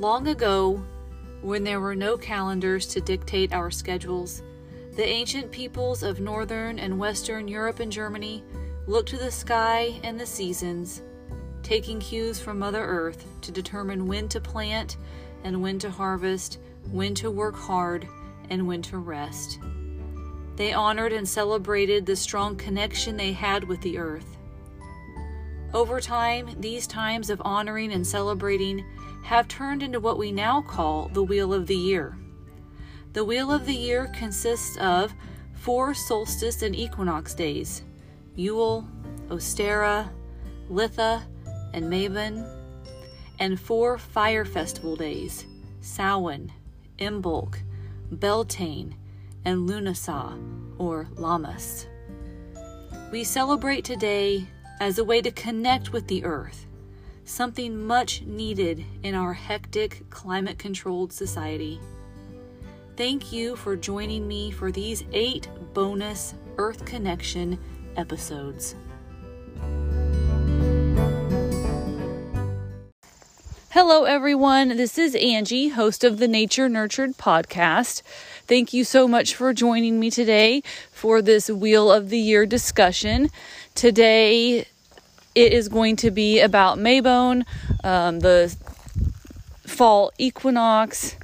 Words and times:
Long 0.00 0.28
ago, 0.28 0.82
when 1.42 1.62
there 1.62 1.78
were 1.78 1.94
no 1.94 2.16
calendars 2.16 2.86
to 2.86 3.02
dictate 3.02 3.52
our 3.52 3.70
schedules, 3.70 4.42
the 4.96 5.04
ancient 5.04 5.50
peoples 5.50 6.02
of 6.02 6.20
northern 6.20 6.78
and 6.78 6.98
western 6.98 7.46
Europe 7.46 7.80
and 7.80 7.92
Germany 7.92 8.42
looked 8.86 9.10
to 9.10 9.18
the 9.18 9.30
sky 9.30 10.00
and 10.02 10.18
the 10.18 10.24
seasons, 10.24 11.02
taking 11.62 12.00
cues 12.00 12.40
from 12.40 12.58
Mother 12.58 12.82
Earth 12.82 13.26
to 13.42 13.52
determine 13.52 14.06
when 14.06 14.26
to 14.30 14.40
plant 14.40 14.96
and 15.44 15.60
when 15.60 15.78
to 15.80 15.90
harvest, 15.90 16.56
when 16.90 17.14
to 17.16 17.30
work 17.30 17.54
hard 17.54 18.08
and 18.48 18.66
when 18.66 18.80
to 18.80 18.96
rest. 18.96 19.58
They 20.56 20.72
honored 20.72 21.12
and 21.12 21.28
celebrated 21.28 22.06
the 22.06 22.16
strong 22.16 22.56
connection 22.56 23.18
they 23.18 23.32
had 23.32 23.64
with 23.64 23.82
the 23.82 23.98
earth. 23.98 24.38
Over 25.74 26.00
time, 26.00 26.56
these 26.58 26.86
times 26.86 27.28
of 27.28 27.42
honoring 27.44 27.92
and 27.92 28.06
celebrating 28.06 28.82
have 29.22 29.48
turned 29.48 29.82
into 29.82 30.00
what 30.00 30.18
we 30.18 30.32
now 30.32 30.60
call 30.62 31.08
the 31.08 31.22
Wheel 31.22 31.52
of 31.52 31.66
the 31.66 31.76
Year. 31.76 32.16
The 33.12 33.24
Wheel 33.24 33.52
of 33.52 33.66
the 33.66 33.74
Year 33.74 34.10
consists 34.14 34.76
of 34.78 35.14
four 35.54 35.94
solstice 35.94 36.62
and 36.62 36.74
equinox 36.74 37.34
days 37.34 37.82
Yule, 38.36 38.88
Ostara, 39.28 40.08
Litha, 40.70 41.22
and 41.74 41.84
Mabon, 41.86 42.48
and 43.38 43.60
four 43.60 43.98
fire 43.98 44.44
festival 44.44 44.96
days 44.96 45.46
Samhain, 45.80 46.52
Imbolc, 46.98 47.58
Beltane, 48.12 48.94
and 49.44 49.68
Lughnasadh, 49.68 50.38
or 50.78 51.08
Lammas. 51.14 51.86
We 53.10 53.24
celebrate 53.24 53.84
today 53.84 54.46
as 54.80 54.98
a 54.98 55.04
way 55.04 55.20
to 55.20 55.30
connect 55.30 55.92
with 55.92 56.06
the 56.06 56.24
earth, 56.24 56.66
something 57.30 57.86
much 57.86 58.22
needed 58.22 58.84
in 59.04 59.14
our 59.14 59.32
hectic, 59.32 60.02
climate 60.10 60.58
controlled 60.58 61.12
society. 61.12 61.80
Thank 62.96 63.32
you 63.32 63.54
for 63.54 63.76
joining 63.76 64.26
me 64.26 64.50
for 64.50 64.72
these 64.72 65.04
eight 65.12 65.48
bonus 65.72 66.34
Earth 66.58 66.84
Connection 66.84 67.58
episodes. 67.96 68.74
Hello, 73.70 74.04
everyone. 74.04 74.76
This 74.76 74.98
is 74.98 75.14
Angie, 75.14 75.68
host 75.68 76.02
of 76.02 76.18
the 76.18 76.26
Nature 76.26 76.68
Nurtured 76.68 77.16
podcast. 77.16 78.02
Thank 78.46 78.72
you 78.74 78.82
so 78.82 79.06
much 79.06 79.36
for 79.36 79.54
joining 79.54 80.00
me 80.00 80.10
today 80.10 80.64
for 80.90 81.22
this 81.22 81.48
Wheel 81.48 81.92
of 81.92 82.10
the 82.10 82.18
Year 82.18 82.44
discussion. 82.44 83.30
Today, 83.76 84.66
it 85.34 85.52
is 85.52 85.68
going 85.68 85.96
to 85.96 86.10
be 86.10 86.40
about 86.40 86.78
Mabon, 86.78 87.44
um, 87.84 88.20
the 88.20 88.54
fall 89.66 90.12
equinox, 90.18 91.16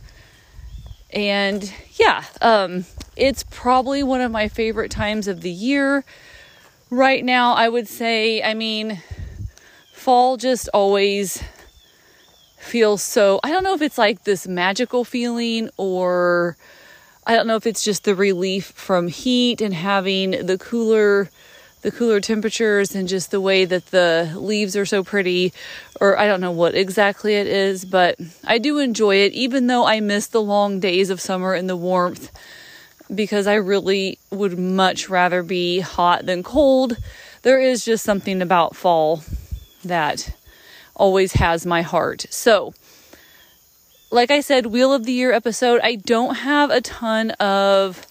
and 1.10 1.72
yeah, 1.94 2.24
um, 2.40 2.84
it's 3.16 3.44
probably 3.44 4.02
one 4.02 4.20
of 4.20 4.30
my 4.30 4.48
favorite 4.48 4.90
times 4.90 5.28
of 5.28 5.40
the 5.40 5.50
year. 5.50 6.04
Right 6.90 7.24
now, 7.24 7.54
I 7.54 7.68
would 7.68 7.88
say, 7.88 8.42
I 8.42 8.54
mean, 8.54 9.02
fall 9.92 10.36
just 10.36 10.68
always 10.72 11.42
feels 12.58 13.00
so 13.00 13.38
I 13.44 13.50
don't 13.50 13.62
know 13.62 13.74
if 13.74 13.82
it's 13.82 13.96
like 13.96 14.24
this 14.24 14.46
magical 14.48 15.04
feeling 15.04 15.70
or 15.76 16.56
I 17.24 17.34
don't 17.34 17.46
know 17.46 17.54
if 17.54 17.66
it's 17.66 17.84
just 17.84 18.04
the 18.04 18.14
relief 18.14 18.66
from 18.66 19.06
heat 19.06 19.60
and 19.60 19.72
having 19.72 20.32
the 20.46 20.58
cooler 20.58 21.30
the 21.86 21.92
cooler 21.92 22.20
temperatures 22.20 22.96
and 22.96 23.06
just 23.06 23.30
the 23.30 23.40
way 23.40 23.64
that 23.64 23.86
the 23.92 24.32
leaves 24.34 24.74
are 24.74 24.84
so 24.84 25.04
pretty 25.04 25.52
or 26.00 26.18
I 26.18 26.26
don't 26.26 26.40
know 26.40 26.50
what 26.50 26.74
exactly 26.74 27.36
it 27.36 27.46
is, 27.46 27.84
but 27.84 28.18
I 28.42 28.58
do 28.58 28.80
enjoy 28.80 29.18
it 29.18 29.32
even 29.34 29.68
though 29.68 29.86
I 29.86 30.00
miss 30.00 30.26
the 30.26 30.42
long 30.42 30.80
days 30.80 31.10
of 31.10 31.20
summer 31.20 31.54
and 31.54 31.70
the 31.70 31.76
warmth 31.76 32.32
because 33.14 33.46
I 33.46 33.54
really 33.54 34.18
would 34.32 34.58
much 34.58 35.08
rather 35.08 35.44
be 35.44 35.78
hot 35.78 36.26
than 36.26 36.42
cold. 36.42 36.96
There 37.42 37.60
is 37.60 37.84
just 37.84 38.02
something 38.02 38.42
about 38.42 38.74
fall 38.74 39.22
that 39.84 40.36
always 40.96 41.34
has 41.34 41.64
my 41.64 41.82
heart. 41.82 42.26
So, 42.30 42.74
like 44.10 44.32
I 44.32 44.40
said, 44.40 44.66
Wheel 44.66 44.92
of 44.92 45.04
the 45.04 45.12
Year 45.12 45.30
episode, 45.30 45.80
I 45.84 45.94
don't 45.94 46.34
have 46.34 46.72
a 46.72 46.80
ton 46.80 47.30
of 47.30 48.08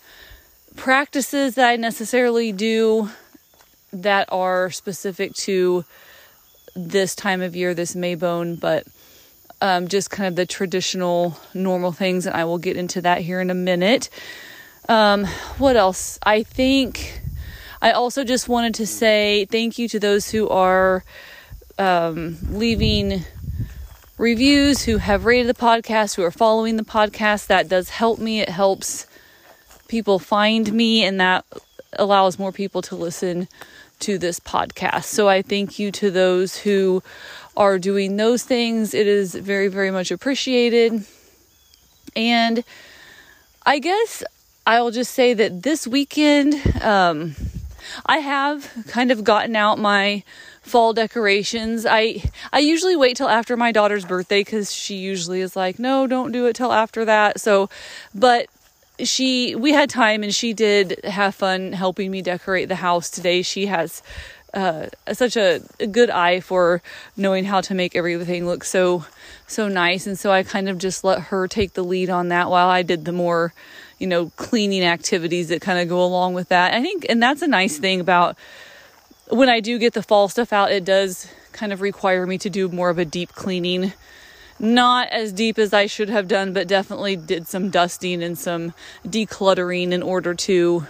practices 0.77 1.55
that 1.55 1.67
I 1.67 1.75
necessarily 1.75 2.53
do 2.53 3.09
that 4.01 4.27
are 4.31 4.71
specific 4.71 5.33
to 5.33 5.85
this 6.75 7.15
time 7.15 7.41
of 7.41 7.55
year, 7.55 7.73
this 7.73 7.95
Mabon, 7.95 8.59
but 8.59 8.85
um, 9.61 9.87
just 9.87 10.09
kind 10.09 10.27
of 10.27 10.35
the 10.35 10.45
traditional 10.45 11.39
normal 11.53 11.91
things, 11.91 12.25
and 12.25 12.35
I 12.35 12.43
will 12.43 12.57
get 12.57 12.77
into 12.77 13.01
that 13.01 13.21
here 13.21 13.39
in 13.39 13.49
a 13.49 13.55
minute. 13.55 14.09
Um, 14.89 15.25
what 15.57 15.77
else? 15.77 16.19
I 16.23 16.43
think 16.43 17.21
I 17.81 17.91
also 17.91 18.23
just 18.23 18.49
wanted 18.49 18.75
to 18.75 18.87
say 18.87 19.45
thank 19.45 19.79
you 19.79 19.87
to 19.89 19.99
those 19.99 20.29
who 20.29 20.49
are 20.49 21.03
um, 21.79 22.37
leaving 22.49 23.23
reviews, 24.17 24.83
who 24.83 24.97
have 24.97 25.25
rated 25.25 25.47
the 25.47 25.59
podcast, 25.59 26.15
who 26.15 26.23
are 26.23 26.31
following 26.31 26.75
the 26.75 26.83
podcast. 26.83 27.47
That 27.47 27.69
does 27.69 27.89
help 27.89 28.19
me. 28.19 28.41
It 28.41 28.49
helps 28.49 29.07
people 29.87 30.19
find 30.19 30.71
me, 30.71 31.03
and 31.03 31.19
that 31.19 31.45
allows 31.93 32.37
more 32.37 32.51
people 32.51 32.81
to 32.83 32.95
listen 32.95 33.47
to 34.05 34.19
this 34.19 34.39
podcast. 34.39 35.05
So 35.05 35.27
I 35.27 35.41
thank 35.41 35.79
you 35.79 35.91
to 35.93 36.11
those 36.11 36.57
who 36.57 37.01
are 37.57 37.79
doing 37.79 38.17
those 38.17 38.43
things. 38.43 38.93
It 38.93 39.07
is 39.07 39.33
very, 39.33 39.67
very 39.67 39.89
much 39.89 40.11
appreciated. 40.11 41.03
And 42.15 42.63
I 43.65 43.79
guess 43.79 44.23
I'll 44.67 44.91
just 44.91 45.11
say 45.11 45.33
that 45.33 45.63
this 45.63 45.87
weekend, 45.87 46.83
um, 46.83 47.35
I 48.05 48.19
have 48.19 48.71
kind 48.87 49.09
of 49.09 49.23
gotten 49.23 49.55
out 49.55 49.79
my 49.79 50.23
fall 50.61 50.93
decorations. 50.93 51.87
I 51.87 52.23
I 52.53 52.59
usually 52.59 52.95
wait 52.95 53.17
till 53.17 53.29
after 53.29 53.57
my 53.57 53.71
daughter's 53.71 54.05
birthday 54.05 54.43
cuz 54.43 54.71
she 54.71 54.95
usually 54.97 55.41
is 55.41 55.55
like, 55.55 55.79
"No, 55.79 56.05
don't 56.05 56.31
do 56.31 56.45
it 56.45 56.55
till 56.55 56.71
after 56.71 57.05
that." 57.05 57.39
So, 57.39 57.69
but 58.13 58.47
she 58.99 59.55
we 59.55 59.71
had 59.71 59.89
time 59.89 60.23
and 60.23 60.33
she 60.33 60.53
did 60.53 60.99
have 61.03 61.35
fun 61.35 61.73
helping 61.73 62.11
me 62.11 62.21
decorate 62.21 62.69
the 62.69 62.75
house 62.75 63.09
today. 63.09 63.41
She 63.41 63.65
has 63.65 64.01
uh, 64.53 64.87
such 65.11 65.35
a, 65.35 65.61
a 65.79 65.87
good 65.87 66.09
eye 66.09 66.39
for 66.39 66.81
knowing 67.17 67.43
how 67.43 67.59
to 67.61 67.73
make 67.73 67.95
everything 67.95 68.45
look 68.45 68.63
so 68.63 69.05
so 69.47 69.67
nice 69.67 70.07
and 70.07 70.17
so 70.17 70.31
I 70.31 70.43
kind 70.43 70.69
of 70.69 70.77
just 70.77 71.03
let 71.03 71.23
her 71.23 71.47
take 71.47 71.73
the 71.73 71.83
lead 71.83 72.09
on 72.09 72.29
that 72.29 72.49
while 72.49 72.69
I 72.69 72.81
did 72.81 73.05
the 73.05 73.11
more 73.11 73.53
you 73.99 74.07
know 74.07 74.31
cleaning 74.37 74.83
activities 74.83 75.49
that 75.49 75.61
kind 75.61 75.79
of 75.79 75.89
go 75.89 76.03
along 76.03 76.33
with 76.33 76.49
that. 76.49 76.73
I 76.73 76.81
think 76.81 77.05
and 77.09 77.21
that's 77.21 77.41
a 77.41 77.47
nice 77.47 77.77
thing 77.77 77.99
about 77.99 78.37
when 79.29 79.49
I 79.49 79.59
do 79.59 79.77
get 79.77 79.93
the 79.93 80.03
fall 80.03 80.29
stuff 80.29 80.53
out, 80.53 80.71
it 80.71 80.85
does 80.85 81.27
kind 81.51 81.73
of 81.73 81.81
require 81.81 82.25
me 82.25 82.37
to 82.37 82.49
do 82.49 82.69
more 82.69 82.89
of 82.89 82.97
a 82.97 83.05
deep 83.05 83.33
cleaning. 83.33 83.93
Not 84.59 85.09
as 85.09 85.33
deep 85.33 85.59
as 85.59 85.73
I 85.73 85.85
should 85.85 86.09
have 86.09 86.27
done, 86.27 86.53
but 86.53 86.67
definitely 86.67 87.15
did 87.15 87.47
some 87.47 87.69
dusting 87.69 88.23
and 88.23 88.37
some 88.37 88.73
decluttering 89.05 89.91
in 89.91 90.01
order 90.01 90.33
to 90.33 90.87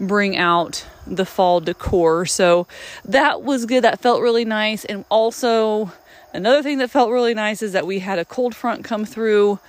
bring 0.00 0.36
out 0.36 0.84
the 1.06 1.24
fall 1.24 1.60
decor. 1.60 2.26
So 2.26 2.66
that 3.04 3.42
was 3.42 3.66
good. 3.66 3.84
That 3.84 4.00
felt 4.00 4.20
really 4.20 4.44
nice. 4.44 4.84
And 4.84 5.04
also, 5.08 5.92
another 6.32 6.62
thing 6.62 6.78
that 6.78 6.90
felt 6.90 7.10
really 7.10 7.34
nice 7.34 7.62
is 7.62 7.72
that 7.72 7.86
we 7.86 8.00
had 8.00 8.18
a 8.18 8.24
cold 8.24 8.54
front 8.54 8.84
come 8.84 9.04
through 9.04 9.60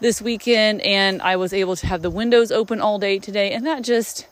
this 0.00 0.22
weekend 0.22 0.80
and 0.82 1.20
I 1.22 1.36
was 1.36 1.52
able 1.52 1.76
to 1.76 1.86
have 1.86 2.02
the 2.02 2.10
windows 2.10 2.52
open 2.52 2.80
all 2.80 2.98
day 2.98 3.18
today. 3.18 3.52
And 3.52 3.66
that 3.66 3.82
just 3.82 4.26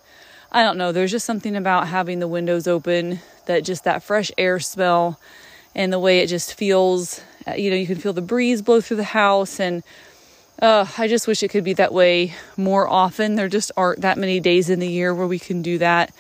I 0.55 0.63
don't 0.63 0.77
know, 0.77 0.93
there's 0.93 1.11
just 1.11 1.25
something 1.25 1.57
about 1.57 1.89
having 1.89 2.19
the 2.19 2.29
windows 2.29 2.69
open 2.69 3.21
that 3.47 3.65
just 3.65 3.85
that 3.85 4.03
fresh 4.03 4.31
air 4.37 4.61
smell 4.61 5.19
and 5.75 5.91
the 5.91 5.99
way 5.99 6.19
it 6.19 6.27
just 6.27 6.53
feels, 6.53 7.23
you 7.57 7.71
know, 7.71 7.77
you 7.77 7.87
can 7.87 7.97
feel 7.97 8.13
the 8.13 8.23
breeze 8.23 8.63
blow 8.63 8.81
through 8.81 8.99
the 8.99 9.05
house 9.05 9.61
and 9.61 9.83
uh, 10.61 10.87
I 10.97 11.09
just 11.09 11.27
wish 11.27 11.43
it 11.43 11.49
could 11.49 11.65
be 11.65 11.75
that 11.75 11.93
way 11.93 12.35
more 12.57 12.89
often. 12.89 13.35
There 13.35 13.49
just 13.49 13.73
aren't 13.77 14.03
that 14.03 14.17
many 14.17 14.39
days 14.39 14.71
in 14.71 14.79
the 14.79 14.89
year 14.89 15.15
where 15.15 15.27
we 15.27 15.39
can 15.39 15.61
do 15.61 15.79
that 15.79 16.15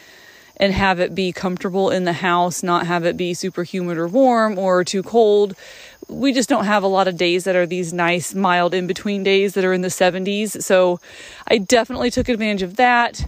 and 0.56 0.72
have 0.72 1.00
it 1.00 1.14
be 1.14 1.32
comfortable 1.32 1.90
in 1.90 2.04
the 2.04 2.12
house, 2.12 2.62
not 2.62 2.86
have 2.86 3.04
it 3.04 3.16
be 3.16 3.34
super 3.34 3.62
humid 3.62 3.98
or 3.98 4.08
warm 4.08 4.58
or 4.58 4.84
too 4.84 5.02
cold. 5.02 5.54
We 6.08 6.32
just 6.32 6.48
don't 6.48 6.64
have 6.64 6.82
a 6.82 6.88
lot 6.88 7.08
of 7.08 7.16
days 7.16 7.44
that 7.44 7.56
are 7.56 7.66
these 7.66 7.92
nice, 7.92 8.34
mild 8.34 8.74
in 8.74 8.86
between 8.86 9.22
days 9.22 9.54
that 9.54 9.64
are 9.64 9.72
in 9.72 9.82
the 9.82 9.88
70s. 9.88 10.62
So 10.62 11.00
I 11.46 11.58
definitely 11.58 12.10
took 12.10 12.28
advantage 12.28 12.62
of 12.62 12.76
that. 12.76 13.24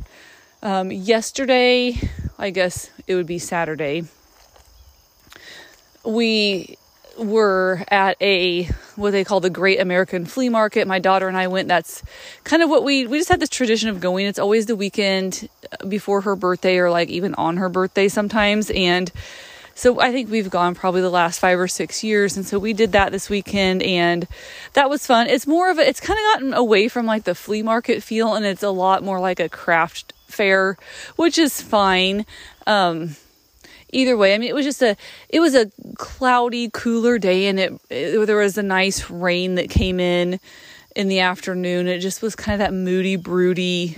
Um, 0.62 0.90
yesterday, 0.90 1.96
I 2.38 2.50
guess 2.50 2.90
it 3.06 3.14
would 3.14 3.26
be 3.26 3.38
Saturday, 3.38 4.04
we 6.04 6.76
were 7.18 7.84
at 7.88 8.16
a 8.20 8.64
what 8.96 9.10
they 9.10 9.24
call 9.24 9.40
the 9.40 9.50
Great 9.50 9.80
American 9.80 10.24
Flea 10.24 10.48
Market. 10.48 10.86
My 10.86 10.98
daughter 10.98 11.28
and 11.28 11.36
I 11.36 11.48
went. 11.48 11.68
That's 11.68 12.02
kind 12.44 12.62
of 12.62 12.70
what 12.70 12.84
we 12.84 13.06
we 13.06 13.18
just 13.18 13.28
had 13.28 13.40
this 13.40 13.48
tradition 13.48 13.88
of 13.88 14.00
going. 14.00 14.26
It's 14.26 14.38
always 14.38 14.66
the 14.66 14.76
weekend 14.76 15.48
before 15.88 16.22
her 16.22 16.36
birthday 16.36 16.78
or 16.78 16.90
like 16.90 17.08
even 17.08 17.34
on 17.34 17.56
her 17.58 17.68
birthday 17.68 18.08
sometimes 18.08 18.70
and 18.70 19.10
so 19.74 20.00
I 20.00 20.12
think 20.12 20.30
we've 20.30 20.50
gone 20.50 20.74
probably 20.74 21.00
the 21.00 21.10
last 21.10 21.40
five 21.40 21.58
or 21.58 21.66
six 21.66 22.04
years. 22.04 22.36
And 22.36 22.46
so 22.46 22.58
we 22.58 22.72
did 22.72 22.92
that 22.92 23.10
this 23.10 23.28
weekend 23.28 23.82
and 23.82 24.26
that 24.74 24.88
was 24.88 25.04
fun. 25.04 25.26
It's 25.26 25.46
more 25.46 25.70
of 25.70 25.78
a, 25.78 25.88
it's 25.88 26.00
kind 26.00 26.18
of 26.18 26.24
gotten 26.32 26.54
away 26.54 26.86
from 26.88 27.06
like 27.06 27.24
the 27.24 27.34
flea 27.34 27.62
market 27.62 28.02
feel 28.02 28.34
and 28.34 28.46
it's 28.46 28.62
a 28.62 28.70
lot 28.70 29.02
more 29.02 29.18
like 29.18 29.40
a 29.40 29.48
craft 29.48 30.12
fair, 30.28 30.76
which 31.16 31.38
is 31.38 31.60
fine. 31.60 32.24
Um, 32.66 33.16
either 33.94 34.16
way, 34.16 34.34
I 34.34 34.38
mean, 34.38 34.48
it 34.48 34.54
was 34.54 34.64
just 34.64 34.82
a, 34.82 34.96
it 35.28 35.40
was 35.40 35.54
a 35.54 35.70
cloudy, 35.96 36.70
cooler 36.72 37.18
day 37.18 37.46
and 37.46 37.58
it, 37.60 37.72
it 37.90 38.26
there 38.26 38.36
was 38.36 38.58
a 38.58 38.62
nice 38.62 39.10
rain 39.10 39.54
that 39.54 39.70
came 39.70 40.00
in 40.00 40.40
in 40.96 41.08
the 41.08 41.20
afternoon. 41.20 41.88
It 41.88 42.00
just 42.00 42.22
was 42.22 42.34
kind 42.36 42.54
of 42.54 42.58
that 42.58 42.74
moody, 42.74 43.16
broody 43.16 43.96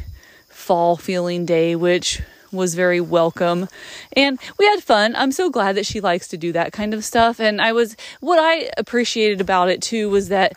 fall 0.48 0.96
feeling 0.96 1.46
day, 1.46 1.76
which 1.76 2.22
was 2.52 2.74
very 2.74 3.00
welcome 3.00 3.68
and 4.14 4.38
we 4.58 4.66
had 4.66 4.82
fun. 4.82 5.14
I'm 5.16 5.32
so 5.32 5.50
glad 5.50 5.76
that 5.76 5.86
she 5.86 6.00
likes 6.00 6.28
to 6.28 6.36
do 6.36 6.52
that 6.52 6.72
kind 6.72 6.94
of 6.94 7.04
stuff. 7.04 7.40
And 7.40 7.60
I 7.60 7.72
was, 7.72 7.96
what 8.20 8.38
I 8.38 8.70
appreciated 8.76 9.40
about 9.40 9.68
it 9.68 9.82
too 9.82 10.08
was 10.08 10.28
that 10.28 10.54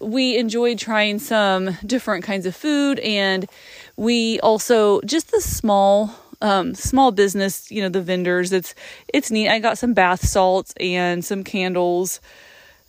we 0.00 0.36
enjoyed 0.36 0.78
trying 0.78 1.18
some 1.18 1.76
different 1.84 2.24
kinds 2.24 2.46
of 2.46 2.56
food 2.56 2.98
and 3.00 3.46
we 3.96 4.40
also, 4.40 5.00
just 5.02 5.30
the 5.30 5.40
small, 5.40 6.10
um, 6.40 6.74
small 6.74 7.12
business, 7.12 7.70
you 7.70 7.82
know, 7.82 7.88
the 7.88 8.02
vendors, 8.02 8.52
it's, 8.52 8.74
it's 9.08 9.30
neat. 9.30 9.48
I 9.48 9.58
got 9.58 9.78
some 9.78 9.94
bath 9.94 10.26
salts 10.26 10.74
and 10.78 11.24
some 11.24 11.44
candles 11.44 12.20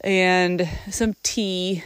and 0.02 0.68
some 0.90 1.16
tea. 1.24 1.84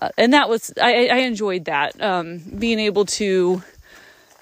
Uh, 0.00 0.10
and 0.16 0.32
that 0.32 0.48
was, 0.48 0.72
I, 0.80 1.08
I 1.08 1.16
enjoyed 1.18 1.66
that. 1.66 2.00
Um, 2.00 2.38
being 2.38 2.78
able 2.78 3.04
to, 3.04 3.62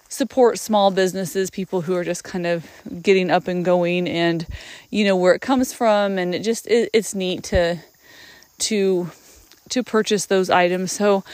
support 0.09 0.59
small 0.59 0.91
businesses, 0.91 1.51
people 1.51 1.83
who 1.83 1.95
are 1.95 2.05
just 2.05 2.25
kind 2.25 2.47
of 2.47 2.65
getting 3.03 3.31
up 3.31 3.49
and 3.49 3.65
going 3.65 4.09
and 4.09 4.47
you 4.91 5.05
know 5.05 5.17
where 5.17 5.35
it 5.35 5.41
comes 5.41 5.73
from 5.73 6.17
and 6.19 6.35
it 6.35 6.41
just 6.41 6.67
it, 6.69 6.89
it's 6.93 7.15
neat 7.15 7.43
to 7.45 7.77
to 8.59 9.11
to 9.69 9.83
purchase 9.83 10.27
those 10.27 10.49
items. 10.49 10.93
So 10.93 11.25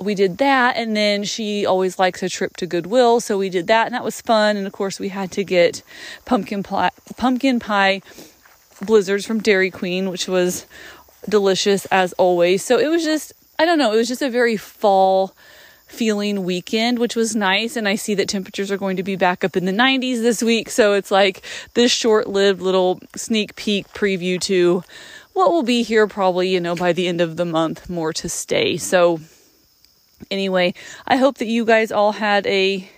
we 0.00 0.14
did 0.14 0.38
that 0.38 0.76
and 0.76 0.96
then 0.96 1.24
she 1.24 1.66
always 1.66 1.98
likes 1.98 2.22
a 2.22 2.28
trip 2.28 2.56
to 2.56 2.66
Goodwill, 2.66 3.20
so 3.20 3.38
we 3.38 3.50
did 3.50 3.66
that 3.66 3.86
and 3.86 3.94
that 3.94 4.04
was 4.04 4.20
fun 4.20 4.56
and 4.56 4.66
of 4.66 4.72
course 4.72 4.98
we 4.98 5.08
had 5.08 5.30
to 5.32 5.44
get 5.44 5.82
pumpkin 6.24 6.62
pie 6.62 6.90
pumpkin 7.16 7.60
pie 7.60 8.02
blizzards 8.80 9.26
from 9.26 9.40
Dairy 9.40 9.70
Queen, 9.70 10.08
which 10.08 10.26
was 10.26 10.66
delicious 11.28 11.86
as 11.86 12.12
always. 12.14 12.64
So 12.64 12.78
it 12.78 12.88
was 12.88 13.04
just 13.04 13.32
I 13.58 13.66
don't 13.66 13.78
know, 13.78 13.92
it 13.92 13.96
was 13.96 14.08
just 14.08 14.22
a 14.22 14.30
very 14.30 14.56
fall 14.56 15.34
feeling 15.86 16.44
weekend, 16.44 16.98
which 16.98 17.16
was 17.16 17.36
nice. 17.36 17.76
And 17.76 17.86
I 17.88 17.96
see 17.96 18.14
that 18.14 18.28
temperatures 18.28 18.70
are 18.70 18.78
going 18.78 18.96
to 18.96 19.02
be 19.02 19.16
back 19.16 19.44
up 19.44 19.56
in 19.56 19.64
the 19.64 19.72
90s 19.72 20.22
this 20.22 20.42
week. 20.42 20.70
So 20.70 20.94
it's 20.94 21.10
like 21.10 21.42
this 21.74 21.90
short 21.90 22.28
lived 22.28 22.62
little 22.62 23.00
sneak 23.16 23.56
peek 23.56 23.88
preview 23.88 24.40
to 24.42 24.82
what 25.32 25.50
will 25.50 25.64
be 25.64 25.82
here 25.82 26.06
probably, 26.06 26.48
you 26.48 26.60
know, 26.60 26.74
by 26.74 26.92
the 26.92 27.08
end 27.08 27.20
of 27.20 27.36
the 27.36 27.44
month, 27.44 27.90
more 27.90 28.12
to 28.14 28.28
stay. 28.28 28.76
So 28.76 29.20
anyway, 30.30 30.74
I 31.06 31.16
hope 31.16 31.38
that 31.38 31.46
you 31.46 31.64
guys 31.64 31.92
all 31.92 32.12
had 32.12 32.46
a 32.46 32.88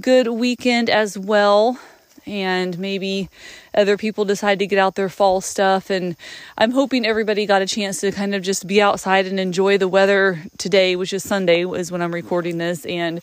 good 0.00 0.28
weekend 0.28 0.88
as 0.88 1.18
well 1.18 1.78
and 2.26 2.78
maybe 2.78 3.28
other 3.74 3.96
people 3.96 4.24
decide 4.24 4.58
to 4.58 4.66
get 4.66 4.78
out 4.78 4.94
their 4.94 5.08
fall 5.08 5.40
stuff. 5.40 5.90
And 5.90 6.16
I'm 6.56 6.70
hoping 6.70 7.04
everybody 7.06 7.46
got 7.46 7.62
a 7.62 7.66
chance 7.66 8.00
to 8.00 8.12
kind 8.12 8.34
of 8.34 8.42
just 8.42 8.66
be 8.66 8.80
outside 8.80 9.26
and 9.26 9.40
enjoy 9.40 9.78
the 9.78 9.88
weather 9.88 10.42
today, 10.58 10.96
which 10.96 11.12
is 11.12 11.22
Sunday, 11.24 11.64
is 11.64 11.90
when 11.90 12.02
I'm 12.02 12.14
recording 12.14 12.58
this. 12.58 12.86
And 12.86 13.20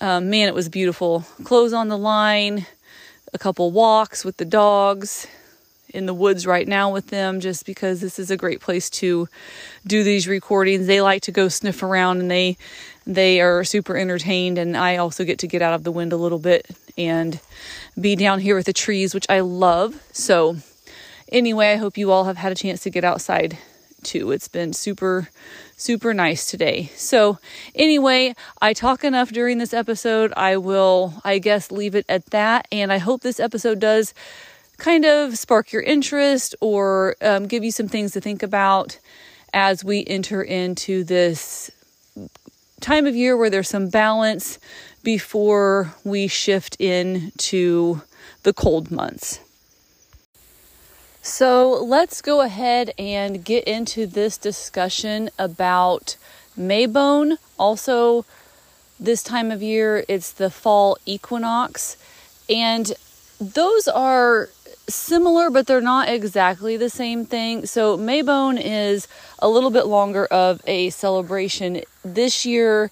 um, 0.00 0.30
man, 0.30 0.48
it 0.48 0.54
was 0.54 0.68
beautiful. 0.68 1.24
Clothes 1.44 1.72
on 1.72 1.88
the 1.88 1.98
line, 1.98 2.66
a 3.32 3.38
couple 3.38 3.70
walks 3.72 4.24
with 4.24 4.36
the 4.36 4.44
dogs 4.44 5.26
in 5.96 6.06
the 6.06 6.14
woods 6.14 6.46
right 6.46 6.68
now 6.68 6.92
with 6.92 7.08
them 7.08 7.40
just 7.40 7.64
because 7.64 8.00
this 8.00 8.18
is 8.18 8.30
a 8.30 8.36
great 8.36 8.60
place 8.60 8.90
to 8.90 9.28
do 9.86 10.04
these 10.04 10.28
recordings. 10.28 10.86
They 10.86 11.00
like 11.00 11.22
to 11.22 11.32
go 11.32 11.48
sniff 11.48 11.82
around 11.82 12.20
and 12.20 12.30
they 12.30 12.56
they 13.06 13.40
are 13.40 13.64
super 13.64 13.96
entertained 13.96 14.58
and 14.58 14.76
I 14.76 14.96
also 14.96 15.24
get 15.24 15.38
to 15.40 15.46
get 15.46 15.62
out 15.62 15.74
of 15.74 15.84
the 15.84 15.92
wind 15.92 16.12
a 16.12 16.16
little 16.16 16.38
bit 16.38 16.66
and 16.98 17.40
be 17.98 18.16
down 18.16 18.40
here 18.40 18.56
with 18.56 18.66
the 18.66 18.72
trees, 18.72 19.14
which 19.14 19.26
I 19.28 19.40
love. 19.40 20.02
So, 20.12 20.56
anyway, 21.30 21.72
I 21.72 21.76
hope 21.76 21.96
you 21.96 22.10
all 22.10 22.24
have 22.24 22.36
had 22.36 22.52
a 22.52 22.56
chance 22.56 22.82
to 22.82 22.90
get 22.90 23.04
outside 23.04 23.58
too. 24.02 24.30
It's 24.30 24.48
been 24.48 24.72
super, 24.72 25.30
super 25.76 26.14
nice 26.14 26.50
today. 26.50 26.90
So, 26.94 27.38
anyway, 27.74 28.34
I 28.60 28.72
talk 28.72 29.04
enough 29.04 29.30
during 29.30 29.58
this 29.58 29.74
episode. 29.74 30.32
I 30.36 30.56
will, 30.56 31.14
I 31.24 31.38
guess, 31.38 31.70
leave 31.70 31.94
it 31.94 32.06
at 32.08 32.26
that. 32.26 32.68
And 32.70 32.92
I 32.92 32.98
hope 32.98 33.22
this 33.22 33.40
episode 33.40 33.80
does 33.80 34.14
kind 34.76 35.04
of 35.04 35.38
spark 35.38 35.72
your 35.72 35.82
interest 35.82 36.54
or 36.60 37.16
um, 37.22 37.46
give 37.46 37.64
you 37.64 37.70
some 37.70 37.88
things 37.88 38.12
to 38.12 38.20
think 38.20 38.42
about 38.42 38.98
as 39.52 39.84
we 39.84 40.04
enter 40.06 40.42
into 40.42 41.02
this 41.04 41.70
time 42.80 43.06
of 43.06 43.16
year 43.16 43.36
where 43.36 43.50
there's 43.50 43.68
some 43.68 43.88
balance 43.88 44.58
before 45.02 45.94
we 46.04 46.26
shift 46.26 46.76
into 46.80 48.02
the 48.42 48.52
cold 48.52 48.90
months. 48.90 49.40
So 51.22 51.82
let's 51.82 52.22
go 52.22 52.42
ahead 52.42 52.92
and 52.98 53.44
get 53.44 53.64
into 53.64 54.06
this 54.06 54.38
discussion 54.38 55.30
about 55.38 56.16
Mabon. 56.56 57.38
Also, 57.58 58.24
this 59.00 59.22
time 59.22 59.50
of 59.50 59.62
year, 59.62 60.04
it's 60.08 60.30
the 60.30 60.50
fall 60.50 60.96
equinox, 61.04 61.96
and 62.48 62.92
those 63.40 63.88
are 63.88 64.50
similar, 64.88 65.50
but 65.50 65.66
they're 65.66 65.80
not 65.80 66.08
exactly 66.08 66.76
the 66.76 66.90
same 66.90 67.24
thing. 67.24 67.66
So, 67.66 67.96
Mabon 67.96 68.60
is 68.62 69.08
a 69.38 69.48
little 69.48 69.70
bit 69.70 69.86
longer 69.86 70.26
of 70.26 70.62
a 70.66 70.90
celebration. 70.90 71.82
This 72.04 72.46
year, 72.46 72.90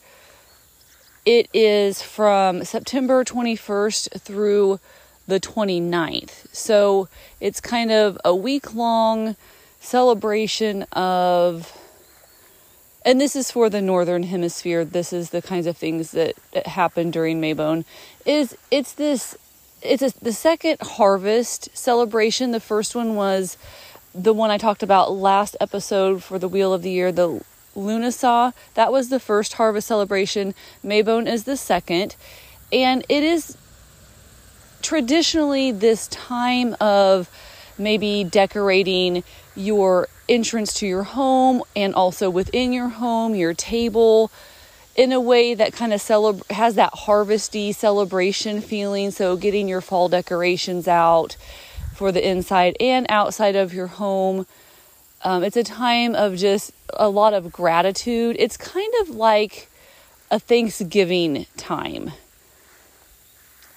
it 1.24 1.48
is 1.54 2.02
from 2.02 2.64
September 2.64 3.24
21st 3.24 4.20
through 4.20 4.78
the 5.26 5.40
29th. 5.40 6.46
So 6.52 7.08
it's 7.40 7.60
kind 7.60 7.90
of 7.90 8.18
a 8.24 8.34
week 8.34 8.74
long 8.74 9.36
celebration 9.80 10.82
of 10.92 11.80
and 13.06 13.20
this 13.20 13.36
is 13.36 13.50
for 13.50 13.68
the 13.68 13.82
northern 13.82 14.22
hemisphere 14.22 14.82
this 14.82 15.12
is 15.12 15.28
the 15.28 15.42
kinds 15.42 15.66
of 15.66 15.76
things 15.76 16.12
that, 16.12 16.34
that 16.52 16.66
happen 16.66 17.10
during 17.10 17.38
Mabon 17.38 17.84
is 18.24 18.56
it's 18.70 18.94
this 18.94 19.36
it's 19.84 20.02
a, 20.02 20.12
the 20.22 20.32
second 20.32 20.78
harvest 20.80 21.68
celebration 21.76 22.50
the 22.50 22.60
first 22.60 22.94
one 22.94 23.14
was 23.14 23.56
the 24.14 24.32
one 24.32 24.50
i 24.50 24.58
talked 24.58 24.82
about 24.82 25.12
last 25.12 25.56
episode 25.60 26.22
for 26.22 26.38
the 26.38 26.48
wheel 26.48 26.72
of 26.72 26.82
the 26.82 26.90
year 26.90 27.12
the 27.12 27.44
Lughnasadh. 27.76 28.52
That 28.74 28.92
was 28.92 29.08
the 29.08 29.20
first 29.20 29.54
harvest 29.54 29.88
celebration. 29.88 30.54
Mabon 30.84 31.30
is 31.30 31.44
the 31.44 31.56
second. 31.56 32.16
And 32.72 33.04
it 33.08 33.22
is 33.22 33.56
traditionally 34.82 35.72
this 35.72 36.08
time 36.08 36.74
of 36.80 37.30
maybe 37.78 38.24
decorating 38.24 39.24
your 39.56 40.08
entrance 40.28 40.74
to 40.74 40.86
your 40.86 41.02
home 41.02 41.62
and 41.74 41.94
also 41.94 42.30
within 42.30 42.72
your 42.72 42.88
home, 42.88 43.34
your 43.34 43.54
table 43.54 44.30
in 44.96 45.12
a 45.12 45.20
way 45.20 45.54
that 45.54 45.72
kind 45.72 45.92
of 45.92 46.00
celeb- 46.00 46.50
has 46.50 46.74
that 46.76 46.92
harvesty 46.92 47.72
celebration 47.72 48.60
feeling. 48.60 49.10
So, 49.10 49.36
getting 49.36 49.68
your 49.68 49.80
fall 49.80 50.08
decorations 50.08 50.86
out 50.88 51.36
for 51.94 52.12
the 52.12 52.26
inside 52.26 52.76
and 52.80 53.06
outside 53.08 53.56
of 53.56 53.72
your 53.72 53.86
home 53.86 54.46
um, 55.24 55.42
it's 55.42 55.56
a 55.56 55.64
time 55.64 56.14
of 56.14 56.36
just 56.36 56.72
a 56.92 57.08
lot 57.08 57.32
of 57.32 57.50
gratitude. 57.50 58.36
It's 58.38 58.58
kind 58.58 58.92
of 59.00 59.08
like 59.08 59.70
a 60.30 60.38
Thanksgiving 60.38 61.46
time. 61.56 62.12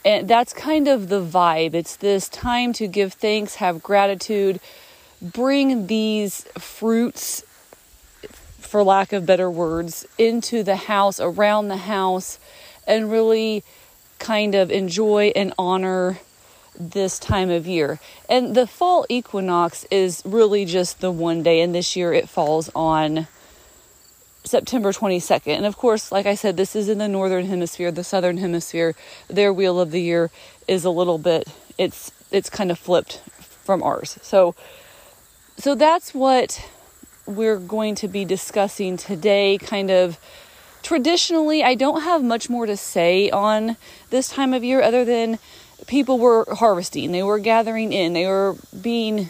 And 0.04 0.28
that's 0.28 0.52
kind 0.52 0.90
of 0.90 1.08
the 1.08 1.22
vibe. 1.22 1.74
It's 1.74 1.96
this 1.96 2.28
time 2.28 2.74
to 2.74 2.88
give 2.88 3.14
thanks, 3.14 3.56
have 3.56 3.82
gratitude, 3.82 4.60
bring 5.22 5.88
these 5.88 6.44
fruits, 6.58 7.44
for 8.68 8.84
lack 8.84 9.14
of 9.14 9.26
better 9.26 9.50
words, 9.50 10.06
into 10.18 10.64
the 10.64 10.76
house, 10.76 11.20
around 11.20 11.68
the 11.68 11.78
house, 11.78 12.40
and 12.86 13.12
really 13.12 13.64
kind 14.20 14.56
of 14.56 14.72
enjoy 14.72 15.32
and 15.36 15.54
honor 15.58 16.20
this 16.80 17.18
time 17.18 17.50
of 17.50 17.66
year. 17.66 18.00
And 18.30 18.56
the 18.56 18.68
fall 18.68 19.06
equinox 19.10 19.86
is 19.90 20.22
really 20.26 20.66
just 20.66 21.00
the 21.00 21.12
one 21.12 21.44
day, 21.44 21.62
and 21.62 21.74
this 21.74 21.96
year 21.96 22.14
it 22.14 22.30
falls 22.30 22.70
on 22.76 23.28
September 24.44 24.92
22nd. 24.92 25.56
And 25.58 25.66
of 25.66 25.76
course, 25.76 26.12
like 26.12 26.26
I 26.26 26.36
said, 26.36 26.58
this 26.58 26.76
is 26.76 26.88
in 26.88 27.00
the 27.00 27.08
northern 27.08 27.48
hemisphere, 27.48 27.92
the 27.92 28.04
southern 28.04 28.38
hemisphere. 28.38 28.96
Their 29.28 29.52
wheel 29.52 29.80
of 29.80 29.92
the 29.92 30.02
year 30.02 30.30
is 30.68 30.86
a 30.86 30.90
little 30.90 31.18
bit 31.18 31.50
it's 31.78 32.12
it's 32.32 32.50
kind 32.50 32.72
of 32.72 32.80
flipped 32.80 33.20
from 33.40 33.84
ours. 33.84 34.18
So 34.22 34.56
so 35.58 35.76
that's 35.76 36.14
what 36.14 36.70
we're 37.28 37.60
going 37.60 37.94
to 37.96 38.08
be 38.08 38.26
discussing 38.26 38.98
today 38.98 39.58
kind 39.58 39.92
of 39.92 40.18
traditionally 40.82 41.64
I 41.64 41.76
don't 41.76 42.02
have 42.02 42.24
much 42.24 42.50
more 42.50 42.66
to 42.66 42.78
say 42.78 43.30
on 43.30 43.76
this 44.10 44.30
time 44.30 44.54
of 44.54 44.64
year 44.64 44.82
other 44.82 45.04
than 45.04 45.38
people 45.86 46.18
were 46.18 46.46
harvesting, 46.56 47.12
they 47.12 47.24
were 47.24 47.40
gathering 47.40 47.94
in, 47.94 48.14
they 48.14 48.26
were 48.26 48.56
being 48.82 49.30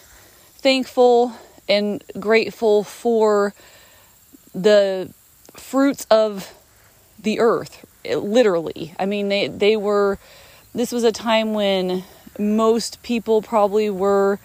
thankful 0.56 1.34
and 1.68 2.04
grateful 2.20 2.84
for 2.84 3.54
the 4.54 5.12
fruits 5.56 6.06
of 6.10 6.54
the 7.20 7.40
earth, 7.40 7.86
literally. 8.06 8.94
I 9.00 9.06
mean, 9.06 9.30
they, 9.30 9.48
they 9.48 9.76
were, 9.76 10.20
this 10.74 10.92
was 10.92 11.04
a 11.04 11.12
time 11.12 11.54
when 11.54 12.04
most 12.40 13.02
people 13.04 13.42
probably 13.42 13.90
were 13.90 14.40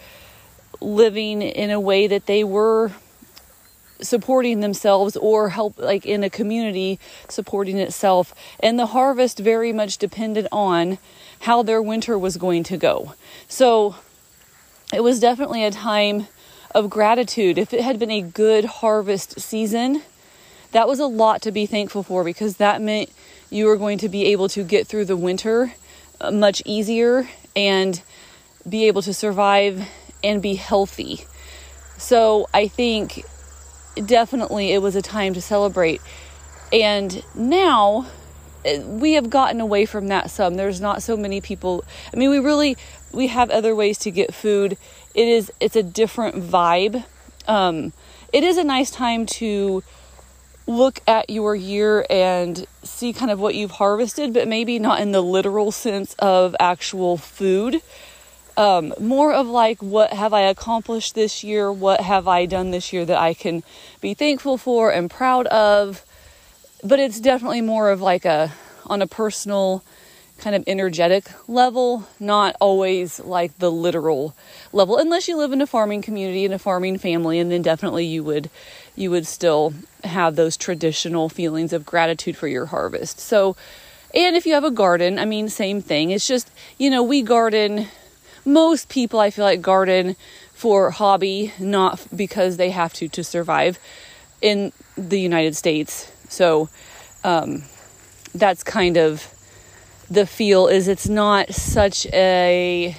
living 0.81 1.43
in 1.43 1.71
a 1.71 1.79
way 1.79 2.07
that 2.07 2.27
they 2.27 2.43
were 2.43 2.91
supporting 4.03 4.61
themselves 4.61 5.17
or 5.17 5.51
help 5.51 5.79
like 5.79 6.05
in 6.05 6.25
a 6.25 6.31
community 6.31 6.99
supporting 7.29 7.79
itself. 7.79 8.35
And 8.61 8.79
the 8.79 8.87
harvest 8.87 9.39
very 9.39 9.73
much 9.73 9.99
depended 9.99 10.47
on 10.53 10.99
how 11.41 11.63
their 11.63 11.83
winter 11.83 12.19
was 12.19 12.37
going 12.37 12.65
to 12.65 12.77
go. 12.77 13.15
So 13.49 13.97
it 14.93 15.03
was 15.03 15.21
definitely 15.21 15.65
a 15.65 15.71
time 15.71 16.27
of 16.75 16.91
gratitude. 16.91 17.59
If 17.59 17.73
it 17.73 17.83
had 17.83 17.99
been 17.99 18.11
a 18.11 18.23
good 18.23 18.65
harvest 18.65 19.41
season 19.41 20.03
that 20.73 20.89
was 20.89 20.99
a 20.99 21.07
lot 21.07 21.43
to 21.43 21.53
be 21.53 21.67
thankful 21.67 22.03
for 22.03 22.25
because 22.25 22.57
that 22.57 22.81
meant 22.81 23.11
you 23.51 23.67
were 23.67 23.77
going 23.77 23.99
to 23.99 24.09
be 24.09 24.27
able 24.27 24.49
to 24.49 24.65
get 24.65 24.87
through 24.87 25.05
the 25.05 25.17
winter 25.17 25.73
uh, 26.21 26.31
much 26.31 26.63
easier 26.65 27.29
and 27.55 28.03
be 28.69 28.87
able 28.87 29.03
to 29.03 29.13
survive 29.13 29.87
and 30.25 30.41
be 30.43 30.55
healthy. 30.55 31.25
So 31.99 32.49
I 32.55 32.69
think 32.69 33.25
definitely 33.95 34.73
it 34.73 34.83
was 34.83 34.97
a 34.97 35.03
time 35.03 35.35
to 35.35 35.41
celebrate. 35.41 36.01
And 36.73 37.23
now 37.35 38.07
uh, 38.67 38.81
we 38.81 39.13
have 39.13 39.31
gotten 39.31 39.61
away 39.61 39.87
from 39.87 40.09
that 40.09 40.31
some. 40.31 40.55
There's 40.55 40.81
not 40.81 41.03
so 41.03 41.17
many 41.17 41.41
people. 41.41 41.85
I 42.13 42.17
mean, 42.17 42.31
we 42.31 42.39
really 42.39 42.77
we 43.13 43.27
have 43.29 43.51
other 43.51 43.75
ways 43.75 43.99
to 43.99 44.11
get 44.11 44.35
food. 44.35 44.77
It 45.15 45.29
is 45.29 45.53
it's 45.61 45.77
a 45.77 45.83
different 45.83 46.37
vibe. 46.37 47.05
Um, 47.47 47.93
it 48.33 48.45
is 48.45 48.57
a 48.57 48.65
nice 48.65 48.91
time 48.91 49.27
to 49.27 49.83
look 50.67 51.01
at 51.07 51.29
your 51.29 51.55
year 51.55 52.07
and 52.09 52.67
see 52.85 53.13
kind 53.13 53.31
of 53.31 53.41
what 53.41 53.55
you've 53.55 53.73
harvested, 53.73 54.33
but 54.33 54.47
maybe 54.47 54.79
not 54.79 55.01
in 55.01 55.13
the 55.13 55.21
literal 55.21 55.73
sense 55.73 56.15
of 56.19 56.55
actual 56.61 57.17
food. 57.17 57.83
Um, 58.57 58.93
more 59.01 59.33
of 59.33 59.47
like, 59.47 59.83
what 59.83 60.13
have 60.13 60.33
I 60.33 60.43
accomplished 60.43 61.15
this 61.15 61.43
year? 61.43 61.73
What 61.73 62.01
have 62.01 62.29
I 62.29 62.47
done 62.47 62.71
this 62.71 62.93
year 62.93 63.05
that 63.05 63.19
I 63.19 63.35
can 63.35 63.63
be 64.01 64.15
thankful 64.15 64.59
for 64.59 64.93
and 64.93 65.11
proud 65.11 65.47
of? 65.47 66.05
But 66.85 67.01
it's 67.01 67.21
definitely 67.21 67.63
more 67.63 67.91
of 67.91 68.01
like 68.01 68.25
a, 68.25 68.53
on 68.87 69.03
a 69.03 69.07
personal, 69.07 69.83
kind 70.39 70.57
of 70.57 70.65
energetic 70.67 71.31
level, 71.47 72.09
not 72.19 72.57
always 72.61 73.21
like 73.21 73.57
the 73.59 73.71
literal 73.71 74.35
level, 74.73 74.99
unless 74.99 75.29
you 75.29 75.37
live 75.37 75.53
in 75.53 75.63
a 75.63 75.67
farming 75.67 76.03
community 76.03 76.45
and 76.45 76.53
a 76.53 76.59
farming 76.59 76.99
family, 76.99 77.39
and 77.39 77.53
then 77.53 77.63
definitely 77.63 78.05
you 78.05 78.25
would 78.25 78.51
you 78.97 79.09
would 79.11 79.27
still 79.27 79.73
have 80.03 80.35
those 80.35 80.57
traditional 80.57 81.29
feelings 81.29 81.73
of 81.73 81.87
gratitude 81.87 82.37
for 82.37 82.49
your 82.49 82.67
harvest. 82.67 83.21
So, 83.21 83.57
and 84.15 84.35
if 84.35 84.45
you 84.45 84.55
have 84.55 84.65
a 84.65 84.71
garden, 84.71 85.19
I 85.19 85.25
mean, 85.25 85.49
same 85.49 85.81
thing. 85.81 86.11
It's 86.11 86.27
just, 86.27 86.51
you 86.77 86.91
know, 86.91 87.03
we 87.05 87.23
garden, 87.23 87.87
most 88.45 88.89
people 88.89 89.21
I 89.21 89.31
feel 89.31 89.45
like 89.45 89.63
garden 89.63 90.17
for 90.53 90.91
hobby, 90.91 91.53
not 91.59 92.07
because 92.15 92.57
they 92.57 92.71
have 92.71 92.93
to 92.95 93.09
to 93.09 93.25
survive 93.25 93.79
in 94.41 94.73
the 94.97 95.19
United 95.19 95.57
States. 95.57 96.11
So, 96.29 96.69
um, 97.25 97.65
that's 98.35 98.63
kind 98.63 98.97
of 98.97 99.29
the 100.11 100.27
feel 100.27 100.69
is 100.69 100.89
it's 100.89 101.09
not 101.09 101.53
such 101.55 102.07
a 102.13 102.97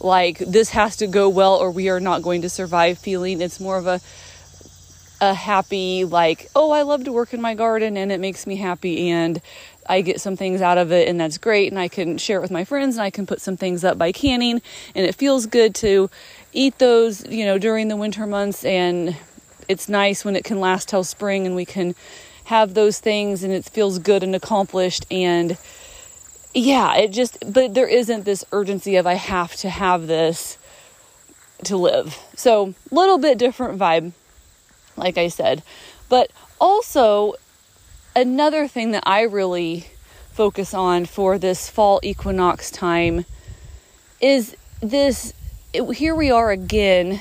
like 0.00 0.38
this 0.38 0.70
has 0.70 0.96
to 0.96 1.06
go 1.06 1.28
well 1.28 1.54
or 1.54 1.70
we 1.70 1.88
are 1.88 2.00
not 2.00 2.22
going 2.22 2.42
to 2.42 2.48
survive 2.48 2.98
feeling. 2.98 3.40
It's 3.40 3.60
more 3.60 3.78
of 3.78 3.86
a 3.86 4.00
a 5.20 5.32
happy 5.32 6.04
like 6.04 6.50
oh 6.56 6.72
i 6.72 6.82
love 6.82 7.04
to 7.04 7.12
work 7.12 7.32
in 7.32 7.40
my 7.40 7.54
garden 7.54 7.96
and 7.96 8.10
it 8.10 8.18
makes 8.18 8.46
me 8.46 8.56
happy 8.56 9.08
and 9.08 9.40
i 9.88 10.00
get 10.00 10.20
some 10.20 10.36
things 10.36 10.60
out 10.60 10.78
of 10.78 10.92
it 10.92 11.08
and 11.08 11.20
that's 11.20 11.38
great 11.38 11.70
and 11.70 11.78
i 11.78 11.88
can 11.88 12.18
share 12.18 12.38
it 12.38 12.42
with 12.42 12.50
my 12.50 12.64
friends 12.64 12.96
and 12.96 13.02
i 13.02 13.10
can 13.10 13.26
put 13.26 13.40
some 13.40 13.56
things 13.56 13.84
up 13.84 13.98
by 13.98 14.12
canning 14.12 14.60
and 14.94 15.06
it 15.06 15.14
feels 15.14 15.46
good 15.46 15.74
to 15.74 16.10
eat 16.52 16.78
those 16.78 17.26
you 17.26 17.44
know 17.44 17.58
during 17.58 17.88
the 17.88 17.96
winter 17.96 18.26
months 18.26 18.64
and 18.64 19.16
it's 19.68 19.88
nice 19.88 20.24
when 20.24 20.36
it 20.36 20.44
can 20.44 20.60
last 20.60 20.88
till 20.88 21.04
spring 21.04 21.46
and 21.46 21.56
we 21.56 21.64
can 21.64 21.94
have 22.44 22.74
those 22.74 23.00
things 23.00 23.42
and 23.42 23.52
it 23.52 23.64
feels 23.64 23.98
good 23.98 24.22
and 24.22 24.34
accomplished 24.34 25.06
and 25.10 25.56
yeah 26.52 26.94
it 26.94 27.08
just 27.10 27.38
but 27.52 27.74
there 27.74 27.88
isn't 27.88 28.24
this 28.24 28.44
urgency 28.52 28.96
of 28.96 29.06
i 29.06 29.14
have 29.14 29.54
to 29.56 29.68
have 29.68 30.06
this 30.06 30.58
to 31.62 31.76
live 31.76 32.18
so 32.36 32.74
little 32.90 33.16
bit 33.16 33.38
different 33.38 33.78
vibe 33.78 34.12
like 34.96 35.18
I 35.18 35.28
said. 35.28 35.62
But 36.08 36.30
also, 36.60 37.34
another 38.16 38.68
thing 38.68 38.92
that 38.92 39.02
I 39.06 39.22
really 39.22 39.86
focus 40.32 40.74
on 40.74 41.04
for 41.04 41.38
this 41.38 41.68
fall 41.68 42.00
equinox 42.02 42.70
time 42.70 43.24
is 44.20 44.56
this 44.80 45.32
it, 45.72 45.96
here 45.96 46.14
we 46.14 46.30
are 46.30 46.50
again, 46.50 47.20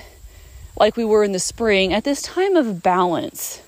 like 0.77 0.95
we 0.95 1.05
were 1.05 1.23
in 1.23 1.31
the 1.31 1.39
spring, 1.39 1.93
at 1.93 2.03
this 2.03 2.21
time 2.21 2.55
of 2.55 2.83
balance 2.83 3.61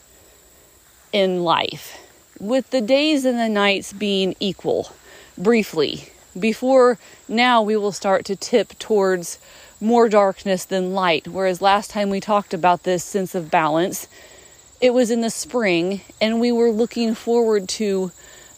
in 1.11 1.43
life, 1.43 1.99
with 2.39 2.69
the 2.69 2.81
days 2.81 3.25
and 3.25 3.39
the 3.39 3.49
nights 3.49 3.93
being 3.93 4.35
equal 4.39 4.93
briefly. 5.37 6.09
Before 6.37 6.99
now, 7.27 7.61
we 7.61 7.77
will 7.77 7.93
start 7.93 8.25
to 8.25 8.35
tip 8.35 8.77
towards 8.77 9.39
more 9.79 10.09
darkness 10.09 10.65
than 10.65 10.93
light. 10.93 11.27
Whereas 11.27 11.61
last 11.61 11.89
time 11.89 12.09
we 12.09 12.19
talked 12.19 12.53
about 12.53 12.83
this 12.83 13.03
sense 13.03 13.33
of 13.33 13.49
balance, 13.49 14.07
it 14.85 14.93
was 14.93 15.09
in 15.09 15.21
the 15.21 15.31
spring, 15.31 16.01
and 16.21 16.39
we 16.39 16.51
were 16.51 16.69
looking 16.69 17.15
forward 17.15 17.67
to 17.67 18.11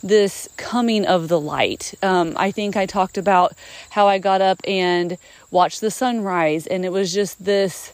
this 0.03 0.49
coming 0.57 1.05
of 1.05 1.29
the 1.29 1.39
light. 1.39 1.93
Um, 2.03 2.33
I 2.35 2.51
think 2.51 2.75
I 2.75 2.85
talked 2.85 3.17
about 3.17 3.53
how 3.91 4.07
I 4.07 4.17
got 4.17 4.41
up 4.41 4.59
and 4.67 5.17
watched 5.51 5.79
the 5.79 5.89
sunrise, 5.89 6.67
and 6.67 6.83
it 6.83 6.91
was 6.91 7.13
just 7.13 7.45
this 7.45 7.93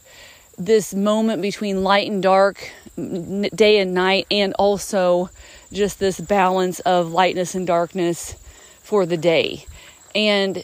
this 0.58 0.96
moment 0.96 1.44
between 1.44 1.84
light 1.84 2.10
and 2.10 2.24
dark, 2.24 2.72
day 2.98 3.78
and 3.78 3.94
night, 3.94 4.25
and 4.32 4.56
also 4.56 5.30
just 5.72 6.00
this 6.00 6.20
balance 6.20 6.80
of 6.80 7.12
lightness 7.12 7.54
and 7.54 7.68
darkness 7.68 8.34
for 8.82 9.06
the 9.06 9.18
day. 9.18 9.68
And 10.16 10.63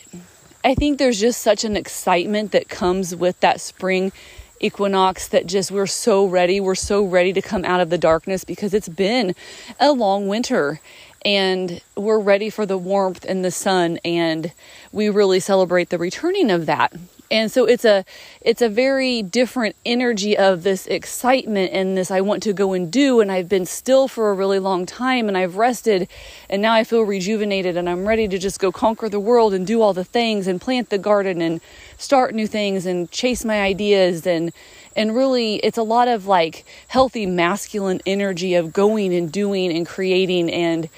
I 0.64 0.74
think 0.74 0.98
there's 0.98 1.20
just 1.20 1.44
such 1.44 1.64
an 1.64 1.78
excitement 1.78 2.52
that 2.52 2.68
comes 2.68 3.16
with 3.16 3.40
that 3.42 3.62
spring 3.62 4.12
equinox 4.60 5.28
that 5.30 5.46
just 5.48 5.72
we're 5.72 5.88
so 5.88 6.26
ready. 6.26 6.60
We're 6.60 6.76
so 6.76 7.04
ready 7.04 7.34
to 7.34 7.42
come 7.42 7.66
out 7.66 7.82
of 7.82 7.90
the 7.90 7.98
darkness 7.98 8.44
because 8.44 8.74
it's 8.74 8.90
been 8.90 9.36
a 9.80 9.92
long 9.92 10.28
winter 10.28 10.80
and 11.26 11.82
we're 11.96 12.20
ready 12.20 12.50
for 12.50 12.66
the 12.66 12.78
warmth 12.78 13.26
and 13.28 13.44
the 13.44 13.52
sun 13.52 14.00
and 14.06 14.52
we 14.92 15.10
really 15.10 15.40
celebrate 15.40 15.90
the 15.90 15.98
returning 15.98 16.50
of 16.50 16.66
that 16.66 16.94
and 17.32 17.52
so 17.52 17.66
it's 17.66 17.86
a 17.86 18.04
it's 18.42 18.62
a 18.62 18.70
very 18.70 19.22
different 19.22 19.76
energy 19.86 20.38
of 20.38 20.64
this 20.64 20.88
excitement 20.88 21.72
and 21.74 21.98
this 21.98 22.10
I 22.12 22.22
want 22.22 22.44
to 22.44 22.54
go 22.54 22.74
and 22.74 22.92
do 22.92 23.20
and 23.20 23.32
I've 23.32 23.50
been 23.50 23.66
still 23.66 24.08
for 24.08 24.32
a 24.32 24.34
really 24.34 24.60
long 24.60 24.86
time 24.86 25.28
and 25.28 25.38
I've 25.38 25.56
rested 25.56 26.08
and 26.50 26.62
now 26.62 26.74
I 26.74 26.84
feel 26.84 27.04
rejuvenated 27.04 27.78
and 27.78 27.90
I'm 27.90 28.08
ready 28.08 28.28
to 28.28 28.38
just 28.38 28.60
go 28.60 28.72
conquer 28.72 29.10
the 29.10 29.20
world 29.20 29.54
and 29.54 29.66
do 29.66 29.82
all 29.82 29.94
the 29.94 30.04
things 30.04 30.48
and 30.48 30.60
plant 30.60 30.90
the 30.90 30.98
garden 30.98 31.42
and 31.42 31.62
start 31.98 32.34
new 32.34 32.48
things 32.48 32.86
and 32.86 33.10
chase 33.12 33.46
my 33.46 33.62
ideas 33.62 34.26
and 34.26 34.52
and 34.96 35.16
really 35.16 35.58
it's 35.58 35.78
a 35.78 35.84
lot 35.84 36.08
of 36.08 36.26
like 36.26 36.66
healthy 36.88 37.26
masculine 37.26 38.02
energy 38.06 38.56
of 38.56 38.74
going 38.74 39.14
and 39.14 39.32
doing 39.32 39.72
and 39.76 39.86
creating 39.86 40.50
and 40.50 40.90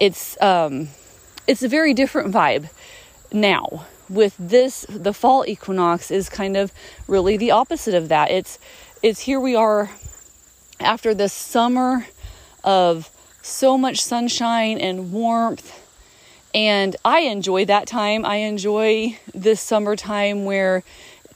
it's 0.00 0.40
um 0.42 0.88
it's 1.46 1.62
a 1.62 1.68
very 1.68 1.94
different 1.94 2.32
vibe 2.32 2.68
now 3.32 3.86
with 4.08 4.34
this 4.38 4.86
the 4.88 5.12
fall 5.12 5.44
equinox 5.46 6.10
is 6.10 6.28
kind 6.28 6.56
of 6.56 6.72
really 7.08 7.36
the 7.36 7.50
opposite 7.50 7.94
of 7.94 8.08
that. 8.08 8.30
It's 8.30 8.58
it's 9.02 9.20
here 9.20 9.40
we 9.40 9.56
are 9.56 9.90
after 10.80 11.14
this 11.14 11.32
summer 11.32 12.06
of 12.62 13.10
so 13.42 13.76
much 13.76 14.00
sunshine 14.00 14.78
and 14.78 15.12
warmth. 15.12 15.80
And 16.54 16.96
i 17.04 17.20
enjoy 17.20 17.64
that 17.66 17.86
time. 17.86 18.24
I 18.24 18.36
enjoy 18.36 19.18
this 19.34 19.60
summertime 19.60 20.44
where 20.44 20.82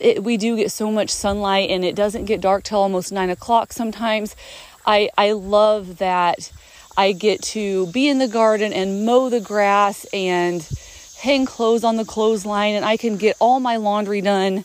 it, 0.01 0.23
we 0.23 0.37
do 0.37 0.57
get 0.57 0.71
so 0.71 0.91
much 0.91 1.11
sunlight 1.11 1.71
and 1.71 1.85
it 1.85 1.97
doesn't 1.97 2.27
get 2.27 2.41
dark 2.41 2.65
till 2.65 2.79
almost 2.79 3.13
nine 3.13 3.31
o'clock 3.31 3.73
sometimes. 3.73 4.37
I 4.87 5.11
i 5.19 5.33
love 5.33 5.99
that 5.99 6.51
i 6.97 7.13
get 7.13 7.43
to 7.43 7.87
be 7.89 8.09
in 8.09 8.19
the 8.19 8.29
garden 8.29 8.73
and 8.73 9.05
mow 9.05 9.29
the 9.29 9.41
grass 9.41 10.07
and 10.13 10.67
hang 11.19 11.47
clothes 11.47 11.85
on 11.85 11.97
the 11.97 12.05
clothesline 12.05 12.75
and 12.75 12.85
I 12.85 12.97
can 12.97 13.17
get 13.17 13.37
all 13.41 13.61
my 13.61 13.77
laundry 13.77 14.21
done 14.21 14.65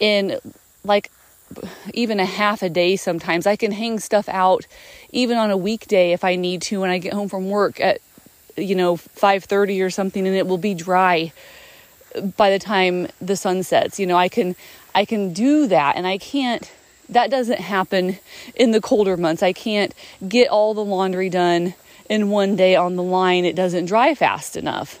in 0.00 0.38
like 0.84 1.10
even 1.94 2.20
a 2.20 2.24
half 2.24 2.62
a 2.62 2.68
day 2.68 2.96
sometimes. 2.96 3.46
I 3.46 3.56
can 3.56 3.72
hang 3.72 3.98
stuff 3.98 4.28
out 4.28 4.66
even 5.10 5.38
on 5.38 5.50
a 5.50 5.56
weekday 5.56 6.12
if 6.12 6.24
I 6.24 6.36
need 6.36 6.62
to 6.62 6.80
when 6.80 6.90
I 6.90 6.98
get 6.98 7.12
home 7.12 7.28
from 7.28 7.48
work 7.48 7.80
at 7.80 8.00
you 8.56 8.74
know 8.74 8.96
5:30 8.96 9.82
or 9.82 9.90
something 9.90 10.26
and 10.26 10.36
it 10.36 10.46
will 10.46 10.58
be 10.58 10.74
dry 10.74 11.32
by 12.36 12.50
the 12.50 12.58
time 12.58 13.08
the 13.20 13.36
sun 13.36 13.62
sets. 13.62 13.98
You 13.98 14.06
know, 14.06 14.16
I 14.16 14.28
can 14.28 14.54
I 14.94 15.04
can 15.04 15.32
do 15.32 15.66
that 15.68 15.96
and 15.96 16.06
I 16.06 16.18
can't 16.18 16.70
that 17.08 17.30
doesn't 17.30 17.60
happen 17.60 18.18
in 18.54 18.70
the 18.70 18.80
colder 18.80 19.16
months. 19.16 19.42
I 19.42 19.52
can't 19.52 19.94
get 20.26 20.48
all 20.48 20.74
the 20.74 20.84
laundry 20.84 21.30
done 21.30 21.74
in 22.08 22.30
one 22.30 22.56
day 22.56 22.76
on 22.76 22.96
the 22.96 23.02
line. 23.02 23.44
It 23.44 23.56
doesn't 23.56 23.86
dry 23.86 24.14
fast 24.14 24.56
enough. 24.56 24.98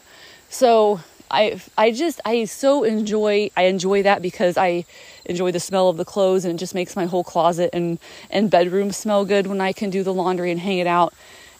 So 0.52 1.00
I 1.30 1.58
I 1.78 1.92
just 1.92 2.20
I 2.26 2.44
so 2.44 2.84
enjoy 2.84 3.50
I 3.56 3.62
enjoy 3.62 4.02
that 4.02 4.20
because 4.20 4.58
I 4.58 4.84
enjoy 5.24 5.50
the 5.50 5.58
smell 5.58 5.88
of 5.88 5.96
the 5.96 6.04
clothes 6.04 6.44
and 6.44 6.54
it 6.54 6.58
just 6.58 6.74
makes 6.74 6.94
my 6.94 7.06
whole 7.06 7.24
closet 7.24 7.70
and 7.72 7.98
and 8.30 8.50
bedroom 8.50 8.92
smell 8.92 9.24
good 9.24 9.46
when 9.46 9.62
I 9.62 9.72
can 9.72 9.88
do 9.88 10.02
the 10.02 10.12
laundry 10.12 10.50
and 10.50 10.60
hang 10.60 10.76
it 10.76 10.86
out. 10.86 11.14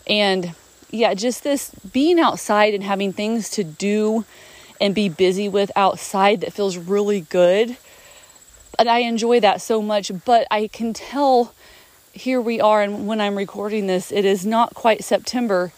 And 0.06 0.54
yeah, 0.90 1.14
just 1.14 1.42
this 1.42 1.70
being 1.90 2.20
outside 2.20 2.74
and 2.74 2.84
having 2.84 3.14
things 3.14 3.48
to 3.50 3.64
do 3.64 4.26
and 4.78 4.94
be 4.94 5.08
busy 5.08 5.48
with 5.48 5.72
outside 5.74 6.42
that 6.42 6.52
feels 6.52 6.76
really 6.76 7.22
good. 7.22 7.78
And 8.78 8.90
I 8.90 8.98
enjoy 8.98 9.40
that 9.40 9.62
so 9.62 9.80
much, 9.80 10.12
but 10.26 10.46
I 10.50 10.66
can 10.66 10.92
tell 10.92 11.54
here 12.12 12.42
we 12.42 12.60
are 12.60 12.82
and 12.82 13.06
when 13.06 13.22
I'm 13.22 13.38
recording 13.38 13.86
this, 13.86 14.12
it 14.12 14.26
is 14.26 14.44
not 14.44 14.74
quite 14.74 15.02
September 15.02 15.72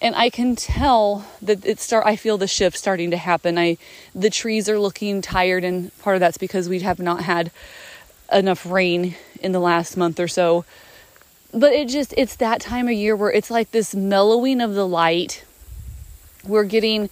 and 0.00 0.14
I 0.14 0.30
can 0.30 0.56
tell 0.56 1.26
that 1.42 1.64
it 1.64 1.80
start 1.80 2.06
I 2.06 2.16
feel 2.16 2.38
the 2.38 2.46
shift 2.46 2.76
starting 2.76 3.10
to 3.10 3.16
happen. 3.16 3.58
I 3.58 3.76
the 4.14 4.30
trees 4.30 4.68
are 4.68 4.78
looking 4.78 5.20
tired 5.20 5.64
and 5.64 5.96
part 5.98 6.16
of 6.16 6.20
that's 6.20 6.38
because 6.38 6.68
we 6.68 6.80
have 6.80 6.98
not 6.98 7.22
had 7.24 7.50
enough 8.32 8.64
rain 8.64 9.16
in 9.40 9.52
the 9.52 9.60
last 9.60 9.96
month 9.96 10.18
or 10.18 10.28
so. 10.28 10.64
But 11.52 11.72
it 11.72 11.88
just 11.88 12.14
it's 12.16 12.36
that 12.36 12.60
time 12.60 12.86
of 12.86 12.94
year 12.94 13.14
where 13.14 13.30
it's 13.30 13.50
like 13.50 13.70
this 13.72 13.94
mellowing 13.94 14.60
of 14.60 14.74
the 14.74 14.86
light. 14.86 15.44
We're 16.46 16.64
getting 16.64 17.10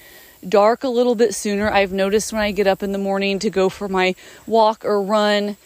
dark 0.49 0.85
a 0.85 0.89
little 0.89 1.15
bit 1.15 1.35
sooner. 1.35 1.71
I've 1.71 1.93
noticed 1.93 2.33
when 2.33 2.41
I 2.41 2.53
get 2.53 2.67
up 2.67 2.83
in 2.83 2.93
the 2.93 2.99
morning 2.99 3.39
to 3.41 3.51
go 3.51 3.69
for 3.69 3.89
my 3.89 4.15
walk 4.47 4.85
or 4.85 5.03
run 5.03 5.57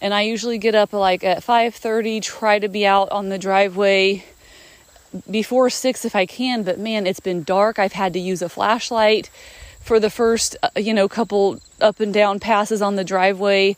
and 0.00 0.14
I 0.14 0.22
usually 0.22 0.58
get 0.58 0.76
up 0.76 0.92
like 0.92 1.24
at 1.24 1.42
5:30, 1.42 2.22
try 2.22 2.60
to 2.60 2.68
be 2.68 2.86
out 2.86 3.10
on 3.10 3.30
the 3.30 3.38
driveway 3.38 4.24
before 5.30 5.70
6 5.70 6.04
if 6.04 6.14
I 6.14 6.26
can, 6.26 6.62
but 6.62 6.78
man, 6.78 7.06
it's 7.06 7.20
been 7.20 7.42
dark. 7.42 7.78
I've 7.78 7.92
had 7.92 8.12
to 8.12 8.18
use 8.18 8.42
a 8.42 8.48
flashlight 8.48 9.30
for 9.80 9.98
the 9.98 10.10
first 10.10 10.56
uh, 10.62 10.68
you 10.76 10.92
know 10.92 11.08
couple 11.08 11.60
up 11.80 12.00
and 12.00 12.12
down 12.12 12.40
passes 12.40 12.82
on 12.82 12.96
the 12.96 13.04
driveway. 13.04 13.76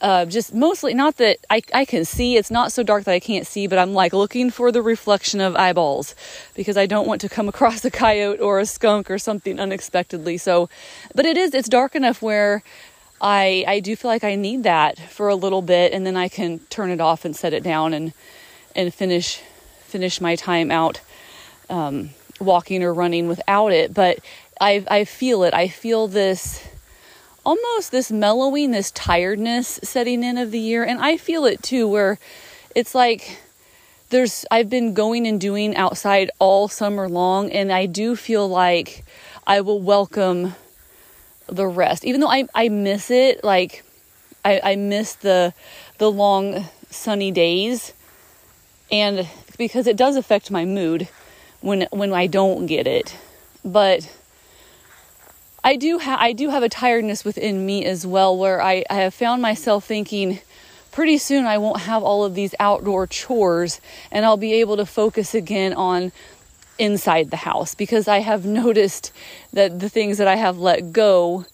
Uh, 0.00 0.24
just 0.24 0.52
mostly 0.52 0.94
not 0.94 1.16
that 1.18 1.38
I, 1.48 1.62
I 1.72 1.84
can 1.84 2.04
see 2.04 2.36
it's 2.36 2.50
not 2.50 2.72
so 2.72 2.82
dark 2.82 3.04
that 3.04 3.12
I 3.12 3.20
can't 3.20 3.46
see, 3.46 3.68
but 3.68 3.78
I'm 3.78 3.94
like 3.94 4.12
looking 4.12 4.50
for 4.50 4.72
the 4.72 4.82
reflection 4.82 5.40
of 5.40 5.54
eyeballs 5.54 6.16
because 6.56 6.76
I 6.76 6.86
don't 6.86 7.06
want 7.06 7.20
to 7.20 7.28
come 7.28 7.48
across 7.52 7.84
a 7.84 7.90
coyote 7.90 8.40
or 8.40 8.58
a 8.58 8.66
skunk 8.66 9.12
or 9.12 9.18
something 9.18 9.60
unexpectedly. 9.60 10.38
So, 10.38 10.68
but 11.14 11.24
it 11.24 11.36
is, 11.36 11.54
it's 11.54 11.68
dark 11.68 11.94
enough 11.94 12.20
where 12.20 12.64
I, 13.20 13.64
I 13.68 13.78
do 13.78 13.94
feel 13.94 14.10
like 14.10 14.24
I 14.24 14.34
need 14.34 14.64
that 14.64 14.98
for 14.98 15.28
a 15.28 15.36
little 15.36 15.62
bit 15.62 15.92
and 15.92 16.04
then 16.04 16.16
I 16.16 16.28
can 16.28 16.58
turn 16.68 16.90
it 16.90 17.00
off 17.00 17.24
and 17.24 17.36
set 17.36 17.52
it 17.52 17.62
down 17.62 17.94
and, 17.94 18.12
and 18.74 18.92
finish, 18.92 19.40
finish 19.92 20.20
my 20.20 20.34
time 20.34 20.70
out, 20.70 21.00
um, 21.68 22.10
walking 22.40 22.82
or 22.82 22.92
running 22.94 23.28
without 23.28 23.72
it. 23.72 23.92
But 23.92 24.18
I, 24.60 24.84
I 24.90 25.04
feel 25.04 25.44
it. 25.44 25.52
I 25.52 25.68
feel 25.68 26.08
this, 26.08 26.66
almost 27.44 27.92
this 27.92 28.10
mellowing, 28.10 28.70
this 28.70 28.90
tiredness 28.90 29.78
setting 29.84 30.24
in 30.24 30.38
of 30.38 30.50
the 30.50 30.58
year. 30.58 30.82
And 30.82 30.98
I 31.00 31.18
feel 31.18 31.44
it 31.44 31.62
too, 31.62 31.86
where 31.86 32.18
it's 32.74 32.94
like 32.94 33.38
there's, 34.08 34.46
I've 34.50 34.70
been 34.70 34.94
going 34.94 35.26
and 35.26 35.38
doing 35.38 35.76
outside 35.76 36.30
all 36.38 36.68
summer 36.68 37.08
long, 37.08 37.52
and 37.52 37.70
I 37.70 37.86
do 37.86 38.16
feel 38.16 38.48
like 38.48 39.04
I 39.46 39.60
will 39.60 39.80
welcome 39.80 40.54
the 41.48 41.66
rest. 41.66 42.04
Even 42.04 42.20
though 42.20 42.30
I, 42.30 42.46
I 42.54 42.68
miss 42.70 43.10
it, 43.10 43.44
like 43.44 43.84
I, 44.44 44.60
I 44.62 44.76
miss 44.76 45.14
the 45.14 45.52
the 45.98 46.10
long 46.10 46.64
sunny 46.90 47.30
days 47.30 47.92
and 48.90 49.26
because 49.56 49.86
it 49.86 49.96
does 49.96 50.16
affect 50.16 50.50
my 50.50 50.64
mood 50.64 51.08
when 51.60 51.86
when 51.90 52.12
I 52.12 52.26
don't 52.26 52.66
get 52.66 52.86
it. 52.86 53.16
But 53.64 54.10
I 55.64 55.76
do 55.76 55.98
have 55.98 56.18
I 56.20 56.32
do 56.32 56.50
have 56.50 56.62
a 56.62 56.68
tiredness 56.68 57.24
within 57.24 57.64
me 57.64 57.84
as 57.84 58.06
well 58.06 58.36
where 58.36 58.60
I, 58.60 58.84
I 58.90 58.94
have 58.94 59.14
found 59.14 59.40
myself 59.40 59.84
thinking 59.84 60.40
pretty 60.90 61.18
soon 61.18 61.46
I 61.46 61.58
won't 61.58 61.80
have 61.80 62.02
all 62.02 62.24
of 62.24 62.34
these 62.34 62.54
outdoor 62.58 63.06
chores 63.06 63.80
and 64.10 64.26
I'll 64.26 64.36
be 64.36 64.54
able 64.54 64.76
to 64.76 64.84
focus 64.84 65.34
again 65.34 65.72
on 65.72 66.10
inside 66.78 67.30
the 67.30 67.36
house 67.36 67.74
because 67.76 68.08
I 68.08 68.18
have 68.18 68.44
noticed 68.62 69.12
that 69.52 69.78
the 69.78 69.88
things 69.88 70.18
that 70.18 70.26
I 70.26 70.34
have 70.34 70.58
let 70.58 70.92
go 70.92 71.46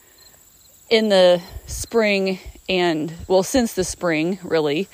in 0.88 1.10
the 1.10 1.42
spring 1.66 2.38
and 2.66 3.12
well 3.28 3.42
since 3.42 3.74
the 3.74 3.84
spring 3.84 4.38
really 4.42 4.88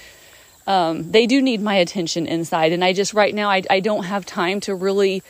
um, 0.67 1.11
they 1.11 1.27
do 1.27 1.43
need 1.43 1.61
my 1.61 1.75
attention 1.75 2.27
inside 2.27 2.73
and 2.73 2.85
I 2.85 2.93
just 2.93 3.15
right 3.15 3.35
now 3.35 3.51
I, 3.51 3.63
I 3.69 3.81
don't 3.81 4.05
have 4.05 4.25
time 4.25 4.61
to 4.61 4.75
really 4.75 5.23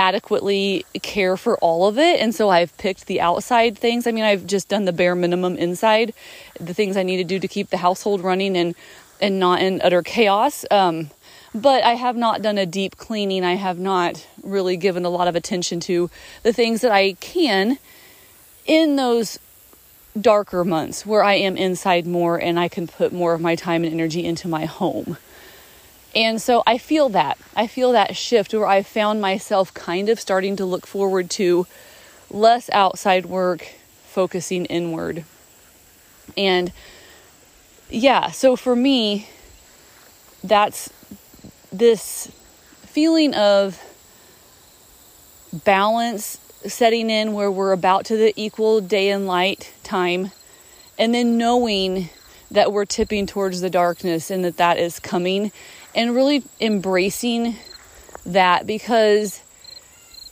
adequately 0.00 0.86
care 1.02 1.36
for 1.36 1.58
all 1.58 1.86
of 1.86 1.98
it. 1.98 2.20
And 2.20 2.34
so 2.34 2.48
I've 2.48 2.76
picked 2.78 3.06
the 3.06 3.20
outside 3.20 3.76
things. 3.76 4.06
I 4.06 4.12
mean, 4.12 4.24
I've 4.24 4.46
just 4.46 4.68
done 4.68 4.86
the 4.86 4.94
bare 4.94 5.14
minimum 5.14 5.56
inside, 5.56 6.14
the 6.58 6.72
things 6.72 6.96
I 6.96 7.02
need 7.02 7.18
to 7.18 7.24
do 7.24 7.38
to 7.38 7.46
keep 7.46 7.68
the 7.68 7.76
household 7.76 8.22
running 8.22 8.56
and, 8.56 8.74
and 9.20 9.38
not 9.38 9.60
in 9.60 9.82
utter 9.82 10.02
chaos. 10.02 10.64
Um, 10.70 11.10
but 11.54 11.84
I 11.84 11.94
have 11.94 12.16
not 12.16 12.40
done 12.40 12.56
a 12.56 12.64
deep 12.64 12.96
cleaning. 12.96 13.44
I 13.44 13.56
have 13.56 13.78
not 13.78 14.26
really 14.42 14.78
given 14.78 15.04
a 15.04 15.10
lot 15.10 15.28
of 15.28 15.36
attention 15.36 15.80
to 15.80 16.08
the 16.44 16.52
things 16.54 16.80
that 16.80 16.92
I 16.92 17.12
can 17.14 17.78
in 18.64 18.96
those 18.96 19.38
darker 20.18 20.64
months 20.64 21.06
where 21.06 21.22
I 21.22 21.34
am 21.34 21.56
inside 21.56 22.06
more 22.06 22.36
and 22.36 22.58
I 22.58 22.68
can 22.68 22.86
put 22.86 23.12
more 23.12 23.34
of 23.34 23.40
my 23.40 23.54
time 23.54 23.84
and 23.84 23.92
energy 23.92 24.24
into 24.24 24.48
my 24.48 24.64
home. 24.64 25.16
And 26.14 26.42
so 26.42 26.62
I 26.66 26.78
feel 26.78 27.08
that. 27.10 27.38
I 27.54 27.66
feel 27.66 27.92
that 27.92 28.16
shift 28.16 28.52
where 28.52 28.66
I 28.66 28.82
found 28.82 29.20
myself 29.20 29.72
kind 29.74 30.08
of 30.08 30.18
starting 30.18 30.56
to 30.56 30.64
look 30.64 30.86
forward 30.86 31.30
to 31.30 31.66
less 32.30 32.68
outside 32.70 33.26
work, 33.26 33.68
focusing 34.04 34.66
inward. 34.66 35.24
And 36.36 36.72
yeah, 37.88 38.30
so 38.30 38.56
for 38.56 38.74
me, 38.74 39.28
that's 40.42 40.90
this 41.72 42.30
feeling 42.82 43.34
of 43.34 43.80
balance 45.52 46.39
setting 46.66 47.10
in 47.10 47.32
where 47.32 47.50
we're 47.50 47.72
about 47.72 48.04
to 48.06 48.16
the 48.16 48.32
equal 48.36 48.80
day 48.80 49.10
and 49.10 49.26
light 49.26 49.72
time, 49.82 50.30
and 50.98 51.14
then 51.14 51.38
knowing 51.38 52.10
that 52.50 52.72
we're 52.72 52.84
tipping 52.84 53.26
towards 53.26 53.60
the 53.60 53.70
darkness 53.70 54.30
and 54.30 54.44
that 54.44 54.56
that 54.56 54.78
is 54.78 54.98
coming 54.98 55.52
and 55.94 56.14
really 56.14 56.42
embracing 56.60 57.56
that 58.26 58.66
because 58.66 59.40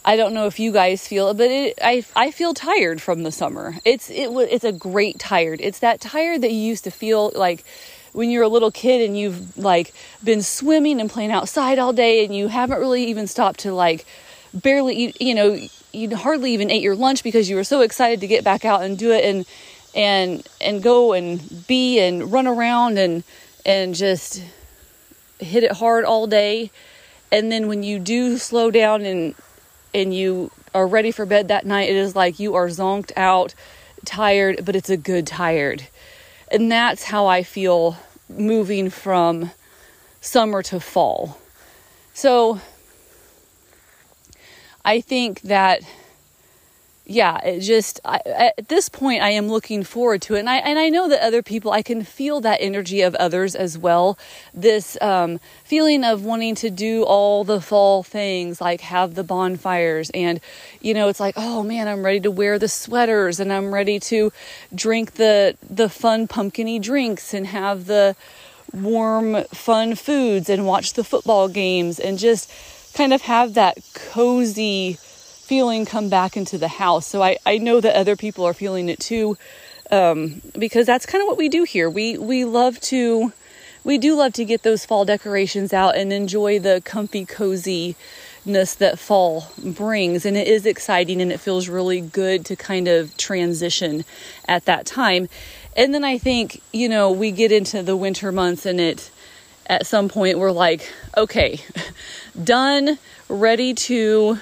I 0.05 0.17
don't 0.17 0.35
know 0.35 0.47
if 0.47 0.59
you 0.59 0.73
guys 0.73 1.07
feel 1.07 1.29
it, 1.29 1.37
but 1.37 1.51
it, 1.51 1.79
I 1.83 2.05
I 2.17 2.31
feel 2.31 2.55
tired 2.55 3.01
from 3.01 3.23
the 3.23 3.33
summer. 3.33 3.77
It's 3.85 4.11
it 4.11 4.31
it's 4.31 4.64
a 4.64 4.73
great 4.73 5.19
tired. 5.19 5.61
It's 5.61 5.81
that 5.81 6.01
tired 6.01 6.43
that 6.43 6.53
you 6.53 6.59
used 6.59 6.85
to 6.85 6.91
feel 6.91 7.33
like 7.35 7.64
when 8.12 8.31
you're 8.31 8.43
a 8.43 8.49
little 8.49 8.71
kid 8.71 9.07
and 9.07 9.19
you've 9.19 9.57
like 9.59 9.93
been 10.25 10.43
swimming 10.43 11.01
and 11.01 11.11
playing 11.11 11.31
outside 11.31 11.79
all 11.79 11.93
day 11.93 12.25
and 12.25 12.35
you 12.35 12.49
haven't 12.49 12.79
really 12.79 13.05
even 13.05 13.27
stopped 13.27 13.61
to 13.61 13.73
like 13.73 14.07
barely 14.55 14.95
eat, 14.97 15.21
you 15.21 15.35
know 15.35 15.59
you 15.92 16.14
hardly 16.16 16.53
even 16.53 16.70
ate 16.70 16.83
your 16.83 16.94
lunch 16.94 17.22
because 17.22 17.48
you 17.48 17.57
were 17.57 17.64
so 17.64 17.81
excited 17.81 18.20
to 18.20 18.27
get 18.27 18.44
back 18.44 18.64
out 18.64 18.83
and 18.83 18.98
do 18.98 19.12
it 19.12 19.24
and 19.24 19.46
and 19.94 20.46
and 20.61 20.83
go 20.83 21.12
and 21.12 21.66
be 21.66 21.98
and 21.98 22.31
run 22.31 22.46
around 22.46 22.98
and 22.98 23.24
and 23.64 23.94
just 23.94 24.42
hit 25.38 25.64
it 25.64 25.72
hard 25.72 26.05
all 26.05 26.27
day. 26.27 26.70
And 27.31 27.51
then 27.53 27.68
when 27.68 27.83
you 27.83 27.98
do 27.98 28.38
slow 28.38 28.70
down 28.70 29.03
and 29.03 29.35
and 29.94 30.14
you 30.14 30.51
are 30.74 30.87
ready 30.87 31.11
for 31.11 31.24
bed 31.24 31.48
that 31.48 31.64
night 31.64 31.88
it 31.88 31.96
is 31.96 32.14
like 32.14 32.38
you 32.38 32.55
are 32.55 32.68
zonked 32.68 33.11
out 33.16 33.55
tired 34.05 34.64
but 34.64 34.77
it's 34.77 34.90
a 34.90 34.96
good 34.96 35.27
tired. 35.27 35.88
And 36.51 36.70
that's 36.70 37.05
how 37.05 37.27
i 37.27 37.42
feel 37.42 37.96
moving 38.29 38.90
from 38.90 39.51
summer 40.20 40.62
to 40.62 40.81
fall. 40.81 41.38
So 42.12 42.61
i 44.94 45.01
think 45.01 45.40
that 45.42 45.83
yeah, 47.11 47.38
it 47.38 47.61
just 47.61 48.01
I, 48.05 48.20
at 48.59 48.68
this 48.68 48.90
point 48.90 49.22
I 49.22 49.31
am 49.31 49.48
looking 49.48 49.83
forward 49.83 50.20
to 50.22 50.35
it, 50.35 50.40
and 50.40 50.51
I 50.51 50.57
and 50.59 50.79
I 50.79 50.90
know 50.90 51.09
that 51.09 51.24
other 51.24 51.42
people 51.42 51.72
I 51.72 51.81
can 51.81 52.05
feel 52.05 52.42
that 52.42 52.59
energy 52.61 53.01
of 53.01 53.14
others 53.14 53.55
as 53.55 53.79
well. 53.79 54.18
This 54.53 54.98
um, 55.01 55.40
feeling 55.64 56.05
of 56.05 56.22
wanting 56.22 56.55
to 56.57 56.68
do 56.68 57.05
all 57.05 57.44
the 57.44 57.62
fall 57.62 58.03
things, 58.03 58.61
like 58.61 58.83
have 58.83 59.14
the 59.14 59.24
bonfires, 59.24 60.11
and 60.11 60.38
you 60.83 60.92
know 60.92 61.09
it's 61.09 61.18
like 61.18 61.33
oh 61.38 61.62
man, 61.62 61.88
I'm 61.88 62.05
ready 62.05 62.20
to 62.20 62.31
wear 62.31 62.59
the 62.59 62.68
sweaters, 62.68 63.40
and 63.40 63.51
I'm 63.51 63.72
ready 63.72 63.98
to 64.01 64.31
drink 64.74 65.14
the 65.14 65.57
the 65.62 65.88
fun 65.88 66.29
pumpkiny 66.29 66.79
drinks, 66.79 67.33
and 67.33 67.46
have 67.46 67.87
the 67.87 68.16
warm 68.70 69.44
fun 69.44 69.94
foods, 69.94 70.51
and 70.51 70.66
watch 70.66 70.92
the 70.92 71.05
football 71.05 71.48
games, 71.48 71.98
and 71.98 72.18
just 72.18 72.53
kind 72.99 73.13
of 73.13 73.23
have 73.23 73.55
that 73.55 73.79
cozy 73.95 74.95
feeling 74.99 75.87
come 75.87 76.09
back 76.09 76.37
into 76.37 76.59
the 76.59 76.67
house. 76.67 77.07
So 77.07 77.23
I, 77.23 77.39
I 77.47 77.59
know 77.59 77.81
that 77.81 77.95
other 77.95 78.17
people 78.17 78.45
are 78.45 78.53
feeling 78.53 78.89
it 78.89 78.99
too, 78.99 79.39
um, 79.93 80.43
because 80.59 80.85
that's 80.87 81.07
kind 81.07 81.23
of 81.23 81.29
what 81.29 81.39
we 81.39 81.49
do 81.49 81.63
here. 81.63 81.89
We 81.89 82.19
we 82.19 82.45
love 82.45 82.81
to 82.93 83.33
we 83.85 83.99
do 83.99 84.17
love 84.17 84.33
to 84.33 84.45
get 84.45 84.65
those 84.65 84.85
fall 84.85 85.05
decorations 85.05 85.73
out 85.73 85.97
and 85.97 86.13
enjoy 86.13 86.59
the 86.59 86.83
comfy 86.85 87.25
coziness 87.25 88.75
that 88.75 88.99
fall 88.99 89.53
brings 89.65 90.27
and 90.27 90.37
it 90.37 90.49
is 90.49 90.67
exciting 90.67 91.23
and 91.23 91.31
it 91.31 91.39
feels 91.39 91.69
really 91.69 92.01
good 92.01 92.45
to 92.47 92.57
kind 92.57 92.89
of 92.89 93.17
transition 93.17 94.05
at 94.49 94.65
that 94.65 94.87
time. 94.87 95.29
And 95.77 95.95
then 95.95 96.03
I 96.03 96.19
think, 96.19 96.61
you 96.73 96.89
know, 96.89 97.13
we 97.13 97.31
get 97.31 97.53
into 97.53 97.81
the 97.81 97.97
winter 97.97 98.33
months 98.33 98.67
and 98.67 98.81
it 98.81 99.13
at 99.68 99.87
some 99.87 100.09
point 100.09 100.38
we're 100.38 100.50
like, 100.50 100.92
okay, 101.16 101.61
done, 102.42 102.98
ready 103.28 103.74
to 103.74 104.38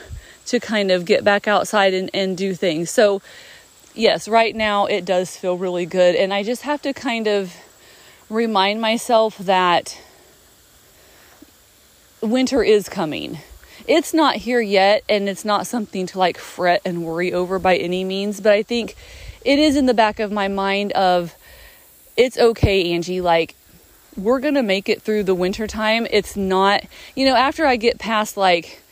to 0.47 0.61
kind 0.61 0.93
of 0.93 1.05
get 1.05 1.25
back 1.25 1.49
outside 1.49 1.93
and, 1.93 2.09
and 2.15 2.37
do 2.37 2.55
things. 2.55 2.89
So 2.89 3.21
yes, 3.95 4.29
right 4.29 4.55
now 4.55 4.87
it 4.87 5.05
does 5.05 5.37
feel 5.37 5.57
really 5.57 5.87
good. 5.87 6.15
And 6.15 6.33
I 6.33 6.45
just 6.45 6.63
have 6.63 6.81
to 6.83 6.93
kind 6.93 7.27
of 7.27 7.53
remind 8.31 8.81
myself 8.81 9.37
that 9.39 9.99
winter 12.21 12.63
is 12.63 12.89
coming. 12.89 13.39
It's 13.89 14.15
not 14.15 14.37
here 14.37 14.61
yet, 14.61 15.05
and 15.09 15.29
it's 15.29 15.45
not 15.45 15.67
something 15.67 16.07
to 16.07 16.19
like 16.19 16.39
fret 16.39 16.83
and 16.85 17.05
worry 17.05 17.33
over 17.33 17.59
by 17.59 17.77
any 17.77 18.05
means, 18.05 18.41
but 18.41 18.53
I 18.53 18.63
think 18.63 18.97
it 19.45 19.59
is 19.59 19.77
in 19.77 19.87
the 19.87 19.95
back 19.95 20.19
of 20.19 20.33
my 20.33 20.49
mind 20.49 20.93
of 20.93 21.35
it's 22.17 22.39
okay, 22.39 22.93
Angie, 22.93 23.21
like 23.21 23.55
we're 24.17 24.41
going 24.41 24.55
to 24.55 24.63
make 24.63 24.89
it 24.89 25.03
through 25.03 25.25
the 25.25 25.35
winter 25.35 25.67
time. 25.67 26.07
It's 26.11 26.37
not, 26.37 26.85
you 27.15 27.27
know, 27.27 27.37
after 27.37 27.67
I 27.67 27.77
get 27.77 27.99
past 27.99 28.37
like 28.37 28.83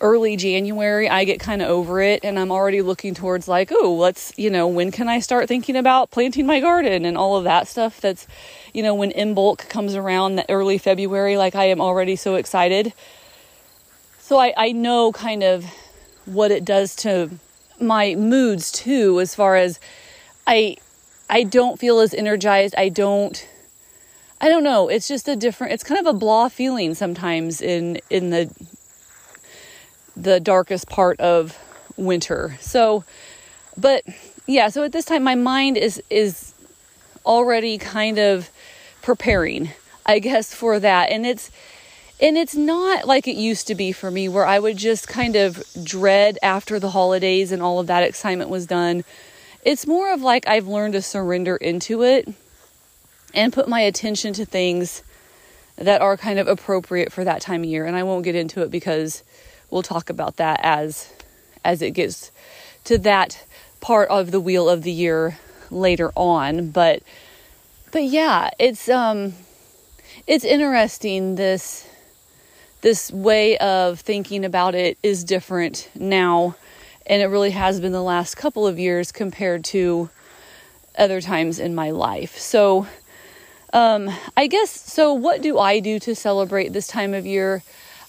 early 0.00 0.36
January, 0.36 1.08
I 1.08 1.24
get 1.24 1.40
kind 1.40 1.62
of 1.62 1.68
over 1.68 2.00
it 2.00 2.24
and 2.24 2.38
I'm 2.38 2.50
already 2.50 2.82
looking 2.82 3.14
towards 3.14 3.48
like, 3.48 3.70
oh, 3.72 3.94
let's, 3.94 4.32
you 4.36 4.50
know, 4.50 4.66
when 4.66 4.90
can 4.90 5.08
I 5.08 5.20
start 5.20 5.48
thinking 5.48 5.76
about 5.76 6.10
planting 6.10 6.46
my 6.46 6.60
garden 6.60 7.04
and 7.04 7.16
all 7.16 7.36
of 7.36 7.44
that 7.44 7.68
stuff 7.68 8.00
that's, 8.00 8.26
you 8.72 8.82
know, 8.82 8.94
when 8.94 9.12
Imbolc 9.12 9.68
comes 9.68 9.94
around 9.94 10.36
the 10.36 10.50
early 10.50 10.78
February, 10.78 11.36
like 11.36 11.54
I 11.54 11.64
am 11.66 11.80
already 11.80 12.16
so 12.16 12.36
excited. 12.36 12.92
So 14.18 14.38
I, 14.38 14.54
I 14.56 14.72
know 14.72 15.12
kind 15.12 15.42
of 15.42 15.64
what 16.24 16.50
it 16.50 16.64
does 16.64 16.94
to 16.96 17.30
my 17.80 18.14
moods 18.14 18.70
too, 18.70 19.20
as 19.20 19.34
far 19.34 19.56
as 19.56 19.80
I 20.46 20.76
I 21.28 21.44
don't 21.44 21.78
feel 21.78 22.00
as 22.00 22.12
energized. 22.12 22.74
I 22.76 22.88
don't 22.88 23.46
I 24.40 24.48
don't 24.48 24.64
know. 24.64 24.88
It's 24.88 25.06
just 25.06 25.28
a 25.28 25.36
different 25.36 25.74
it's 25.74 25.84
kind 25.84 26.00
of 26.00 26.06
a 26.06 26.18
blah 26.18 26.48
feeling 26.48 26.94
sometimes 26.94 27.60
in 27.60 28.00
in 28.08 28.30
the 28.30 28.50
the 30.16 30.40
darkest 30.40 30.88
part 30.88 31.20
of 31.20 31.58
winter. 31.96 32.56
So 32.60 33.04
but 33.76 34.04
yeah, 34.46 34.68
so 34.68 34.84
at 34.84 34.92
this 34.92 35.04
time 35.04 35.22
my 35.22 35.34
mind 35.34 35.76
is 35.76 36.02
is 36.08 36.54
already 37.26 37.76
kind 37.76 38.18
of 38.18 38.48
preparing, 39.02 39.70
I 40.06 40.18
guess 40.18 40.54
for 40.54 40.80
that. 40.80 41.10
And 41.10 41.26
it's 41.26 41.50
and 42.18 42.38
it's 42.38 42.54
not 42.54 43.06
like 43.06 43.28
it 43.28 43.36
used 43.36 43.66
to 43.66 43.74
be 43.74 43.92
for 43.92 44.10
me 44.10 44.28
where 44.28 44.46
I 44.46 44.58
would 44.58 44.76
just 44.78 45.06
kind 45.06 45.36
of 45.36 45.62
dread 45.84 46.38
after 46.42 46.78
the 46.78 46.90
holidays 46.90 47.52
and 47.52 47.62
all 47.62 47.78
of 47.78 47.86
that 47.88 48.04
excitement 48.04 48.48
was 48.48 48.66
done. 48.66 49.04
It's 49.64 49.86
more 49.86 50.12
of 50.12 50.22
like 50.22 50.48
I've 50.48 50.66
learned 50.66 50.94
to 50.94 51.02
surrender 51.02 51.56
into 51.56 52.02
it 52.02 52.26
and 53.34 53.52
put 53.52 53.68
my 53.68 53.80
attention 53.80 54.32
to 54.34 54.44
things 54.44 55.02
that 55.76 56.00
are 56.00 56.16
kind 56.16 56.38
of 56.38 56.46
appropriate 56.46 57.12
for 57.12 57.24
that 57.24 57.40
time 57.40 57.62
of 57.62 57.68
year. 57.68 57.86
And 57.86 57.96
I 57.96 58.02
won't 58.02 58.24
get 58.24 58.34
into 58.34 58.62
it 58.62 58.70
because 58.70 59.24
we'll 59.70 59.82
talk 59.82 60.10
about 60.10 60.36
that 60.36 60.60
as 60.62 61.12
as 61.64 61.82
it 61.82 61.92
gets 61.92 62.32
to 62.84 62.98
that 62.98 63.44
part 63.80 64.08
of 64.08 64.30
the 64.30 64.40
wheel 64.40 64.68
of 64.68 64.82
the 64.82 64.92
year 64.92 65.38
later 65.70 66.12
on. 66.16 66.70
But 66.70 67.02
but 67.92 68.04
yeah, 68.04 68.50
it's 68.58 68.88
um 68.88 69.34
it's 70.26 70.44
interesting 70.44 71.36
this 71.36 71.86
this 72.82 73.10
way 73.10 73.58
of 73.58 74.00
thinking 74.00 74.44
about 74.44 74.74
it 74.74 74.98
is 75.02 75.22
different 75.24 75.90
now 75.94 76.56
and 77.06 77.20
it 77.20 77.26
really 77.26 77.50
has 77.50 77.80
been 77.80 77.92
the 77.92 78.02
last 78.02 78.36
couple 78.36 78.66
of 78.66 78.78
years 78.78 79.12
compared 79.12 79.64
to 79.64 80.08
other 80.96 81.20
times 81.20 81.58
in 81.58 81.74
my 81.74 81.90
life. 81.90 82.38
So 82.38 82.86
um, 83.72 84.10
I 84.36 84.46
guess 84.46 84.70
so. 84.70 85.14
What 85.14 85.42
do 85.42 85.58
I 85.58 85.80
do 85.80 85.98
to 86.00 86.14
celebrate 86.14 86.72
this 86.72 86.86
time 86.86 87.14
of 87.14 87.26
year? 87.26 87.62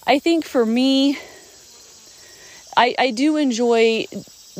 I 0.06 0.18
think 0.18 0.44
for 0.44 0.66
me, 0.66 1.18
I, 2.76 2.94
I 2.98 3.10
do 3.10 3.36
enjoy 3.36 4.06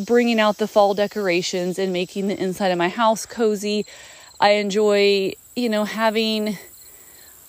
bringing 0.06 0.40
out 0.40 0.58
the 0.58 0.68
fall 0.68 0.94
decorations 0.94 1.78
and 1.78 1.92
making 1.92 2.28
the 2.28 2.40
inside 2.40 2.68
of 2.68 2.78
my 2.78 2.88
house 2.88 3.26
cozy. 3.26 3.84
I 4.40 4.52
enjoy, 4.52 5.32
you 5.56 5.68
know, 5.68 5.84
having 5.84 6.58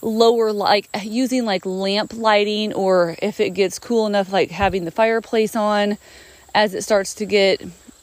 lower 0.02 0.52
like 0.52 0.90
using 1.02 1.46
like 1.46 1.66
lamp 1.66 2.14
lighting 2.14 2.74
or 2.74 3.16
if 3.22 3.40
it 3.40 3.52
gets 3.52 3.80
cool 3.80 4.06
enough 4.06 4.34
like 4.34 4.52
having 4.52 4.84
the 4.84 4.92
fireplace 4.92 5.56
on 5.56 5.98
as 6.54 6.74
it 6.74 6.82
starts 6.82 7.14
to 7.14 7.26
get 7.26 7.62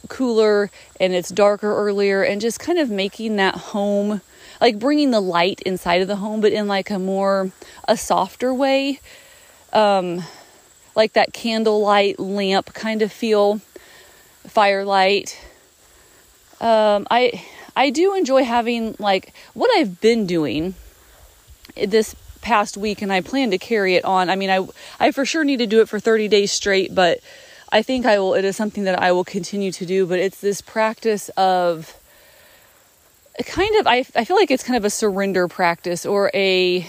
cooler 0.08 0.70
and 0.98 1.12
it's 1.12 1.28
darker 1.28 1.74
earlier 1.76 2.22
and 2.22 2.40
just 2.40 2.58
kind 2.58 2.78
of 2.78 2.90
making 2.90 3.36
that 3.36 3.54
home 3.54 4.22
like 4.60 4.78
bringing 4.78 5.10
the 5.10 5.20
light 5.20 5.60
inside 5.62 6.02
of 6.02 6.08
the 6.08 6.16
home, 6.16 6.40
but 6.40 6.52
in 6.52 6.68
like 6.68 6.90
a 6.90 6.98
more 6.98 7.50
a 7.88 7.96
softer 7.96 8.52
way, 8.52 9.00
um, 9.72 10.22
like 10.94 11.14
that 11.14 11.32
candlelight 11.32 12.18
lamp 12.18 12.72
kind 12.74 13.02
of 13.02 13.12
feel, 13.12 13.60
firelight. 14.46 15.40
Um, 16.60 17.06
I 17.10 17.42
I 17.74 17.90
do 17.90 18.14
enjoy 18.14 18.44
having 18.44 18.96
like 18.98 19.32
what 19.54 19.70
I've 19.78 20.00
been 20.00 20.26
doing 20.26 20.74
this 21.76 22.14
past 22.42 22.76
week, 22.76 23.02
and 23.02 23.12
I 23.12 23.20
plan 23.20 23.50
to 23.50 23.58
carry 23.58 23.94
it 23.94 24.04
on. 24.04 24.28
I 24.28 24.36
mean, 24.36 24.50
I 24.50 24.66
I 24.98 25.10
for 25.10 25.24
sure 25.24 25.44
need 25.44 25.58
to 25.58 25.66
do 25.66 25.80
it 25.80 25.88
for 25.88 25.98
30 25.98 26.28
days 26.28 26.52
straight, 26.52 26.94
but 26.94 27.20
I 27.72 27.82
think 27.82 28.04
I 28.04 28.18
will. 28.18 28.34
It 28.34 28.44
is 28.44 28.56
something 28.56 28.84
that 28.84 29.00
I 29.00 29.12
will 29.12 29.24
continue 29.24 29.72
to 29.72 29.86
do. 29.86 30.06
But 30.06 30.18
it's 30.18 30.40
this 30.40 30.60
practice 30.60 31.28
of 31.30 31.96
kind 33.42 33.76
of 33.76 33.86
I, 33.86 34.04
I 34.14 34.24
feel 34.24 34.36
like 34.36 34.50
it's 34.50 34.62
kind 34.62 34.76
of 34.76 34.84
a 34.84 34.90
surrender 34.90 35.48
practice 35.48 36.04
or 36.04 36.30
a 36.34 36.86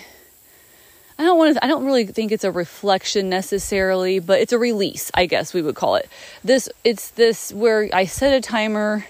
I 1.18 1.24
don't 1.24 1.38
want 1.38 1.56
to 1.56 1.64
I 1.64 1.68
don't 1.68 1.86
really 1.86 2.06
think 2.06 2.32
it's 2.32 2.44
a 2.44 2.52
reflection 2.52 3.30
necessarily, 3.30 4.20
but 4.20 4.40
it's 4.40 4.54
a 4.54 4.58
release, 4.58 5.12
I 5.14 5.28
guess 5.28 5.54
we 5.54 5.62
would 5.62 5.76
call 5.76 5.96
it. 5.96 6.10
This 6.44 6.68
it's 6.84 7.12
this 7.12 7.54
where 7.54 7.90
I 7.94 8.06
set 8.06 8.34
a 8.34 8.42
timer 8.42 9.06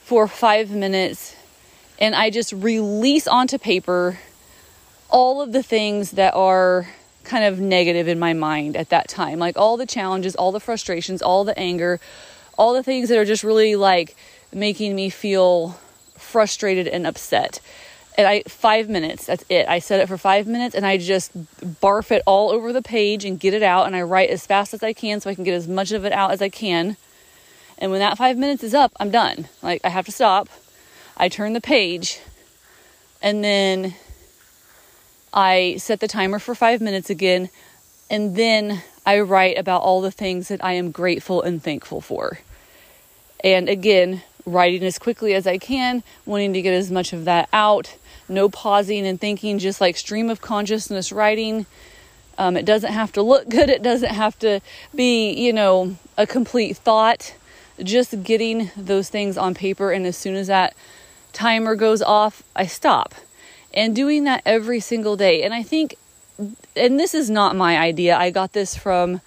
for 0.00 0.28
5 0.28 0.70
minutes 0.70 1.34
and 1.98 2.14
I 2.14 2.30
just 2.30 2.52
release 2.52 3.26
onto 3.26 3.58
paper 3.58 4.18
all 5.10 5.40
of 5.40 5.52
the 5.52 5.62
things 5.62 6.12
that 6.12 6.34
are 6.34 6.86
kind 7.24 7.44
of 7.44 7.58
negative 7.58 8.06
in 8.06 8.18
my 8.18 8.32
mind 8.32 8.76
at 8.76 8.90
that 8.90 9.08
time. 9.08 9.38
Like 9.38 9.56
all 9.56 9.76
the 9.76 9.86
challenges, 9.86 10.36
all 10.36 10.52
the 10.52 10.60
frustrations, 10.60 11.22
all 11.22 11.44
the 11.44 11.58
anger, 11.58 11.98
all 12.56 12.72
the 12.72 12.82
things 12.82 13.08
that 13.08 13.18
are 13.18 13.24
just 13.24 13.42
really 13.42 13.76
like 13.76 14.16
making 14.52 14.94
me 14.94 15.10
feel 15.10 15.78
frustrated 16.26 16.86
and 16.86 17.06
upset. 17.06 17.60
And 18.18 18.26
I, 18.26 18.42
five 18.42 18.88
minutes, 18.88 19.26
that's 19.26 19.44
it. 19.48 19.68
I 19.68 19.78
set 19.78 20.00
it 20.00 20.08
for 20.08 20.16
five 20.16 20.46
minutes 20.46 20.74
and 20.74 20.86
I 20.86 20.96
just 20.96 21.36
barf 21.80 22.10
it 22.10 22.22
all 22.26 22.50
over 22.50 22.72
the 22.72 22.82
page 22.82 23.24
and 23.24 23.38
get 23.38 23.54
it 23.54 23.62
out. 23.62 23.86
And 23.86 23.94
I 23.94 24.02
write 24.02 24.30
as 24.30 24.46
fast 24.46 24.72
as 24.72 24.82
I 24.82 24.92
can 24.92 25.20
so 25.20 25.28
I 25.28 25.34
can 25.34 25.44
get 25.44 25.54
as 25.54 25.68
much 25.68 25.92
of 25.92 26.04
it 26.04 26.12
out 26.12 26.30
as 26.30 26.40
I 26.40 26.48
can. 26.48 26.96
And 27.78 27.90
when 27.90 28.00
that 28.00 28.16
five 28.16 28.38
minutes 28.38 28.64
is 28.64 28.72
up, 28.72 28.92
I'm 28.98 29.10
done. 29.10 29.48
Like, 29.62 29.82
I 29.84 29.90
have 29.90 30.06
to 30.06 30.12
stop. 30.12 30.48
I 31.16 31.28
turn 31.28 31.52
the 31.52 31.60
page 31.60 32.20
and 33.20 33.44
then 33.44 33.94
I 35.32 35.76
set 35.78 36.00
the 36.00 36.08
timer 36.08 36.38
for 36.38 36.54
five 36.54 36.80
minutes 36.80 37.10
again. 37.10 37.50
And 38.08 38.34
then 38.34 38.82
I 39.04 39.20
write 39.20 39.58
about 39.58 39.82
all 39.82 40.00
the 40.00 40.10
things 40.10 40.48
that 40.48 40.64
I 40.64 40.72
am 40.72 40.90
grateful 40.90 41.42
and 41.42 41.62
thankful 41.62 42.00
for. 42.00 42.38
And 43.44 43.68
again, 43.68 44.22
writing 44.46 44.84
as 44.84 44.98
quickly 44.98 45.34
as 45.34 45.46
I 45.46 45.58
can, 45.58 46.02
wanting 46.24 46.54
to 46.54 46.62
get 46.62 46.72
as 46.72 46.90
much 46.90 47.12
of 47.12 47.24
that 47.24 47.48
out, 47.52 47.96
no 48.28 48.48
pausing 48.48 49.06
and 49.06 49.20
thinking, 49.20 49.58
just 49.58 49.80
like 49.80 49.96
stream 49.96 50.30
of 50.30 50.40
consciousness 50.40 51.12
writing. 51.12 51.66
Um, 52.38 52.56
it 52.56 52.64
doesn't 52.64 52.92
have 52.92 53.12
to 53.12 53.22
look 53.22 53.48
good, 53.50 53.68
it 53.68 53.82
doesn't 53.82 54.14
have 54.14 54.38
to 54.38 54.60
be, 54.94 55.32
you 55.32 55.52
know, 55.52 55.96
a 56.16 56.26
complete 56.26 56.76
thought. 56.76 57.34
Just 57.82 58.22
getting 58.22 58.70
those 58.74 59.10
things 59.10 59.36
on 59.36 59.52
paper, 59.52 59.90
and 59.92 60.06
as 60.06 60.16
soon 60.16 60.34
as 60.34 60.46
that 60.46 60.74
timer 61.34 61.74
goes 61.74 62.00
off, 62.00 62.42
I 62.54 62.64
stop. 62.64 63.14
And 63.74 63.94
doing 63.94 64.24
that 64.24 64.40
every 64.46 64.80
single 64.80 65.16
day. 65.18 65.42
And 65.42 65.52
I 65.52 65.62
think, 65.62 65.96
and 66.74 66.98
this 66.98 67.12
is 67.12 67.28
not 67.28 67.54
my 67.54 67.76
idea, 67.76 68.16
I 68.16 68.30
got 68.30 68.54
this 68.54 68.74
from 68.74 69.20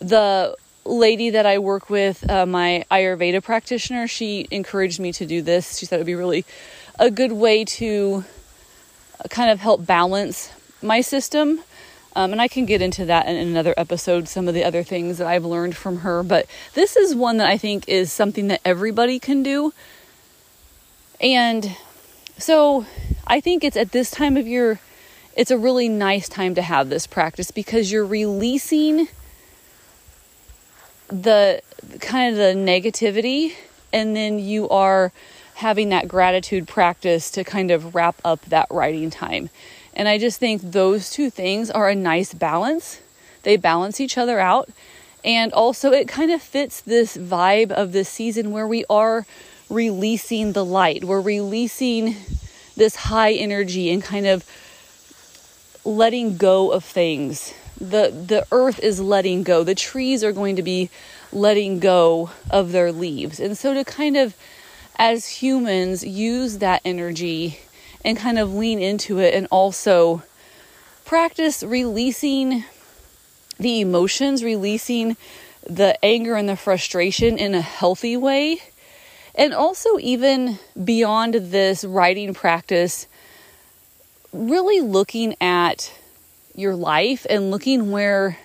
the 0.00 0.54
lady 0.88 1.30
that 1.30 1.46
I 1.46 1.58
work 1.58 1.90
with, 1.90 2.28
uh, 2.28 2.46
my 2.46 2.84
Ayurveda 2.90 3.42
practitioner, 3.42 4.08
she 4.08 4.46
encouraged 4.50 4.98
me 5.00 5.12
to 5.12 5.26
do 5.26 5.42
this. 5.42 5.78
She 5.78 5.86
said 5.86 5.96
it 5.96 6.00
would 6.00 6.06
be 6.06 6.14
really 6.14 6.44
a 6.98 7.10
good 7.10 7.32
way 7.32 7.64
to 7.64 8.24
kind 9.30 9.50
of 9.50 9.60
help 9.60 9.84
balance 9.84 10.50
my 10.82 11.00
system. 11.00 11.60
Um, 12.16 12.32
and 12.32 12.40
I 12.40 12.48
can 12.48 12.66
get 12.66 12.82
into 12.82 13.04
that 13.04 13.26
in 13.26 13.36
another 13.36 13.74
episode, 13.76 14.28
some 14.28 14.48
of 14.48 14.54
the 14.54 14.64
other 14.64 14.82
things 14.82 15.18
that 15.18 15.26
I've 15.26 15.44
learned 15.44 15.76
from 15.76 15.98
her. 15.98 16.22
But 16.22 16.46
this 16.74 16.96
is 16.96 17.14
one 17.14 17.36
that 17.36 17.48
I 17.48 17.58
think 17.58 17.88
is 17.88 18.12
something 18.12 18.48
that 18.48 18.60
everybody 18.64 19.18
can 19.18 19.42
do. 19.42 19.72
And 21.20 21.76
so 22.38 22.86
I 23.26 23.40
think 23.40 23.62
it's 23.62 23.76
at 23.76 23.92
this 23.92 24.10
time 24.10 24.36
of 24.36 24.46
year, 24.46 24.80
it's 25.36 25.50
a 25.50 25.58
really 25.58 25.88
nice 25.88 26.28
time 26.28 26.54
to 26.56 26.62
have 26.62 26.88
this 26.88 27.06
practice 27.06 27.50
because 27.50 27.92
you're 27.92 28.06
releasing 28.06 29.08
the 31.08 31.62
kind 32.00 32.32
of 32.32 32.38
the 32.38 32.54
negativity 32.54 33.54
and 33.92 34.14
then 34.14 34.38
you 34.38 34.68
are 34.68 35.12
having 35.54 35.88
that 35.88 36.06
gratitude 36.06 36.68
practice 36.68 37.30
to 37.32 37.42
kind 37.42 37.70
of 37.70 37.94
wrap 37.94 38.16
up 38.24 38.40
that 38.46 38.66
writing 38.70 39.10
time. 39.10 39.50
And 39.92 40.06
I 40.06 40.18
just 40.18 40.38
think 40.38 40.62
those 40.62 41.10
two 41.10 41.30
things 41.30 41.70
are 41.70 41.88
a 41.88 41.94
nice 41.94 42.32
balance. 42.32 43.00
They 43.42 43.56
balance 43.56 44.00
each 44.00 44.16
other 44.16 44.38
out. 44.38 44.68
And 45.24 45.52
also, 45.52 45.90
it 45.90 46.06
kind 46.06 46.30
of 46.30 46.40
fits 46.40 46.80
this 46.80 47.16
vibe 47.16 47.72
of 47.72 47.90
this 47.90 48.08
season 48.08 48.52
where 48.52 48.68
we 48.68 48.84
are 48.88 49.26
releasing 49.68 50.52
the 50.52 50.64
light. 50.64 51.02
We're 51.02 51.20
releasing 51.20 52.14
this 52.76 52.94
high 52.94 53.32
energy 53.32 53.90
and 53.90 54.02
kind 54.02 54.26
of 54.26 54.48
letting 55.84 56.36
go 56.36 56.70
of 56.70 56.84
things. 56.84 57.52
The, 57.80 58.10
the 58.10 58.46
earth 58.50 58.80
is 58.80 59.00
letting 59.00 59.44
go. 59.44 59.62
The 59.62 59.74
trees 59.74 60.24
are 60.24 60.32
going 60.32 60.56
to 60.56 60.62
be 60.62 60.90
letting 61.32 61.78
go 61.78 62.30
of 62.50 62.72
their 62.72 62.90
leaves. 62.92 63.38
And 63.38 63.56
so, 63.56 63.74
to 63.74 63.84
kind 63.84 64.16
of, 64.16 64.34
as 64.96 65.28
humans, 65.28 66.04
use 66.04 66.58
that 66.58 66.82
energy 66.84 67.60
and 68.04 68.16
kind 68.16 68.38
of 68.38 68.54
lean 68.54 68.80
into 68.80 69.18
it 69.18 69.34
and 69.34 69.46
also 69.50 70.22
practice 71.04 71.62
releasing 71.62 72.64
the 73.58 73.80
emotions, 73.80 74.42
releasing 74.42 75.16
the 75.68 76.02
anger 76.04 76.34
and 76.34 76.48
the 76.48 76.56
frustration 76.56 77.38
in 77.38 77.54
a 77.54 77.60
healthy 77.60 78.16
way. 78.16 78.60
And 79.34 79.54
also, 79.54 79.98
even 79.98 80.58
beyond 80.82 81.34
this 81.34 81.84
writing 81.84 82.34
practice, 82.34 83.06
really 84.32 84.80
looking 84.80 85.36
at 85.40 85.92
your 86.58 86.74
life 86.74 87.24
and 87.30 87.50
looking 87.50 87.90
where 87.90 88.36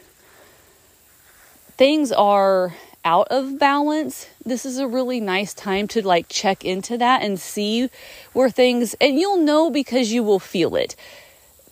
things 1.77 2.11
are 2.11 2.75
out 3.03 3.27
of 3.29 3.57
balance, 3.57 4.27
this 4.45 4.65
is 4.65 4.77
a 4.77 4.87
really 4.87 5.19
nice 5.19 5.53
time 5.53 5.87
to 5.89 6.05
like 6.05 6.29
check 6.29 6.63
into 6.63 6.97
that 6.97 7.21
and 7.23 7.39
see 7.39 7.89
where 8.31 8.49
things, 8.49 8.93
and 9.01 9.19
you'll 9.19 9.37
know 9.37 9.69
because 9.69 10.13
you 10.13 10.23
will 10.23 10.39
feel 10.39 10.75
it. 10.75 10.95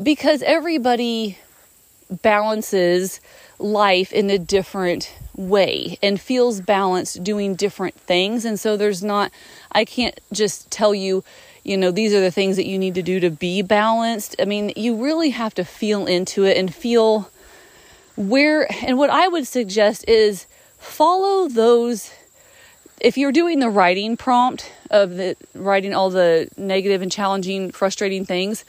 Because 0.01 0.41
everybody 0.41 1.38
balances 2.23 3.21
life 3.60 4.12
in 4.12 4.30
a 4.30 4.39
different 4.39 5.13
way 5.36 5.97
and 6.01 6.19
feels 6.19 6.60
balanced 6.60 7.23
doing 7.23 7.56
different 7.56 7.95
things. 7.95 8.43
And 8.43 8.60
so 8.60 8.75
there's 8.75 9.04
not, 9.04 9.32
I 9.71 9.86
can't 9.86 10.19
just 10.34 10.71
tell 10.71 10.93
you, 10.93 11.23
you 11.63 11.78
know, 11.78 11.91
these 11.91 12.13
are 12.13 12.21
the 12.21 12.32
things 12.32 12.56
that 12.56 12.65
you 12.65 12.80
need 12.80 12.95
to 12.95 13.04
do 13.04 13.19
to 13.19 13.30
be 13.30 13.62
balanced. 13.62 14.36
I 14.39 14.45
mean, 14.45 14.74
you 14.76 15.02
really 15.02 15.30
have 15.30 15.54
to 15.56 15.63
feel 15.63 16.06
into 16.06 16.43
it 16.43 16.58
and 16.58 16.74
feel 16.74 17.30
where, 18.15 18.67
and 18.84 18.97
what 18.97 19.10
I 19.10 19.28
would 19.28 19.47
suggest 19.47 20.06
is 20.08 20.47
follow 20.78 21.47
those 21.47 22.12
if 23.00 23.17
you're 23.17 23.32
doing 23.32 23.60
the 23.60 23.69
writing 23.69 24.15
prompt 24.15 24.71
of 24.89 25.17
the 25.17 25.36
writing 25.56 25.93
all 25.93 26.10
the 26.10 26.47
negative 26.58 27.02
and 27.02 27.12
challenging 27.12 27.71
frustrating 27.71 28.26
things 28.26 28.63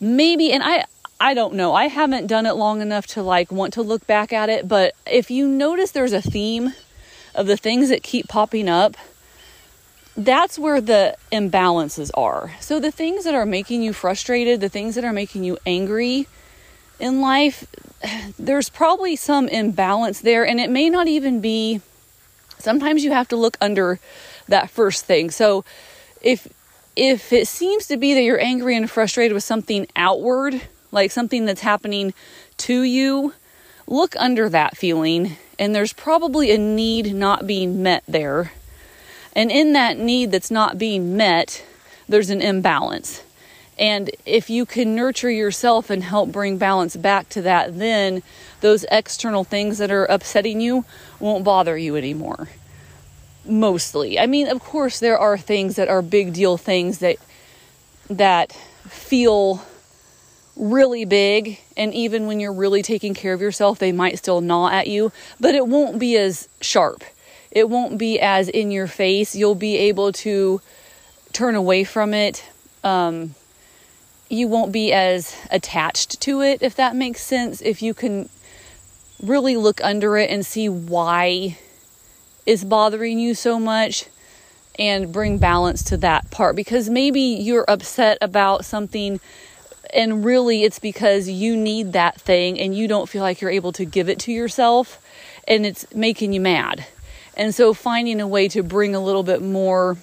maybe 0.00 0.52
and 0.52 0.62
i 0.64 0.84
i 1.20 1.34
don't 1.34 1.54
know 1.54 1.72
i 1.72 1.86
haven't 1.86 2.26
done 2.26 2.46
it 2.46 2.54
long 2.54 2.80
enough 2.80 3.06
to 3.06 3.22
like 3.22 3.52
want 3.52 3.72
to 3.72 3.82
look 3.82 4.06
back 4.06 4.32
at 4.32 4.48
it 4.48 4.66
but 4.66 4.94
if 5.10 5.30
you 5.30 5.46
notice 5.46 5.92
there's 5.92 6.12
a 6.12 6.22
theme 6.22 6.72
of 7.34 7.46
the 7.46 7.56
things 7.56 7.88
that 7.88 8.02
keep 8.02 8.28
popping 8.28 8.68
up 8.68 8.96
that's 10.16 10.58
where 10.58 10.80
the 10.80 11.16
imbalances 11.32 12.10
are 12.14 12.52
so 12.60 12.78
the 12.78 12.92
things 12.92 13.24
that 13.24 13.34
are 13.34 13.46
making 13.46 13.82
you 13.82 13.92
frustrated 13.92 14.60
the 14.60 14.68
things 14.68 14.94
that 14.94 15.04
are 15.04 15.12
making 15.12 15.42
you 15.42 15.58
angry 15.66 16.26
in 17.00 17.20
life 17.20 17.66
there's 18.38 18.68
probably 18.68 19.16
some 19.16 19.48
imbalance 19.48 20.20
there, 20.20 20.46
and 20.46 20.60
it 20.60 20.70
may 20.70 20.90
not 20.90 21.08
even 21.08 21.40
be. 21.40 21.80
Sometimes 22.58 23.04
you 23.04 23.12
have 23.12 23.28
to 23.28 23.36
look 23.36 23.56
under 23.60 23.98
that 24.48 24.70
first 24.70 25.04
thing. 25.04 25.30
So 25.30 25.64
if 26.22 26.48
if 26.96 27.32
it 27.32 27.48
seems 27.48 27.86
to 27.88 27.96
be 27.96 28.14
that 28.14 28.22
you're 28.22 28.40
angry 28.40 28.76
and 28.76 28.90
frustrated 28.90 29.34
with 29.34 29.42
something 29.42 29.86
outward, 29.96 30.62
like 30.92 31.10
something 31.10 31.44
that's 31.44 31.60
happening 31.60 32.14
to 32.58 32.82
you, 32.82 33.34
look 33.86 34.14
under 34.16 34.48
that 34.48 34.76
feeling, 34.76 35.36
and 35.58 35.74
there's 35.74 35.92
probably 35.92 36.52
a 36.52 36.58
need 36.58 37.14
not 37.14 37.46
being 37.46 37.82
met 37.82 38.04
there. 38.06 38.52
And 39.34 39.50
in 39.50 39.72
that 39.72 39.98
need 39.98 40.30
that's 40.30 40.50
not 40.50 40.78
being 40.78 41.16
met, 41.16 41.64
there's 42.08 42.30
an 42.30 42.40
imbalance. 42.40 43.22
And 43.78 44.10
if 44.24 44.48
you 44.48 44.66
can 44.66 44.94
nurture 44.94 45.30
yourself 45.30 45.90
and 45.90 46.02
help 46.04 46.30
bring 46.30 46.58
balance 46.58 46.94
back 46.94 47.28
to 47.30 47.42
that, 47.42 47.78
then 47.78 48.22
those 48.60 48.84
external 48.90 49.42
things 49.42 49.78
that 49.78 49.90
are 49.90 50.04
upsetting 50.04 50.60
you 50.60 50.84
won't 51.18 51.44
bother 51.44 51.76
you 51.76 51.96
anymore. 51.96 52.48
Mostly. 53.44 54.18
I 54.18 54.26
mean, 54.26 54.48
of 54.48 54.60
course 54.60 55.00
there 55.00 55.18
are 55.18 55.36
things 55.36 55.76
that 55.76 55.88
are 55.88 56.02
big 56.02 56.32
deal 56.32 56.56
things 56.56 56.98
that 56.98 57.16
that 58.08 58.52
feel 58.52 59.64
really 60.56 61.04
big 61.04 61.58
and 61.76 61.92
even 61.94 62.26
when 62.26 62.38
you're 62.38 62.52
really 62.52 62.82
taking 62.82 63.12
care 63.14 63.32
of 63.34 63.40
yourself, 63.40 63.78
they 63.78 63.92
might 63.92 64.18
still 64.18 64.40
gnaw 64.40 64.68
at 64.68 64.86
you, 64.86 65.10
but 65.40 65.54
it 65.54 65.66
won't 65.66 65.98
be 65.98 66.16
as 66.16 66.48
sharp. 66.60 67.02
It 67.54 67.70
won't 67.70 67.98
be 67.98 68.20
as 68.20 68.48
in 68.48 68.70
your 68.70 68.88
face. 68.88 69.34
You'll 69.34 69.54
be 69.54 69.76
able 69.76 70.12
to 70.12 70.60
turn 71.32 71.54
away 71.54 71.84
from 71.84 72.12
it. 72.12 72.44
Um, 72.82 73.34
you 74.28 74.48
won't 74.48 74.72
be 74.72 74.92
as 74.92 75.36
attached 75.50 76.20
to 76.22 76.40
it, 76.42 76.62
if 76.62 76.74
that 76.74 76.96
makes 76.96 77.22
sense. 77.22 77.62
If 77.62 77.80
you 77.80 77.94
can 77.94 78.28
really 79.22 79.56
look 79.56 79.82
under 79.82 80.18
it 80.18 80.30
and 80.30 80.44
see 80.44 80.68
why 80.68 81.56
is 82.44 82.64
bothering 82.64 83.18
you 83.18 83.34
so 83.34 83.58
much 83.58 84.06
and 84.78 85.12
bring 85.12 85.38
balance 85.38 85.84
to 85.84 85.96
that 85.96 86.30
part 86.30 86.56
because 86.56 86.90
maybe 86.90 87.20
you're 87.20 87.64
upset 87.68 88.18
about 88.20 88.64
something 88.64 89.20
and 89.94 90.24
really 90.24 90.64
it's 90.64 90.80
because 90.80 91.28
you 91.28 91.56
need 91.56 91.92
that 91.92 92.20
thing 92.20 92.58
and 92.58 92.76
you 92.76 92.88
don't 92.88 93.08
feel 93.08 93.22
like 93.22 93.40
you're 93.40 93.50
able 93.50 93.72
to 93.72 93.84
give 93.84 94.08
it 94.08 94.18
to 94.18 94.32
yourself 94.32 95.00
and 95.46 95.64
it's 95.64 95.86
making 95.94 96.32
you 96.32 96.40
mad. 96.40 96.84
And 97.36 97.54
so 97.54 97.74
finding 97.74 98.20
a 98.20 98.26
way 98.26 98.48
to 98.48 98.62
bring 98.62 98.94
a 98.94 99.00
little 99.00 99.22
bit 99.22 99.42
more 99.42 99.96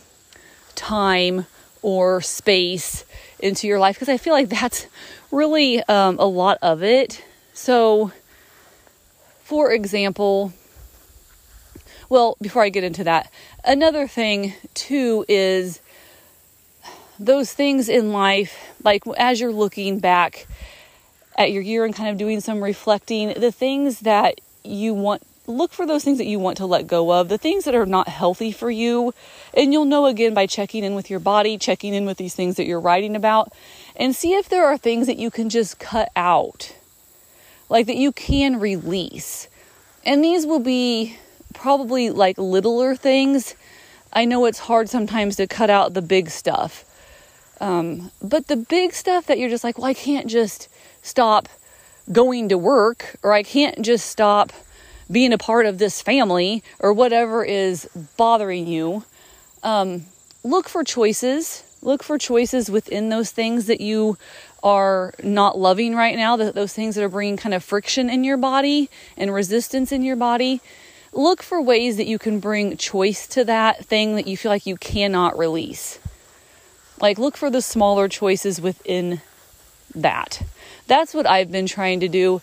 time 0.75 1.45
or 1.81 2.21
space 2.21 3.05
into 3.39 3.67
your 3.67 3.79
life 3.79 3.95
because 3.95 4.09
I 4.09 4.17
feel 4.17 4.33
like 4.33 4.49
that's 4.49 4.87
really 5.31 5.81
um, 5.83 6.19
a 6.19 6.25
lot 6.25 6.57
of 6.61 6.83
it. 6.83 7.23
So, 7.53 8.11
for 9.43 9.71
example, 9.71 10.53
well, 12.09 12.37
before 12.41 12.63
I 12.63 12.69
get 12.69 12.83
into 12.83 13.03
that, 13.05 13.31
another 13.63 14.07
thing 14.07 14.53
too 14.73 15.25
is 15.27 15.79
those 17.17 17.53
things 17.53 17.87
in 17.87 18.11
life, 18.11 18.57
like 18.83 19.03
as 19.17 19.39
you're 19.39 19.51
looking 19.51 19.99
back 19.99 20.47
at 21.37 21.51
your 21.51 21.61
year 21.61 21.85
and 21.85 21.95
kind 21.95 22.09
of 22.09 22.17
doing 22.17 22.41
some 22.41 22.61
reflecting, 22.61 23.33
the 23.39 23.51
things 23.51 24.01
that 24.01 24.41
you 24.63 24.93
want 24.93 25.23
look 25.51 25.71
for 25.71 25.85
those 25.85 26.03
things 26.03 26.17
that 26.17 26.25
you 26.25 26.39
want 26.39 26.57
to 26.57 26.65
let 26.65 26.87
go 26.87 27.11
of, 27.11 27.29
the 27.29 27.37
things 27.37 27.65
that 27.65 27.75
are 27.75 27.85
not 27.85 28.07
healthy 28.07 28.51
for 28.51 28.71
you. 28.71 29.13
And 29.53 29.71
you'll 29.73 29.85
know 29.85 30.05
again 30.05 30.33
by 30.33 30.47
checking 30.47 30.83
in 30.83 30.95
with 30.95 31.09
your 31.09 31.19
body, 31.19 31.57
checking 31.57 31.93
in 31.93 32.05
with 32.05 32.17
these 32.17 32.33
things 32.33 32.55
that 32.55 32.65
you're 32.65 32.79
writing 32.79 33.15
about, 33.15 33.53
and 33.95 34.15
see 34.15 34.33
if 34.33 34.49
there 34.49 34.65
are 34.65 34.77
things 34.77 35.07
that 35.07 35.17
you 35.17 35.29
can 35.29 35.49
just 35.49 35.79
cut 35.79 36.09
out, 36.15 36.75
like 37.69 37.85
that 37.87 37.97
you 37.97 38.11
can 38.11 38.59
release. 38.59 39.47
And 40.05 40.23
these 40.23 40.45
will 40.45 40.59
be 40.59 41.17
probably 41.53 42.09
like 42.09 42.37
littler 42.37 42.95
things. 42.95 43.55
I 44.13 44.25
know 44.25 44.45
it's 44.45 44.59
hard 44.59 44.89
sometimes 44.89 45.35
to 45.35 45.47
cut 45.47 45.69
out 45.69 45.93
the 45.93 46.01
big 46.01 46.29
stuff. 46.29 46.85
Um, 47.59 48.11
but 48.21 48.47
the 48.47 48.57
big 48.57 48.93
stuff 48.93 49.27
that 49.27 49.37
you're 49.37 49.49
just 49.49 49.63
like, 49.63 49.77
well, 49.77 49.85
I 49.85 49.93
can't 49.93 50.27
just 50.27 50.67
stop 51.03 51.47
going 52.11 52.49
to 52.49 52.57
work 52.57 53.15
or 53.23 53.33
I 53.33 53.43
can't 53.43 53.81
just 53.81 54.07
stop 54.07 54.51
being 55.11 55.33
a 55.33 55.37
part 55.37 55.65
of 55.65 55.77
this 55.77 56.01
family 56.01 56.63
or 56.79 56.93
whatever 56.93 57.43
is 57.43 57.87
bothering 58.17 58.67
you, 58.67 59.03
um, 59.63 60.05
look 60.43 60.69
for 60.69 60.83
choices. 60.83 61.63
Look 61.83 62.03
for 62.03 62.17
choices 62.17 62.69
within 62.69 63.09
those 63.09 63.31
things 63.31 63.65
that 63.65 63.81
you 63.81 64.17
are 64.61 65.13
not 65.23 65.57
loving 65.57 65.95
right 65.95 66.15
now, 66.15 66.35
those 66.35 66.73
things 66.73 66.95
that 66.95 67.03
are 67.03 67.09
bringing 67.09 67.37
kind 67.37 67.55
of 67.55 67.63
friction 67.63 68.09
in 68.09 68.23
your 68.23 68.37
body 68.37 68.89
and 69.17 69.33
resistance 69.33 69.91
in 69.91 70.03
your 70.03 70.15
body. 70.15 70.61
Look 71.11 71.41
for 71.41 71.59
ways 71.59 71.97
that 71.97 72.05
you 72.05 72.19
can 72.19 72.39
bring 72.39 72.77
choice 72.77 73.27
to 73.29 73.43
that 73.45 73.83
thing 73.83 74.15
that 74.15 74.27
you 74.27 74.37
feel 74.37 74.51
like 74.51 74.67
you 74.67 74.77
cannot 74.77 75.37
release. 75.37 75.99
Like, 77.01 77.17
look 77.17 77.35
for 77.35 77.49
the 77.49 77.61
smaller 77.61 78.07
choices 78.07 78.61
within 78.61 79.21
that. 79.95 80.41
that's 80.87 81.13
what 81.13 81.29
I've 81.29 81.51
been 81.51 81.65
trying 81.65 81.99
to 82.01 82.07
do. 82.07 82.41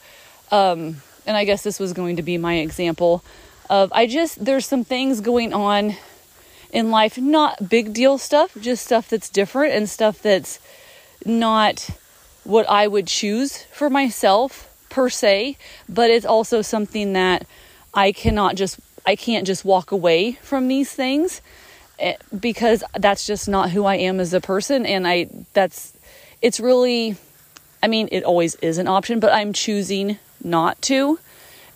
Um, 0.50 0.96
and 1.28 1.36
I 1.36 1.44
guess 1.44 1.62
this 1.62 1.78
was 1.78 1.92
going 1.92 2.16
to 2.16 2.22
be 2.22 2.38
my 2.38 2.54
example 2.54 3.22
of 3.68 3.92
I 3.92 4.06
just, 4.06 4.42
there's 4.42 4.66
some 4.66 4.82
things 4.82 5.20
going 5.20 5.52
on 5.52 5.94
in 6.72 6.90
life, 6.90 7.18
not 7.18 7.68
big 7.68 7.92
deal 7.92 8.16
stuff, 8.16 8.56
just 8.60 8.86
stuff 8.86 9.10
that's 9.10 9.28
different 9.28 9.74
and 9.74 9.88
stuff 9.88 10.22
that's 10.22 10.58
not 11.26 11.90
what 12.44 12.68
I 12.68 12.88
would 12.88 13.06
choose 13.06 13.64
for 13.64 13.90
myself 13.90 14.74
per 14.88 15.10
se, 15.10 15.58
but 15.86 16.10
it's 16.10 16.24
also 16.24 16.62
something 16.62 17.12
that 17.12 17.46
I 17.92 18.10
cannot 18.10 18.54
just 18.54 18.80
I 19.06 19.14
can't 19.14 19.46
just 19.46 19.64
walk 19.64 19.92
away 19.92 20.32
from 20.42 20.68
these 20.68 20.92
things 20.92 21.40
eh, 21.98 22.16
because 22.38 22.82
that's 22.94 23.26
just 23.26 23.48
not 23.48 23.70
who 23.70 23.84
I 23.84 23.96
am 23.96 24.18
as 24.20 24.32
a 24.32 24.40
person 24.40 24.86
and 24.86 25.06
I 25.06 25.28
that's 25.52 25.92
it's 26.40 26.58
really 26.58 27.16
I 27.82 27.88
mean 27.88 28.08
it 28.12 28.24
always 28.24 28.54
is 28.56 28.78
an 28.78 28.88
option, 28.88 29.20
but 29.20 29.32
I'm 29.32 29.52
choosing 29.52 30.18
not 30.42 30.81
to. 30.83 31.18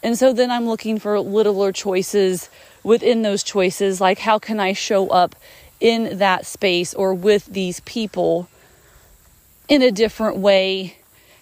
And 0.03 0.19
so 0.19 0.33
then 0.33 0.51
I'm 0.51 0.67
looking 0.67 0.99
for 0.99 1.19
littler 1.21 1.73
choices 1.73 2.49
within 2.83 3.23
those 3.23 3.43
choices 3.43 4.01
like 4.01 4.19
how 4.19 4.39
can 4.39 4.59
I 4.59 4.73
show 4.73 5.09
up 5.09 5.37
in 5.79 6.19
that 6.19 6.47
space 6.47 6.93
or 6.95 7.15
with 7.15 7.47
these 7.47 7.79
people 7.81 8.49
in 9.69 9.83
a 9.83 9.93
different 9.93 10.39
way 10.39 10.97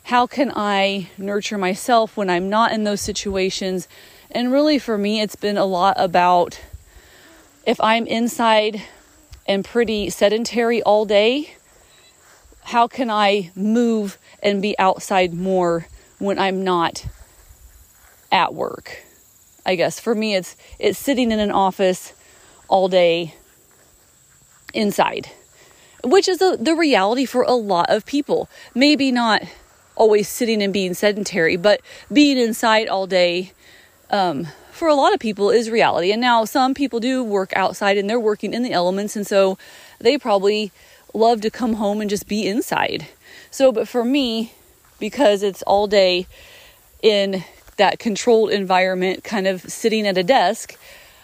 how 0.05 0.27
can 0.27 0.53
I 0.57 1.09
nurture 1.19 1.59
myself 1.59 2.17
when 2.17 2.29
I'm 2.29 2.49
not 2.49 2.73
in 2.73 2.83
those 2.83 3.01
situations? 3.01 3.87
And 4.31 4.51
really, 4.51 4.79
for 4.79 4.99
me, 4.99 5.21
it's 5.21 5.37
been 5.37 5.57
a 5.57 5.65
lot 5.65 5.95
about 5.99 6.61
if 7.65 7.81
I'm 7.81 8.09
inside 8.09 8.83
and 9.47 9.65
pretty 9.65 10.11
sedentary 10.11 10.83
all 10.83 11.05
day, 11.05 11.55
how 12.65 12.89
can 12.89 13.09
I 13.09 13.53
move 13.55 14.19
and 14.43 14.61
be 14.61 14.77
outside 14.79 15.33
more 15.33 15.87
when 16.21 16.39
I'm 16.39 16.63
not 16.63 17.05
at 18.31 18.55
work? 18.55 19.03
I 19.67 19.75
guess 19.75 19.99
for 19.99 20.15
me, 20.15 20.37
it's 20.37 20.57
it's 20.79 20.99
sitting 20.99 21.33
in 21.33 21.41
an 21.41 21.51
office 21.51 22.13
all 22.69 22.89
day 22.89 23.35
inside, 24.73 25.29
which 26.05 26.29
is 26.29 26.41
a, 26.41 26.57
the 26.59 26.75
reality 26.75 27.25
for 27.25 27.43
a 27.43 27.53
lot 27.53 27.91
of 27.91 28.07
people. 28.07 28.49
Maybe 28.75 29.11
not 29.11 29.43
always 29.97 30.29
sitting 30.29 30.63
and 30.63 30.73
being 30.73 30.95
sedentary, 30.95 31.57
but 31.57 31.81
being 32.13 32.39
inside 32.39 32.89
all 32.89 33.07
day 33.07 33.53
um, 34.09 34.47
for 34.71 34.89
a 34.89 34.95
lot 34.95 35.13
of 35.13 35.21
people 35.21 35.51
is 35.51 35.69
reality. 35.69 36.11
And 36.11 36.21
now 36.21 36.45
some 36.45 36.73
people 36.73 37.01
do 37.01 37.23
work 37.23 37.53
outside 37.55 37.99
and 37.99 38.09
they're 38.09 38.19
working 38.21 38.55
in 38.55 38.63
the 38.63 38.73
elements, 38.73 39.17
and 39.17 39.27
so 39.27 39.59
they 39.99 40.17
probably 40.17 40.73
love 41.13 41.41
to 41.43 41.51
come 41.51 41.75
home 41.75 42.01
and 42.01 42.09
just 42.09 42.29
be 42.29 42.47
inside. 42.47 43.09
So, 43.51 43.73
but 43.73 43.89
for 43.89 44.05
me, 44.05 44.53
because 45.01 45.43
it's 45.43 45.63
all 45.63 45.87
day 45.87 46.27
in 47.03 47.45
that 47.77 47.99
controlled 47.99 48.51
environment, 48.51 49.25
kind 49.25 49.47
of 49.47 49.63
sitting 49.63 50.07
at 50.07 50.19
a 50.19 50.23
desk, 50.23 50.77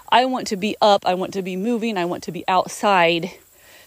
I 0.08 0.24
want 0.24 0.46
to 0.48 0.56
be 0.56 0.76
up, 0.80 1.04
I 1.04 1.14
want 1.14 1.34
to 1.34 1.42
be 1.42 1.56
moving, 1.56 1.98
I 1.98 2.06
want 2.06 2.24
to 2.24 2.32
be 2.32 2.44
outside. 2.48 3.30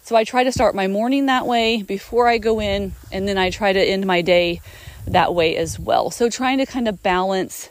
So 0.04 0.16
I 0.16 0.24
try 0.24 0.44
to 0.44 0.52
start 0.52 0.76
my 0.76 0.88
morning 0.88 1.26
that 1.26 1.46
way 1.48 1.82
before 1.82 2.28
I 2.28 2.38
go 2.38 2.62
in, 2.62 2.94
and 3.12 3.28
then 3.28 3.38
I 3.38 3.50
try 3.50 3.74
to 3.74 3.80
end 3.80 4.06
my 4.06 4.22
day 4.22 4.62
that 5.08 5.34
way 5.34 5.56
as 5.56 5.80
well. 5.80 6.12
So 6.12 6.30
trying 6.30 6.60
to 6.60 6.66
kind 6.66 6.88
of 6.88 7.02
balance 7.02 7.70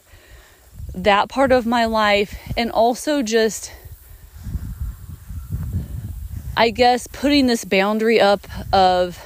that 0.95 1.29
part 1.29 1.53
of 1.53 1.67
my 1.67 1.85
life 1.85 2.37
and 2.57 2.71
also 2.71 3.23
just 3.23 3.73
I 6.57 6.71
guess 6.71 7.07
putting 7.07 7.47
this 7.47 7.65
boundary 7.65 8.21
up 8.21 8.41
of 8.73 9.25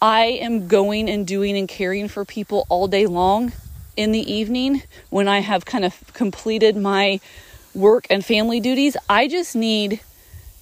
I 0.00 0.24
am 0.26 0.68
going 0.68 1.08
and 1.10 1.26
doing 1.26 1.56
and 1.56 1.68
caring 1.68 2.08
for 2.08 2.24
people 2.24 2.66
all 2.68 2.86
day 2.86 3.06
long 3.06 3.52
in 3.96 4.12
the 4.12 4.32
evening 4.32 4.82
when 5.10 5.26
I 5.26 5.40
have 5.40 5.64
kind 5.64 5.84
of 5.84 6.12
completed 6.12 6.76
my 6.76 7.20
work 7.74 8.06
and 8.10 8.24
family 8.24 8.60
duties. 8.60 8.96
I 9.08 9.26
just 9.28 9.56
need 9.56 10.00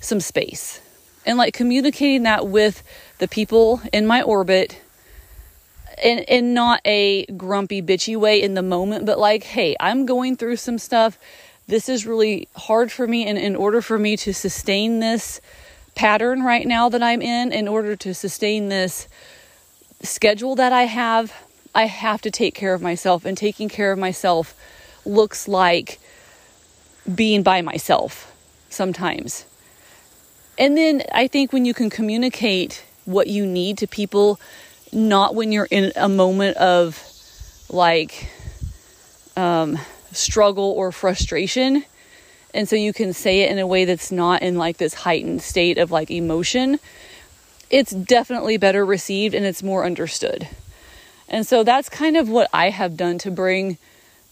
some 0.01 0.21
space 0.21 0.81
and 1.27 1.37
like 1.37 1.53
communicating 1.53 2.23
that 2.23 2.47
with 2.47 2.83
the 3.19 3.29
people 3.29 3.83
in 3.93 4.07
my 4.07 4.23
orbit 4.23 4.81
in, 6.03 6.19
in 6.21 6.55
not 6.55 6.81
a 6.85 7.27
grumpy 7.27 7.83
bitchy 7.83 8.17
way 8.17 8.41
in 8.41 8.55
the 8.55 8.63
moment 8.63 9.07
but 9.07 9.19
like 9.19 9.43
hey 9.43 9.75
i'm 9.81 10.07
going 10.07 10.37
through 10.37 10.57
some 10.57 10.79
stuff 10.79 11.19
this 11.67 11.89
is 11.89 12.07
really 12.07 12.49
hard 12.55 12.93
for 12.93 13.07
me 13.07 13.27
and 13.27 13.39
in 13.39 13.57
order 13.57 13.83
for 13.83 13.99
me 13.99 14.17
to 14.17 14.33
sustain 14.33 15.01
this 15.01 15.41
pattern 15.97 16.43
right 16.43 16.67
now 16.67 16.89
that 16.89 17.03
i'm 17.03 17.21
in 17.21 17.53
in 17.53 17.67
order 17.67 17.97
to 17.97 18.15
sustain 18.15 18.69
this 18.69 19.09
schedule 20.03 20.55
that 20.55 20.73
i 20.73 20.83
have 20.85 21.33
i 21.75 21.87
have 21.87 22.23
to 22.23 22.31
take 22.31 22.55
care 22.55 22.75
of 22.75 22.81
myself 22.81 23.25
and 23.25 23.37
taking 23.37 23.69
care 23.69 23.91
of 23.91 23.99
myself 23.99 24.55
looks 25.05 25.49
like 25.49 25.99
being 27.13 27.43
by 27.43 27.61
myself 27.63 28.33
sometimes 28.71 29.47
and 30.59 30.77
then 30.77 31.03
I 31.13 31.29
think 31.29 31.53
when 31.53 31.65
you 31.65 31.75
can 31.75 31.91
communicate 31.91 32.85
what 33.05 33.27
you 33.27 33.45
need 33.45 33.79
to 33.79 33.87
people, 33.87 34.41
not 34.93 35.35
when 35.35 35.53
you're 35.53 35.69
in 35.71 35.93
a 35.97 36.09
moment 36.09 36.57
of 36.57 37.03
like 37.69 38.31
um, 39.37 39.79
struggle 40.13 40.73
or 40.73 40.93
frustration. 40.93 41.85
And 42.57 42.67
so 42.67 42.75
you 42.75 42.95
can 42.95 43.13
say 43.13 43.41
it 43.41 43.51
in 43.51 43.59
a 43.59 43.67
way 43.67 43.85
that's 43.85 44.11
not 44.11 44.41
in 44.41 44.57
like 44.57 44.79
this 44.79 44.95
heightened 44.95 45.43
state 45.43 45.77
of 45.77 45.91
like 45.91 46.11
emotion. 46.11 46.81
It's 47.69 47.91
definitely 47.91 48.57
better 48.57 48.83
received 48.83 49.35
and 49.35 49.45
it's 49.45 49.63
more 49.63 49.85
understood. 49.85 50.49
And 51.29 51.47
so 51.47 51.65
that's 51.65 51.91
kind 51.91 52.17
of 52.17 52.31
what 52.31 52.49
I 52.55 52.71
have 52.71 52.97
done 52.97 53.19
to 53.19 53.31
bring 53.31 53.77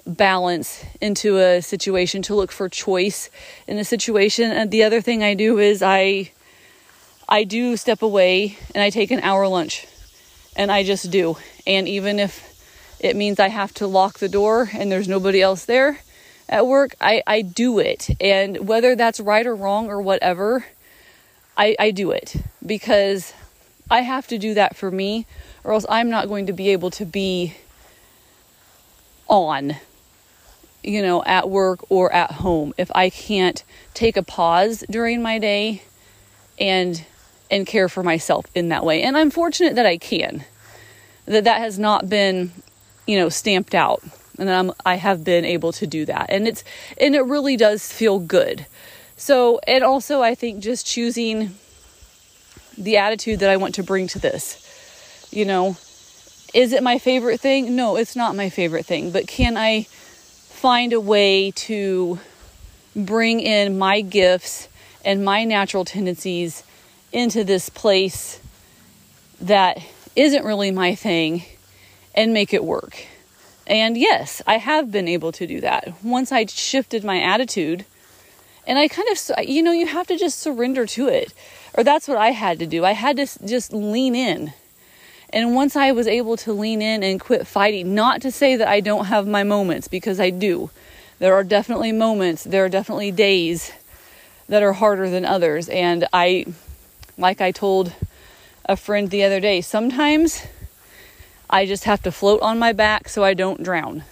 balance 0.06 0.82
into 1.02 1.36
a 1.36 1.60
situation, 1.60 2.22
to 2.22 2.34
look 2.34 2.50
for 2.50 2.66
choice 2.70 3.28
in 3.68 3.76
a 3.76 3.84
situation. 3.84 4.50
And 4.50 4.70
the 4.70 4.84
other 4.84 5.02
thing 5.02 5.22
I 5.22 5.34
do 5.34 5.58
is 5.58 5.82
I 5.82 6.30
I 7.28 7.44
do 7.44 7.76
step 7.76 8.00
away 8.00 8.56
and 8.74 8.82
I 8.82 8.88
take 8.88 9.10
an 9.10 9.20
hour 9.20 9.46
lunch. 9.48 9.86
And 10.56 10.72
I 10.72 10.82
just 10.82 11.10
do. 11.10 11.36
And 11.66 11.86
even 11.86 12.18
if 12.18 12.96
it 13.00 13.16
means 13.16 13.38
I 13.38 13.48
have 13.48 13.74
to 13.74 13.86
lock 13.86 14.18
the 14.18 14.30
door 14.30 14.70
and 14.72 14.90
there's 14.90 15.08
nobody 15.08 15.42
else 15.42 15.66
there 15.66 15.98
at 16.48 16.66
work, 16.66 16.94
I, 17.00 17.22
I 17.26 17.42
do 17.42 17.78
it. 17.78 18.10
And 18.20 18.68
whether 18.68 18.96
that's 18.96 19.20
right 19.20 19.46
or 19.46 19.54
wrong 19.54 19.88
or 19.88 20.00
whatever, 20.00 20.66
I, 21.56 21.76
I 21.78 21.90
do 21.90 22.10
it 22.10 22.36
because 22.64 23.32
I 23.90 24.00
have 24.00 24.26
to 24.28 24.38
do 24.38 24.54
that 24.54 24.76
for 24.76 24.90
me, 24.90 25.26
or 25.62 25.72
else 25.72 25.86
I'm 25.88 26.10
not 26.10 26.28
going 26.28 26.46
to 26.46 26.52
be 26.52 26.70
able 26.70 26.90
to 26.92 27.04
be 27.04 27.54
on 29.28 29.76
you 30.84 31.00
know, 31.00 31.24
at 31.24 31.48
work 31.48 31.80
or 31.88 32.12
at 32.12 32.30
home. 32.30 32.74
If 32.76 32.90
I 32.94 33.08
can't 33.08 33.64
take 33.94 34.16
a 34.16 34.22
pause 34.22 34.84
during 34.90 35.22
my 35.22 35.38
day 35.38 35.82
and 36.60 37.04
and 37.50 37.66
care 37.66 37.88
for 37.88 38.02
myself 38.02 38.46
in 38.54 38.68
that 38.68 38.84
way. 38.84 39.02
And 39.02 39.16
I'm 39.16 39.30
fortunate 39.30 39.76
that 39.76 39.86
I 39.86 39.98
can. 39.98 40.44
That 41.26 41.44
that 41.44 41.58
has 41.58 41.78
not 41.78 42.08
been, 42.08 42.52
you 43.06 43.18
know, 43.18 43.28
stamped 43.28 43.74
out. 43.74 44.02
And 44.38 44.50
I'm 44.50 44.72
I 44.84 44.96
have 44.96 45.24
been 45.24 45.44
able 45.44 45.72
to 45.72 45.86
do 45.86 46.04
that. 46.06 46.26
And 46.28 46.48
it's 46.48 46.64
and 47.00 47.14
it 47.14 47.22
really 47.22 47.56
does 47.56 47.90
feel 47.90 48.18
good. 48.18 48.66
So, 49.16 49.60
and 49.66 49.84
also 49.84 50.22
I 50.22 50.34
think 50.34 50.62
just 50.62 50.86
choosing 50.86 51.54
the 52.76 52.96
attitude 52.96 53.40
that 53.40 53.50
I 53.50 53.56
want 53.56 53.76
to 53.76 53.82
bring 53.82 54.08
to 54.08 54.18
this. 54.18 54.60
You 55.30 55.44
know, 55.44 55.76
is 56.52 56.72
it 56.72 56.82
my 56.82 56.98
favorite 56.98 57.40
thing? 57.40 57.76
No, 57.76 57.96
it's 57.96 58.16
not 58.16 58.34
my 58.36 58.50
favorite 58.50 58.86
thing, 58.86 59.10
but 59.10 59.26
can 59.26 59.56
I 59.56 59.82
find 59.84 60.92
a 60.92 61.00
way 61.00 61.50
to 61.52 62.18
bring 62.96 63.40
in 63.40 63.76
my 63.78 64.00
gifts 64.00 64.68
and 65.04 65.24
my 65.24 65.44
natural 65.44 65.84
tendencies 65.84 66.62
into 67.12 67.44
this 67.44 67.68
place 67.68 68.40
that 69.40 69.78
isn't 70.16 70.44
really 70.44 70.70
my 70.70 70.94
thing 70.94 71.44
and 72.14 72.32
make 72.32 72.54
it 72.54 72.64
work. 72.64 73.06
And 73.66 73.96
yes, 73.96 74.42
I 74.46 74.58
have 74.58 74.92
been 74.92 75.08
able 75.08 75.32
to 75.32 75.46
do 75.46 75.60
that. 75.60 75.94
Once 76.02 76.30
I 76.32 76.46
shifted 76.46 77.04
my 77.04 77.20
attitude, 77.20 77.84
and 78.66 78.78
I 78.78 78.88
kind 78.88 79.08
of, 79.10 79.46
you 79.46 79.62
know, 79.62 79.72
you 79.72 79.86
have 79.86 80.06
to 80.06 80.16
just 80.16 80.38
surrender 80.38 80.86
to 80.86 81.08
it. 81.08 81.32
Or 81.74 81.84
that's 81.84 82.08
what 82.08 82.18
I 82.18 82.30
had 82.30 82.58
to 82.60 82.66
do. 82.66 82.84
I 82.84 82.92
had 82.92 83.16
to 83.16 83.26
just 83.46 83.72
lean 83.72 84.14
in 84.14 84.52
and 85.34 85.52
once 85.52 85.74
I 85.74 85.90
was 85.90 86.06
able 86.06 86.36
to 86.38 86.52
lean 86.52 86.80
in 86.80 87.02
and 87.02 87.20
quit 87.20 87.44
fighting, 87.44 87.92
not 87.92 88.22
to 88.22 88.30
say 88.30 88.54
that 88.54 88.68
I 88.68 88.78
don't 88.78 89.06
have 89.06 89.26
my 89.26 89.42
moments, 89.42 89.88
because 89.88 90.20
I 90.20 90.30
do. 90.30 90.70
There 91.18 91.34
are 91.34 91.42
definitely 91.42 91.90
moments, 91.90 92.44
there 92.44 92.64
are 92.64 92.68
definitely 92.68 93.10
days 93.10 93.72
that 94.48 94.62
are 94.62 94.74
harder 94.74 95.10
than 95.10 95.24
others. 95.24 95.68
And 95.68 96.06
I, 96.12 96.46
like 97.18 97.40
I 97.40 97.50
told 97.50 97.92
a 98.66 98.76
friend 98.76 99.10
the 99.10 99.24
other 99.24 99.40
day, 99.40 99.60
sometimes 99.60 100.46
I 101.54 101.64
just 101.64 101.84
have 101.84 102.02
to 102.02 102.12
float 102.12 102.42
on 102.42 102.58
my 102.58 102.72
back 102.72 103.08
so 103.08 103.24
I 103.24 103.32
don't 103.32 103.62
drown. 103.62 104.04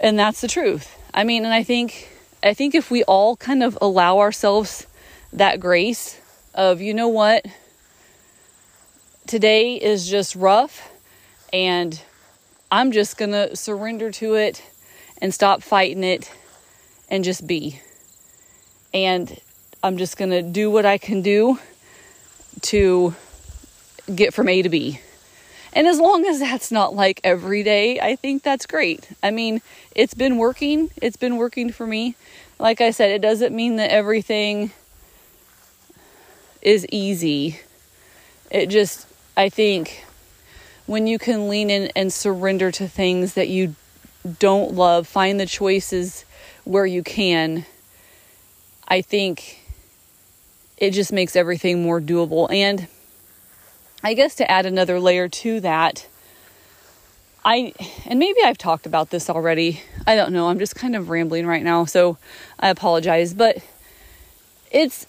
And 0.00 0.18
that's 0.18 0.42
the 0.42 0.48
truth. 0.48 0.94
I 1.14 1.24
mean, 1.24 1.44
and 1.44 1.54
I 1.54 1.62
think 1.62 2.10
I 2.42 2.52
think 2.52 2.74
if 2.74 2.90
we 2.90 3.04
all 3.04 3.36
kind 3.36 3.62
of 3.62 3.78
allow 3.80 4.18
ourselves 4.18 4.86
that 5.32 5.60
grace 5.60 6.20
of, 6.54 6.80
you 6.80 6.92
know 6.92 7.08
what? 7.08 7.46
today 9.28 9.74
is 9.74 10.08
just 10.08 10.34
rough 10.34 10.90
and 11.52 12.00
I'm 12.72 12.92
just 12.92 13.18
going 13.18 13.32
to 13.32 13.54
surrender 13.54 14.10
to 14.12 14.34
it 14.34 14.62
and 15.20 15.32
stop 15.34 15.62
fighting 15.62 16.02
it 16.02 16.32
and 17.10 17.22
just 17.22 17.46
be. 17.46 17.80
And 18.94 19.38
I'm 19.82 19.98
just 19.98 20.16
going 20.16 20.30
to 20.30 20.42
do 20.42 20.70
what 20.70 20.86
I 20.86 20.96
can 20.96 21.20
do 21.20 21.58
to 22.62 23.14
get 24.12 24.32
from 24.32 24.48
A 24.48 24.62
to 24.62 24.68
B. 24.70 25.00
And 25.78 25.86
as 25.86 26.00
long 26.00 26.26
as 26.26 26.40
that's 26.40 26.72
not 26.72 26.96
like 26.96 27.20
every 27.22 27.62
day, 27.62 28.00
I 28.00 28.16
think 28.16 28.42
that's 28.42 28.66
great. 28.66 29.08
I 29.22 29.30
mean, 29.30 29.62
it's 29.94 30.12
been 30.12 30.36
working. 30.36 30.90
It's 31.00 31.16
been 31.16 31.36
working 31.36 31.70
for 31.70 31.86
me. 31.86 32.16
Like 32.58 32.80
I 32.80 32.90
said, 32.90 33.12
it 33.12 33.22
doesn't 33.22 33.54
mean 33.54 33.76
that 33.76 33.92
everything 33.92 34.72
is 36.62 36.84
easy. 36.90 37.60
It 38.50 38.70
just, 38.70 39.06
I 39.36 39.50
think, 39.50 40.04
when 40.86 41.06
you 41.06 41.16
can 41.16 41.48
lean 41.48 41.70
in 41.70 41.92
and 41.94 42.12
surrender 42.12 42.72
to 42.72 42.88
things 42.88 43.34
that 43.34 43.46
you 43.46 43.76
don't 44.40 44.74
love, 44.74 45.06
find 45.06 45.38
the 45.38 45.46
choices 45.46 46.24
where 46.64 46.86
you 46.86 47.04
can, 47.04 47.64
I 48.88 49.00
think 49.00 49.64
it 50.76 50.90
just 50.90 51.12
makes 51.12 51.36
everything 51.36 51.84
more 51.84 52.00
doable. 52.00 52.50
And 52.50 52.88
I 54.02 54.14
guess 54.14 54.34
to 54.36 54.50
add 54.50 54.64
another 54.64 55.00
layer 55.00 55.28
to 55.28 55.60
that, 55.60 56.06
I 57.44 57.72
and 58.06 58.18
maybe 58.18 58.38
I've 58.44 58.58
talked 58.58 58.86
about 58.86 59.10
this 59.10 59.28
already. 59.28 59.82
I 60.06 60.14
don't 60.14 60.32
know. 60.32 60.48
I'm 60.48 60.58
just 60.58 60.74
kind 60.74 60.94
of 60.94 61.10
rambling 61.10 61.46
right 61.46 61.62
now, 61.62 61.84
so 61.84 62.18
I 62.60 62.68
apologize, 62.68 63.34
but 63.34 63.58
it's 64.70 65.06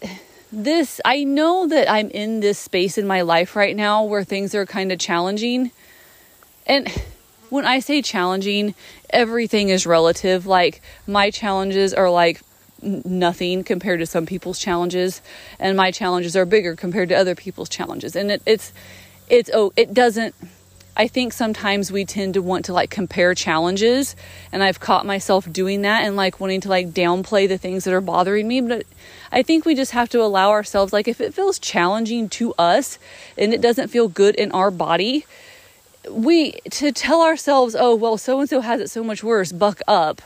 this 0.51 0.99
I 1.05 1.23
know 1.23 1.67
that 1.67 1.89
I'm 1.89 2.09
in 2.09 2.39
this 2.39 2.57
space 2.57 2.97
in 2.97 3.05
my 3.05 3.21
life 3.21 3.55
right 3.55 3.75
now 3.75 4.03
where 4.03 4.23
things 4.23 4.55
are 4.55 4.65
kind 4.65 4.91
of 4.91 4.99
challenging. 4.99 5.71
And 6.65 6.89
when 7.49 7.65
I 7.65 7.79
say 7.79 8.01
challenging, 8.01 8.73
everything 9.09 9.69
is 9.69 9.85
relative. 9.85 10.45
Like 10.45 10.81
my 11.05 11.29
challenges 11.29 11.93
are 11.93 12.09
like 12.09 12.41
nothing 12.83 13.63
compared 13.63 13.99
to 13.99 14.05
some 14.05 14.25
people's 14.25 14.59
challenges 14.59 15.21
and 15.59 15.75
my 15.75 15.91
challenges 15.91 16.35
are 16.35 16.45
bigger 16.45 16.75
compared 16.75 17.09
to 17.09 17.15
other 17.15 17.35
people's 17.35 17.69
challenges. 17.69 18.15
And 18.15 18.31
it, 18.31 18.41
it's 18.45 18.73
it's 19.29 19.49
oh 19.53 19.71
it 19.75 19.93
doesn't 19.93 20.35
i 20.97 21.07
think 21.07 21.31
sometimes 21.31 21.91
we 21.91 22.03
tend 22.03 22.33
to 22.33 22.41
want 22.41 22.65
to 22.65 22.73
like 22.73 22.89
compare 22.89 23.33
challenges 23.35 24.15
and 24.51 24.63
i've 24.63 24.79
caught 24.79 25.05
myself 25.05 25.51
doing 25.51 25.83
that 25.83 26.03
and 26.03 26.15
like 26.15 26.39
wanting 26.39 26.59
to 26.59 26.69
like 26.69 26.89
downplay 26.89 27.47
the 27.47 27.57
things 27.57 27.83
that 27.83 27.93
are 27.93 28.01
bothering 28.01 28.47
me 28.47 28.59
but 28.61 28.85
i 29.31 29.41
think 29.41 29.65
we 29.65 29.75
just 29.75 29.91
have 29.91 30.09
to 30.09 30.21
allow 30.21 30.49
ourselves 30.49 30.91
like 30.91 31.07
if 31.07 31.21
it 31.21 31.33
feels 31.33 31.59
challenging 31.59 32.27
to 32.27 32.53
us 32.55 32.97
and 33.37 33.53
it 33.53 33.61
doesn't 33.61 33.89
feel 33.89 34.07
good 34.07 34.35
in 34.35 34.51
our 34.51 34.71
body 34.71 35.25
we 36.09 36.51
to 36.71 36.91
tell 36.91 37.21
ourselves 37.21 37.75
oh 37.77 37.93
well 37.93 38.17
so 38.17 38.39
and 38.39 38.49
so 38.49 38.61
has 38.61 38.81
it 38.81 38.89
so 38.89 39.03
much 39.03 39.23
worse 39.23 39.51
buck 39.51 39.79
up 39.87 40.21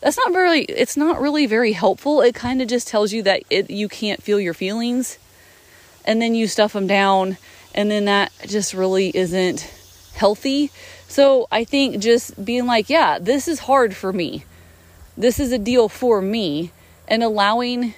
that's 0.00 0.16
not 0.16 0.32
really 0.32 0.62
it's 0.62 0.96
not 0.96 1.20
really 1.20 1.46
very 1.46 1.72
helpful. 1.72 2.20
It 2.20 2.34
kind 2.34 2.62
of 2.62 2.68
just 2.68 2.88
tells 2.88 3.12
you 3.12 3.22
that 3.24 3.42
it, 3.50 3.70
you 3.70 3.88
can't 3.88 4.22
feel 4.22 4.40
your 4.40 4.54
feelings. 4.54 5.18
And 6.04 6.22
then 6.22 6.34
you 6.34 6.46
stuff 6.46 6.72
them 6.72 6.86
down 6.86 7.36
and 7.74 7.90
then 7.90 8.06
that 8.06 8.32
just 8.46 8.72
really 8.74 9.10
isn't 9.14 9.60
healthy. 10.14 10.70
So 11.08 11.46
i 11.50 11.64
think 11.64 12.02
just 12.02 12.44
being 12.44 12.66
like 12.66 12.88
yeah 12.90 13.18
this 13.18 13.48
is 13.48 13.60
hard 13.60 13.94
for 13.94 14.12
me. 14.12 14.44
This 15.16 15.40
is 15.40 15.52
a 15.52 15.58
deal 15.58 15.88
for 15.88 16.22
me 16.22 16.72
and 17.08 17.22
allowing 17.22 17.94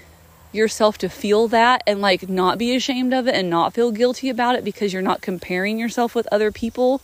yourself 0.53 0.98
to 0.98 1.09
feel 1.09 1.48
that 1.48 1.82
and 1.86 2.01
like 2.01 2.28
not 2.28 2.59
be 2.59 2.74
ashamed 2.74 3.12
of 3.12 3.28
it 3.28 3.34
and 3.34 3.48
not 3.48 3.74
feel 3.74 3.92
guilty 3.92 4.28
about 4.28 4.55
it 4.55 4.64
because 4.64 4.92
you're 4.92 5.03
not 5.03 5.20
comparing 5.20 5.78
yourself 5.78 6.14
with 6.14 6.26
other 6.32 6.51
people 6.51 7.01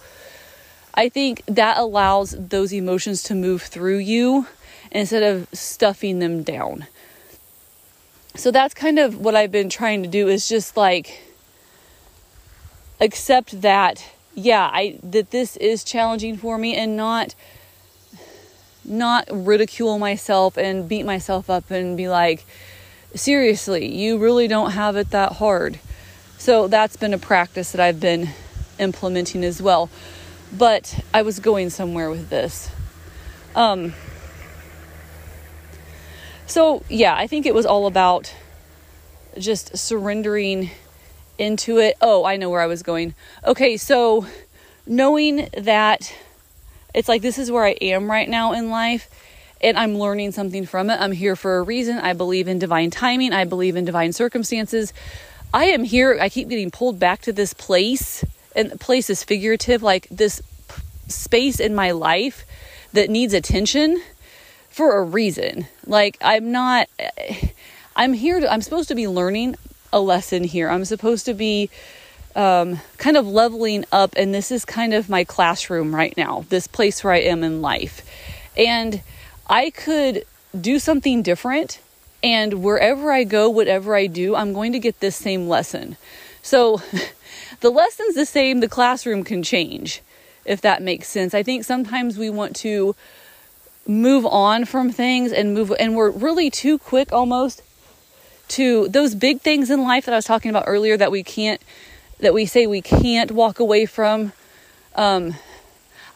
i 0.94 1.08
think 1.08 1.42
that 1.46 1.78
allows 1.78 2.34
those 2.36 2.72
emotions 2.72 3.22
to 3.22 3.34
move 3.34 3.62
through 3.62 3.98
you 3.98 4.46
instead 4.90 5.22
of 5.22 5.48
stuffing 5.52 6.18
them 6.18 6.42
down. 6.42 6.86
So 8.34 8.50
that's 8.50 8.74
kind 8.74 8.98
of 8.98 9.18
what 9.18 9.34
I've 9.34 9.52
been 9.52 9.70
trying 9.70 10.02
to 10.02 10.08
do 10.08 10.28
is 10.28 10.48
just 10.48 10.76
like 10.76 11.22
accept 13.00 13.62
that 13.62 14.04
yeah, 14.36 14.70
I 14.70 14.98
that 15.02 15.30
this 15.30 15.56
is 15.56 15.82
challenging 15.82 16.36
for 16.36 16.58
me 16.58 16.76
and 16.76 16.96
not 16.96 17.34
not 18.84 19.26
ridicule 19.32 19.98
myself 19.98 20.56
and 20.56 20.88
beat 20.88 21.04
myself 21.04 21.48
up 21.50 21.70
and 21.70 21.96
be 21.96 22.08
like 22.08 22.44
seriously, 23.14 23.92
you 23.92 24.18
really 24.18 24.46
don't 24.46 24.72
have 24.72 24.94
it 24.96 25.10
that 25.10 25.32
hard. 25.32 25.80
So 26.36 26.68
that's 26.68 26.96
been 26.96 27.14
a 27.14 27.18
practice 27.18 27.72
that 27.72 27.80
I've 27.80 27.98
been 27.98 28.28
implementing 28.78 29.42
as 29.42 29.62
well. 29.62 29.88
But 30.56 31.02
I 31.14 31.22
was 31.22 31.40
going 31.40 31.70
somewhere 31.70 32.10
with 32.10 32.28
this. 32.28 32.70
Um 33.54 33.94
so, 36.46 36.82
yeah, 36.88 37.14
I 37.14 37.26
think 37.26 37.46
it 37.46 37.54
was 37.54 37.66
all 37.66 37.86
about 37.86 38.34
just 39.38 39.76
surrendering 39.76 40.70
into 41.38 41.78
it. 41.78 41.96
Oh, 42.00 42.24
I 42.24 42.36
know 42.36 42.50
where 42.50 42.60
I 42.60 42.66
was 42.66 42.82
going. 42.82 43.14
Okay, 43.44 43.76
so 43.76 44.26
knowing 44.86 45.48
that 45.56 46.14
it's 46.94 47.08
like 47.08 47.22
this 47.22 47.38
is 47.38 47.50
where 47.50 47.64
I 47.64 47.76
am 47.80 48.10
right 48.10 48.28
now 48.28 48.52
in 48.52 48.70
life 48.70 49.10
and 49.60 49.78
I'm 49.78 49.96
learning 49.96 50.32
something 50.32 50.66
from 50.66 50.90
it. 50.90 51.00
I'm 51.00 51.12
here 51.12 51.36
for 51.36 51.58
a 51.58 51.62
reason. 51.62 51.98
I 51.98 52.12
believe 52.12 52.48
in 52.48 52.58
divine 52.58 52.90
timing, 52.90 53.32
I 53.32 53.44
believe 53.44 53.76
in 53.76 53.84
divine 53.84 54.12
circumstances. 54.12 54.92
I 55.52 55.66
am 55.66 55.84
here. 55.84 56.18
I 56.20 56.28
keep 56.28 56.48
getting 56.48 56.70
pulled 56.70 56.98
back 56.98 57.22
to 57.22 57.32
this 57.32 57.54
place, 57.54 58.24
and 58.54 58.70
the 58.70 58.78
place 58.78 59.08
is 59.08 59.22
figurative, 59.22 59.82
like 59.82 60.06
this 60.10 60.42
p- 60.68 60.82
space 61.08 61.60
in 61.60 61.74
my 61.74 61.92
life 61.92 62.44
that 62.92 63.08
needs 63.08 63.32
attention 63.32 64.02
for 64.76 64.98
a 64.98 65.02
reason. 65.02 65.66
Like, 65.86 66.18
I'm 66.20 66.52
not, 66.52 66.90
I'm 67.96 68.12
here 68.12 68.40
to, 68.40 68.52
I'm 68.52 68.60
supposed 68.60 68.88
to 68.88 68.94
be 68.94 69.08
learning 69.08 69.56
a 69.90 69.98
lesson 69.98 70.44
here. 70.44 70.68
I'm 70.68 70.84
supposed 70.84 71.24
to 71.24 71.32
be 71.32 71.70
um, 72.34 72.80
kind 72.98 73.16
of 73.16 73.26
leveling 73.26 73.86
up, 73.90 74.12
and 74.18 74.34
this 74.34 74.50
is 74.50 74.66
kind 74.66 74.92
of 74.92 75.08
my 75.08 75.24
classroom 75.24 75.94
right 75.94 76.14
now, 76.18 76.44
this 76.50 76.66
place 76.66 77.02
where 77.02 77.14
I 77.14 77.20
am 77.20 77.42
in 77.42 77.62
life. 77.62 78.06
And 78.54 79.00
I 79.46 79.70
could 79.70 80.26
do 80.58 80.78
something 80.78 81.22
different, 81.22 81.80
and 82.22 82.62
wherever 82.62 83.10
I 83.10 83.24
go, 83.24 83.48
whatever 83.48 83.96
I 83.96 84.06
do, 84.06 84.36
I'm 84.36 84.52
going 84.52 84.72
to 84.72 84.78
get 84.78 85.00
this 85.00 85.16
same 85.16 85.48
lesson. 85.48 85.96
So 86.42 86.82
the 87.60 87.70
lesson's 87.70 88.14
the 88.14 88.26
same, 88.26 88.60
the 88.60 88.68
classroom 88.68 89.24
can 89.24 89.42
change, 89.42 90.02
if 90.44 90.60
that 90.60 90.82
makes 90.82 91.08
sense. 91.08 91.32
I 91.32 91.42
think 91.42 91.64
sometimes 91.64 92.18
we 92.18 92.28
want 92.28 92.56
to 92.56 92.94
move 93.86 94.26
on 94.26 94.64
from 94.64 94.90
things 94.90 95.32
and 95.32 95.54
move 95.54 95.72
and 95.78 95.94
we're 95.94 96.10
really 96.10 96.50
too 96.50 96.78
quick 96.78 97.12
almost 97.12 97.62
to 98.48 98.88
those 98.88 99.14
big 99.14 99.40
things 99.40 99.70
in 99.70 99.82
life 99.82 100.06
that 100.06 100.12
I 100.12 100.16
was 100.16 100.24
talking 100.24 100.50
about 100.50 100.64
earlier 100.66 100.96
that 100.96 101.10
we 101.10 101.22
can't 101.22 101.60
that 102.20 102.34
we 102.34 102.46
say 102.46 102.66
we 102.66 102.80
can't 102.82 103.30
walk 103.30 103.60
away 103.60 103.86
from 103.86 104.32
um 104.94 105.34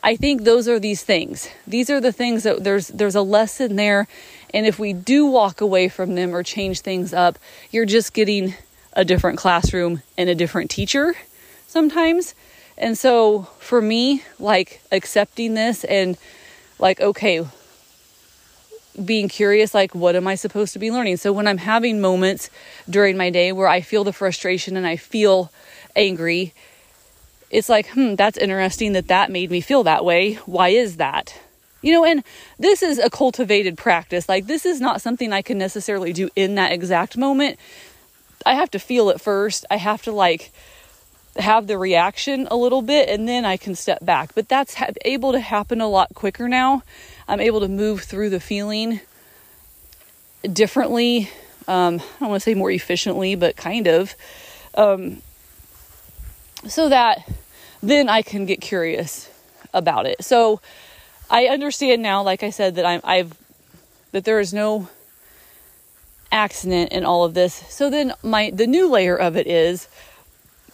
I 0.03 0.17
think 0.17 0.45
those 0.45 0.67
are 0.67 0.81
these 0.81 1.03
things. 1.03 1.51
These 1.67 1.91
are 1.91 2.01
the 2.01 2.13
things 2.13 2.45
that 2.45 2.65
there's 2.65 2.89
there's 2.89 3.15
a 3.15 3.23
lesson 3.23 3.77
there 3.77 4.09
and 4.53 4.67
if 4.67 4.79
we 4.79 4.93
do 4.93 5.27
walk 5.27 5.61
away 5.61 5.89
from 5.89 6.15
them 6.15 6.35
or 6.35 6.43
change 6.43 6.81
things 6.81 7.13
up, 7.13 7.39
you're 7.71 7.87
just 7.87 8.13
getting 8.13 8.55
a 8.95 9.05
different 9.05 9.39
classroom 9.39 10.03
and 10.19 10.29
a 10.29 10.35
different 10.35 10.71
teacher 10.71 11.15
sometimes. 11.69 12.35
And 12.77 12.99
so 12.99 13.43
for 13.59 13.81
me, 13.81 14.25
like 14.39 14.81
accepting 14.91 15.55
this 15.55 15.85
and 15.85 16.17
like 16.79 17.01
okay, 17.01 17.47
being 19.05 19.29
curious 19.29 19.75
like 19.75 19.95
what 19.95 20.17
am 20.17 20.27
i 20.27 20.35
supposed 20.35 20.73
to 20.73 20.79
be 20.79 20.91
learning? 20.91 21.17
So 21.17 21.33
when 21.33 21.47
i'm 21.47 21.59
having 21.59 22.01
moments 22.01 22.51
during 22.89 23.17
my 23.17 23.31
day 23.31 23.53
where 23.53 23.69
i 23.69 23.81
feel 23.81 24.05
the 24.05 24.13
frustration 24.13 24.77
and 24.77 24.87
i 24.87 24.97
feel 24.97 25.51
angry 25.97 26.55
it's 27.51 27.69
like 27.69 27.89
hmm 27.89 28.15
that's 28.15 28.39
interesting 28.39 28.93
that 28.93 29.09
that 29.09 29.31
made 29.31 29.51
me 29.51 29.61
feel 29.61 29.83
that 29.85 30.05
way. 30.05 30.35
Why 30.47 30.69
is 30.69 30.97
that? 30.97 31.39
You 31.83 31.93
know 31.93 32.05
and 32.05 32.23
this 32.59 32.83
is 32.83 32.99
a 32.99 33.11
cultivated 33.11 33.77
practice. 33.77 34.29
Like 34.29 34.47
this 34.47 34.65
is 34.65 34.81
not 34.81 35.01
something 35.01 35.33
i 35.33 35.43
can 35.43 35.59
necessarily 35.59 36.13
do 36.13 36.31
in 36.37 36.55
that 36.55 36.73
exact 36.73 37.17
moment. 37.17 37.59
I 38.47 38.55
have 38.55 38.71
to 38.71 38.79
feel 38.79 39.11
it 39.11 39.21
first. 39.21 39.67
I 39.71 39.77
have 39.77 40.03
to 40.03 40.13
like 40.13 40.53
have 41.37 41.67
the 41.67 41.79
reaction 41.79 42.49
a 42.51 42.57
little 42.57 42.83
bit 42.83 43.09
and 43.09 43.29
then 43.29 43.45
i 43.45 43.57
can 43.57 43.75
step 43.75 44.05
back. 44.05 44.35
But 44.35 44.49
that's 44.49 44.75
ha- 44.75 44.91
able 45.05 45.33
to 45.33 45.41
happen 45.41 45.81
a 45.81 45.89
lot 45.89 46.15
quicker 46.15 46.49
now 46.49 46.83
I'm 47.31 47.41
able 47.41 47.61
to 47.61 47.69
move 47.69 48.03
through 48.03 48.31
the 48.31 48.41
feeling 48.41 49.01
differently. 50.53 51.31
Um, 51.69 52.01
I 52.01 52.19
don't 52.19 52.31
want 52.31 52.43
to 52.43 52.45
say 52.45 52.55
more 52.55 52.73
efficiently, 52.73 53.37
but 53.37 53.57
kind 53.57 53.87
of. 53.87 54.17
Um, 54.75 55.23
so 56.67 56.89
that 56.89 57.31
then 57.81 58.09
I 58.09 58.23
can 58.23 58.47
get 58.47 58.61
curious 58.61 59.31
about 59.73 60.07
it. 60.07 60.25
So 60.25 60.61
I 61.31 61.47
understand 61.47 62.03
now, 62.03 62.23
like 62.25 62.43
I 62.43 62.51
said, 62.51 62.75
that 62.75 62.85
I'm, 62.85 63.01
I've 63.05 63.33
that 64.11 64.25
there 64.25 64.41
is 64.41 64.53
no 64.53 64.89
accident 66.33 66.91
in 66.91 67.05
all 67.05 67.25
of 67.25 67.35
this. 67.35 67.55
So 67.69 67.91
then 67.91 68.13
my 68.25 68.51
the 68.51 68.67
new 68.67 68.91
layer 68.91 69.17
of 69.17 69.37
it 69.37 69.47
is 69.47 69.87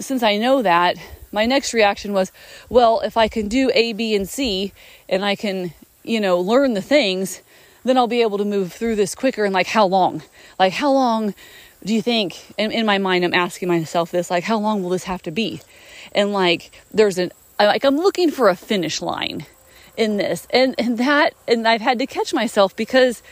since 0.00 0.22
I 0.22 0.38
know 0.38 0.62
that, 0.62 0.96
my 1.32 1.44
next 1.44 1.74
reaction 1.74 2.14
was, 2.14 2.32
well, 2.70 3.00
if 3.00 3.18
I 3.18 3.28
can 3.28 3.46
do 3.46 3.70
A, 3.74 3.92
B, 3.92 4.14
and 4.14 4.26
C 4.26 4.72
and 5.06 5.22
I 5.22 5.36
can, 5.36 5.74
you 6.06 6.20
know, 6.20 6.40
learn 6.40 6.74
the 6.74 6.82
things, 6.82 7.42
then 7.84 7.96
I'll 7.96 8.06
be 8.06 8.22
able 8.22 8.38
to 8.38 8.44
move 8.44 8.72
through 8.72 8.96
this 8.96 9.14
quicker. 9.14 9.44
And 9.44 9.54
like, 9.54 9.66
how 9.66 9.86
long? 9.86 10.22
Like, 10.58 10.72
how 10.72 10.92
long 10.92 11.34
do 11.84 11.94
you 11.94 12.02
think? 12.02 12.54
And 12.58 12.72
in 12.72 12.86
my 12.86 12.98
mind, 12.98 13.24
I'm 13.24 13.34
asking 13.34 13.68
myself 13.68 14.10
this, 14.10 14.30
like, 14.30 14.44
how 14.44 14.58
long 14.58 14.82
will 14.82 14.90
this 14.90 15.04
have 15.04 15.22
to 15.22 15.30
be? 15.30 15.60
And 16.12 16.32
like, 16.32 16.70
there's 16.92 17.18
an, 17.18 17.32
like, 17.58 17.84
I'm 17.84 17.96
looking 17.96 18.30
for 18.30 18.48
a 18.48 18.56
finish 18.56 19.00
line 19.00 19.46
in 19.96 20.16
this. 20.16 20.46
And, 20.50 20.74
and 20.78 20.98
that, 20.98 21.34
and 21.46 21.66
I've 21.66 21.80
had 21.80 21.98
to 22.00 22.06
catch 22.06 22.34
myself 22.34 22.74
because 22.76 23.22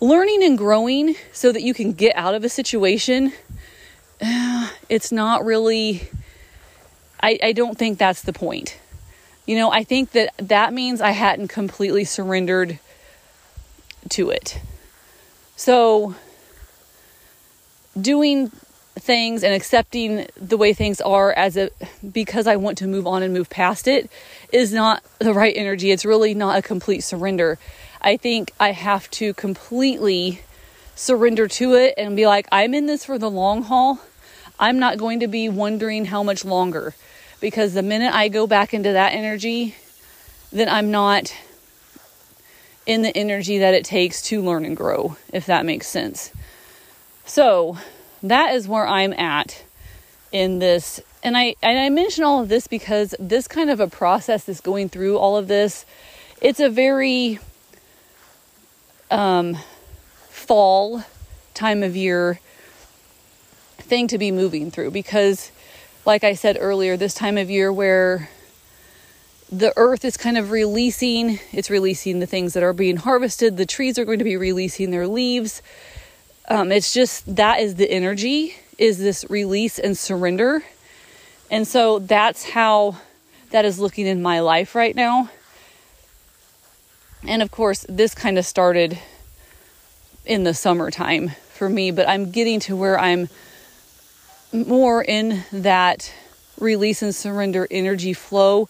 learning 0.00 0.42
and 0.42 0.56
growing 0.56 1.16
so 1.32 1.52
that 1.52 1.62
you 1.62 1.74
can 1.74 1.92
get 1.92 2.14
out 2.16 2.34
of 2.34 2.44
a 2.44 2.48
situation, 2.48 3.32
it's 4.88 5.12
not 5.12 5.44
really, 5.44 6.08
I, 7.20 7.38
I 7.42 7.52
don't 7.52 7.76
think 7.76 7.98
that's 7.98 8.22
the 8.22 8.32
point. 8.32 8.78
You 9.48 9.56
know, 9.56 9.72
I 9.72 9.82
think 9.82 10.10
that 10.10 10.34
that 10.36 10.74
means 10.74 11.00
I 11.00 11.12
hadn't 11.12 11.48
completely 11.48 12.04
surrendered 12.04 12.78
to 14.10 14.28
it. 14.28 14.60
So, 15.56 16.14
doing 17.98 18.50
things 18.98 19.42
and 19.42 19.54
accepting 19.54 20.26
the 20.36 20.58
way 20.58 20.74
things 20.74 21.00
are 21.00 21.32
as 21.32 21.56
a 21.56 21.70
because 22.12 22.46
I 22.46 22.56
want 22.56 22.76
to 22.78 22.86
move 22.86 23.06
on 23.06 23.22
and 23.22 23.32
move 23.32 23.48
past 23.48 23.88
it 23.88 24.10
is 24.52 24.74
not 24.74 25.02
the 25.18 25.32
right 25.32 25.54
energy. 25.56 25.92
It's 25.92 26.04
really 26.04 26.34
not 26.34 26.58
a 26.58 26.62
complete 26.62 27.00
surrender. 27.00 27.58
I 28.02 28.18
think 28.18 28.52
I 28.60 28.72
have 28.72 29.10
to 29.12 29.32
completely 29.32 30.42
surrender 30.94 31.48
to 31.48 31.72
it 31.72 31.94
and 31.96 32.16
be 32.16 32.26
like, 32.26 32.46
I'm 32.52 32.74
in 32.74 32.84
this 32.84 33.06
for 33.06 33.18
the 33.18 33.30
long 33.30 33.62
haul. 33.62 33.98
I'm 34.60 34.78
not 34.78 34.98
going 34.98 35.20
to 35.20 35.26
be 35.26 35.48
wondering 35.48 36.04
how 36.04 36.22
much 36.22 36.44
longer 36.44 36.94
because 37.40 37.74
the 37.74 37.82
minute 37.82 38.14
I 38.14 38.28
go 38.28 38.46
back 38.46 38.74
into 38.74 38.92
that 38.92 39.12
energy, 39.12 39.74
then 40.52 40.68
I'm 40.68 40.90
not 40.90 41.34
in 42.86 43.02
the 43.02 43.16
energy 43.16 43.58
that 43.58 43.74
it 43.74 43.84
takes 43.84 44.22
to 44.22 44.42
learn 44.42 44.64
and 44.64 44.76
grow, 44.76 45.16
if 45.32 45.46
that 45.46 45.66
makes 45.66 45.86
sense. 45.86 46.32
So, 47.26 47.76
that 48.22 48.54
is 48.54 48.66
where 48.66 48.86
I'm 48.86 49.12
at 49.12 49.62
in 50.32 50.58
this. 50.58 51.00
And 51.22 51.36
I 51.36 51.54
and 51.62 51.78
I 51.78 51.90
mention 51.90 52.24
all 52.24 52.40
of 52.40 52.48
this 52.48 52.66
because 52.66 53.14
this 53.18 53.46
kind 53.46 53.70
of 53.70 53.80
a 53.80 53.88
process 53.88 54.48
is 54.48 54.60
going 54.60 54.88
through 54.88 55.18
all 55.18 55.36
of 55.36 55.48
this. 55.48 55.84
It's 56.40 56.60
a 56.60 56.70
very 56.70 57.38
um, 59.10 59.56
fall 60.30 61.04
time 61.54 61.82
of 61.82 61.96
year 61.96 62.40
thing 63.78 64.06
to 64.08 64.18
be 64.18 64.30
moving 64.30 64.70
through 64.70 64.90
because, 64.90 65.50
like 66.08 66.24
I 66.24 66.32
said 66.32 66.56
earlier, 66.58 66.96
this 66.96 67.12
time 67.12 67.36
of 67.36 67.50
year 67.50 67.70
where 67.70 68.30
the 69.52 69.74
earth 69.76 70.06
is 70.06 70.16
kind 70.16 70.38
of 70.38 70.50
releasing, 70.50 71.38
it's 71.52 71.68
releasing 71.68 72.18
the 72.18 72.26
things 72.26 72.54
that 72.54 72.62
are 72.62 72.72
being 72.72 72.96
harvested, 72.96 73.58
the 73.58 73.66
trees 73.66 73.98
are 73.98 74.06
going 74.06 74.18
to 74.18 74.24
be 74.24 74.38
releasing 74.38 74.90
their 74.90 75.06
leaves. 75.06 75.60
Um, 76.48 76.72
it's 76.72 76.94
just 76.94 77.36
that 77.36 77.60
is 77.60 77.74
the 77.74 77.90
energy, 77.90 78.56
is 78.78 78.96
this 78.96 79.26
release 79.28 79.78
and 79.78 79.98
surrender. 79.98 80.64
And 81.50 81.68
so 81.68 81.98
that's 81.98 82.48
how 82.48 82.96
that 83.50 83.66
is 83.66 83.78
looking 83.78 84.06
in 84.06 84.22
my 84.22 84.40
life 84.40 84.74
right 84.74 84.96
now. 84.96 85.28
And 87.22 87.42
of 87.42 87.50
course, 87.50 87.84
this 87.86 88.14
kind 88.14 88.38
of 88.38 88.46
started 88.46 88.98
in 90.24 90.44
the 90.44 90.54
summertime 90.54 91.32
for 91.52 91.68
me, 91.68 91.90
but 91.90 92.08
I'm 92.08 92.30
getting 92.30 92.60
to 92.60 92.76
where 92.76 92.98
I'm 92.98 93.28
more 94.52 95.02
in 95.02 95.44
that 95.52 96.12
release 96.58 97.02
and 97.02 97.14
surrender 97.14 97.66
energy 97.70 98.12
flow 98.12 98.68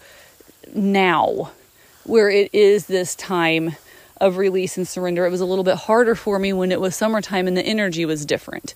now, 0.75 1.53
where 2.05 2.31
it 2.31 2.53
is 2.53 2.87
this 2.87 3.15
time 3.15 3.77
of 4.21 4.37
release 4.37 4.77
and 4.77 4.87
surrender. 4.87 5.25
It 5.27 5.31
was 5.31 5.41
a 5.41 5.47
little 5.47 5.65
bit 5.65 5.77
harder 5.77 6.15
for 6.15 6.39
me 6.39 6.53
when 6.53 6.73
it 6.73 6.81
was 6.81 6.97
summertime 6.97 7.47
and 7.47 7.57
the 7.57 7.63
energy 7.63 8.05
was 8.05 8.27
different. 8.27 8.75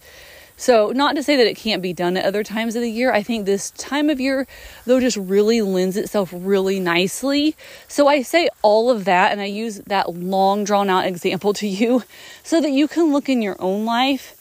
So, 0.57 0.92
not 0.94 1.16
to 1.16 1.22
say 1.22 1.36
that 1.36 1.46
it 1.46 1.57
can't 1.57 1.82
be 1.82 1.92
done 1.92 2.16
at 2.16 2.24
other 2.24 2.44
times 2.44 2.76
of 2.76 2.82
the 2.82 2.90
year. 2.90 3.12
I 3.12 3.22
think 3.22 3.46
this 3.46 3.72
time 3.72 4.09
of 4.11 4.20
year, 4.20 4.46
though, 4.84 5.00
just 5.00 5.16
really 5.16 5.61
lends 5.61 5.96
itself 5.96 6.30
really 6.32 6.78
nicely. 6.78 7.57
So, 7.88 8.07
I 8.07 8.22
say 8.22 8.48
all 8.61 8.90
of 8.90 9.05
that 9.07 9.32
and 9.32 9.40
I 9.40 9.46
use 9.46 9.78
that 9.86 10.14
long 10.14 10.62
drawn 10.62 10.88
out 10.88 11.07
example 11.07 11.53
to 11.55 11.66
you 11.66 12.05
so 12.44 12.61
that 12.61 12.70
you 12.70 12.86
can 12.86 13.12
look 13.12 13.28
in 13.28 13.42
your 13.42 13.57
own 13.59 13.84
life 13.84 14.36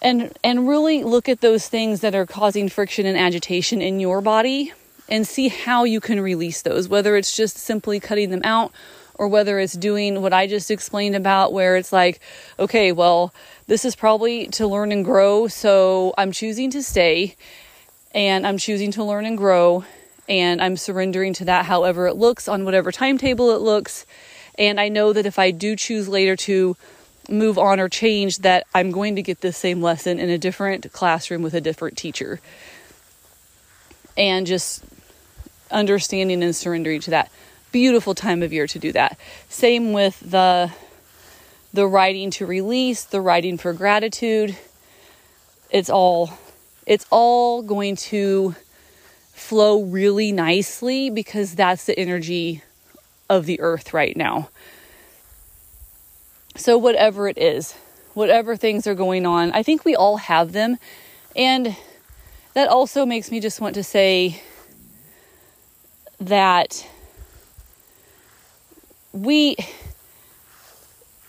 and 0.00 0.36
and 0.44 0.68
really 0.68 1.04
look 1.04 1.28
at 1.28 1.40
those 1.40 1.68
things 1.68 2.00
that 2.00 2.14
are 2.14 2.26
causing 2.26 2.68
friction 2.68 3.06
and 3.06 3.18
agitation 3.18 3.82
in 3.82 4.00
your 4.00 4.20
body 4.20 4.72
and 5.08 5.26
see 5.26 5.48
how 5.48 5.84
you 5.84 6.00
can 6.00 6.20
release 6.20 6.62
those 6.62 6.88
whether 6.88 7.16
it's 7.16 7.36
just 7.36 7.56
simply 7.56 7.98
cutting 7.98 8.30
them 8.30 8.42
out 8.44 8.72
or 9.14 9.26
whether 9.26 9.58
it's 9.58 9.72
doing 9.72 10.22
what 10.22 10.32
I 10.32 10.46
just 10.46 10.70
explained 10.70 11.16
about 11.16 11.52
where 11.52 11.76
it's 11.76 11.92
like 11.92 12.20
okay 12.58 12.92
well 12.92 13.32
this 13.68 13.84
is 13.84 13.94
probably 13.94 14.46
to 14.46 14.66
learn 14.66 14.90
and 14.92 15.04
grow. 15.04 15.46
So 15.46 16.14
I'm 16.16 16.32
choosing 16.32 16.70
to 16.70 16.82
stay 16.82 17.36
and 18.12 18.46
I'm 18.46 18.56
choosing 18.56 18.90
to 18.92 19.04
learn 19.04 19.26
and 19.26 19.36
grow. 19.36 19.84
And 20.26 20.60
I'm 20.60 20.76
surrendering 20.76 21.34
to 21.34 21.44
that 21.44 21.66
however 21.66 22.06
it 22.06 22.14
looks 22.14 22.48
on 22.48 22.64
whatever 22.64 22.90
timetable 22.90 23.54
it 23.54 23.60
looks. 23.60 24.06
And 24.58 24.80
I 24.80 24.88
know 24.88 25.12
that 25.12 25.26
if 25.26 25.38
I 25.38 25.50
do 25.50 25.76
choose 25.76 26.08
later 26.08 26.34
to 26.36 26.76
move 27.28 27.58
on 27.58 27.78
or 27.80 27.88
change, 27.88 28.38
that 28.38 28.66
I'm 28.74 28.90
going 28.90 29.16
to 29.16 29.22
get 29.22 29.40
the 29.40 29.52
same 29.52 29.82
lesson 29.82 30.18
in 30.18 30.30
a 30.30 30.38
different 30.38 30.92
classroom 30.92 31.42
with 31.42 31.54
a 31.54 31.60
different 31.60 31.96
teacher. 31.96 32.40
And 34.16 34.46
just 34.46 34.84
understanding 35.70 36.42
and 36.42 36.54
surrendering 36.54 37.00
to 37.02 37.10
that. 37.10 37.30
Beautiful 37.72 38.14
time 38.14 38.42
of 38.42 38.52
year 38.52 38.66
to 38.66 38.78
do 38.78 38.92
that. 38.92 39.18
Same 39.48 39.92
with 39.92 40.18
the 40.20 40.72
the 41.74 41.86
writing 41.86 42.30
to 42.30 42.46
release, 42.46 43.04
the 43.04 43.20
writing 43.20 43.58
for 43.58 43.72
gratitude. 43.72 44.56
It's 45.70 45.90
all 45.90 46.32
it's 46.86 47.06
all 47.10 47.62
going 47.62 47.96
to 47.96 48.54
flow 49.34 49.82
really 49.82 50.32
nicely 50.32 51.10
because 51.10 51.54
that's 51.54 51.84
the 51.84 51.98
energy 51.98 52.62
of 53.28 53.46
the 53.46 53.60
earth 53.60 53.92
right 53.92 54.16
now. 54.16 54.48
So 56.58 56.76
whatever 56.76 57.28
it 57.28 57.38
is, 57.38 57.72
whatever 58.14 58.56
things 58.56 58.86
are 58.86 58.94
going 58.94 59.24
on, 59.24 59.52
I 59.52 59.62
think 59.62 59.84
we 59.84 59.96
all 59.96 60.18
have 60.18 60.52
them 60.52 60.78
and 61.34 61.76
that 62.54 62.68
also 62.68 63.06
makes 63.06 63.30
me 63.30 63.40
just 63.40 63.60
want 63.60 63.76
to 63.76 63.84
say 63.84 64.42
that 66.20 66.86
we 69.12 69.56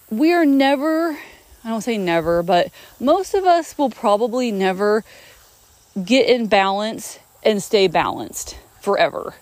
we 0.10 0.34
are 0.34 0.46
never, 0.46 1.18
I 1.64 1.70
don't 1.70 1.82
say 1.82 1.98
never, 1.98 2.42
but 2.42 2.72
most 3.00 3.36
of 3.36 3.46
us 3.46 3.78
will 3.78 3.92
probably 3.92 4.52
never 4.52 5.04
get 6.04 6.28
in 6.28 6.48
balance 6.48 7.20
and 7.44 7.62
stay 7.62 7.88
balanced 7.88 8.58
forever. 8.82 9.36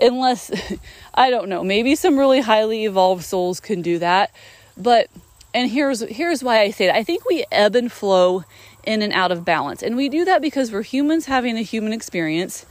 Unless, 0.00 0.50
I 1.14 1.30
don't 1.30 1.48
know, 1.48 1.62
maybe 1.62 1.94
some 1.94 2.18
really 2.18 2.40
highly 2.40 2.84
evolved 2.84 3.24
souls 3.24 3.60
can 3.60 3.82
do 3.82 3.98
that. 4.00 4.32
But, 4.76 5.08
and 5.54 5.70
here's, 5.70 6.00
here's 6.00 6.42
why 6.42 6.60
I 6.60 6.70
say 6.70 6.86
that. 6.86 6.96
I 6.96 7.04
think 7.04 7.24
we 7.24 7.44
ebb 7.50 7.74
and 7.74 7.90
flow 7.90 8.44
in 8.84 9.02
and 9.02 9.12
out 9.12 9.32
of 9.32 9.44
balance. 9.44 9.82
And 9.82 9.96
we 9.96 10.08
do 10.08 10.24
that 10.24 10.42
because 10.42 10.72
we're 10.72 10.82
humans 10.82 11.26
having 11.26 11.56
a 11.56 11.62
human 11.62 11.92
experience. 11.92 12.66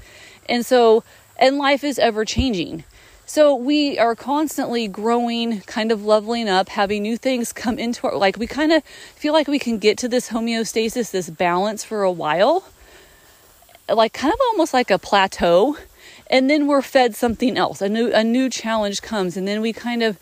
And 0.47 0.65
so, 0.65 1.03
and 1.37 1.57
life 1.57 1.83
is 1.83 1.99
ever 1.99 2.25
changing. 2.25 2.83
So 3.29 3.53
we 3.53 3.99
are 3.99 4.15
constantly 4.15 4.87
growing, 4.87 5.59
kind 5.61 5.91
of 5.91 6.05
leveling 6.05 6.47
up, 6.47 6.69
having 6.69 7.01
new 7.01 7.17
things 7.17 7.51
come 7.51 7.77
into 7.77 8.07
our 8.07 8.15
like 8.15 8.37
we 8.37 8.47
kind 8.47 8.71
of 8.71 8.83
feel 8.85 9.33
like 9.33 9.49
we 9.49 9.59
can 9.59 9.79
get 9.79 9.97
to 9.97 10.07
this 10.07 10.29
homeostasis, 10.29 11.11
this 11.11 11.29
balance 11.29 11.83
for 11.83 12.03
a 12.03 12.11
while. 12.11 12.63
Like 13.89 14.13
kind 14.13 14.33
of 14.33 14.39
almost 14.51 14.73
like 14.73 14.89
a 14.89 14.97
plateau. 14.97 15.77
And 16.29 16.49
then 16.49 16.67
we're 16.67 16.81
fed 16.81 17.15
something 17.15 17.57
else. 17.57 17.81
A 17.81 17.89
new 17.89 18.13
a 18.13 18.23
new 18.23 18.49
challenge 18.49 19.01
comes 19.01 19.35
and 19.35 19.45
then 19.45 19.59
we 19.59 19.73
kind 19.73 20.03
of 20.03 20.17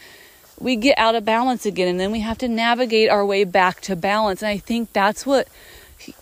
we 0.60 0.76
get 0.76 0.98
out 0.98 1.16
of 1.16 1.26
balance 1.26 1.66
again 1.66 1.88
and 1.88 2.00
then 2.00 2.12
we 2.12 2.22
have 2.22 2.38
to 2.40 2.48
navigate 2.48 3.10
our 3.10 3.26
way 3.26 3.44
back 3.44 3.82
to 3.82 3.96
balance. 3.96 4.42
And 4.42 4.50
I 4.50 4.58
think 4.58 4.94
that's 4.94 5.26
what 5.26 5.48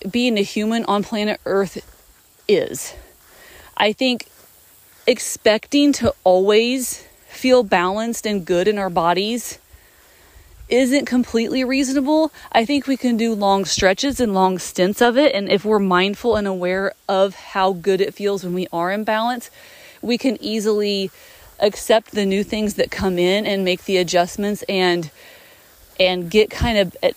being 0.09 0.38
a 0.38 0.41
human 0.41 0.86
on 0.86 1.03
planet 1.03 1.39
Earth 1.45 1.84
is. 2.47 2.93
I 3.77 3.93
think 3.93 4.27
expecting 5.05 5.93
to 5.93 6.13
always 6.23 7.05
feel 7.27 7.63
balanced 7.63 8.25
and 8.25 8.45
good 8.45 8.67
in 8.67 8.77
our 8.77 8.89
bodies 8.89 9.59
isn't 10.69 11.05
completely 11.05 11.63
reasonable. 11.63 12.31
I 12.51 12.65
think 12.65 12.88
we 12.88 12.97
can 12.97 13.17
do 13.17 13.34
long 13.34 13.65
stretches 13.65 14.19
and 14.19 14.34
long 14.34 14.59
stints 14.59 15.01
of 15.01 15.17
it. 15.17 15.36
And 15.36 15.49
if 15.49 15.65
we're 15.65 15.79
mindful 15.79 16.36
and 16.36 16.47
aware 16.47 16.93
of 17.07 17.36
how 17.36 17.73
good 17.73 18.01
it 18.01 18.13
feels 18.13 18.43
when 18.43 18.53
we 18.53 18.67
are 18.71 18.91
in 18.91 19.03
balance, 19.03 19.51
we 20.01 20.17
can 20.17 20.41
easily 20.41 21.11
accept 21.64 22.11
the 22.11 22.26
new 22.26 22.43
things 22.43 22.76
that 22.76 22.91
come 22.91 23.18
in 23.18 23.45
and 23.45 23.66
make 23.66 23.86
the 23.86 23.97
adjustments 23.97 24.64
and 24.70 25.09
and 25.99 26.30
get 26.30 26.49
kind 26.49 26.78
of 26.78 26.97
eh, 27.01 27.11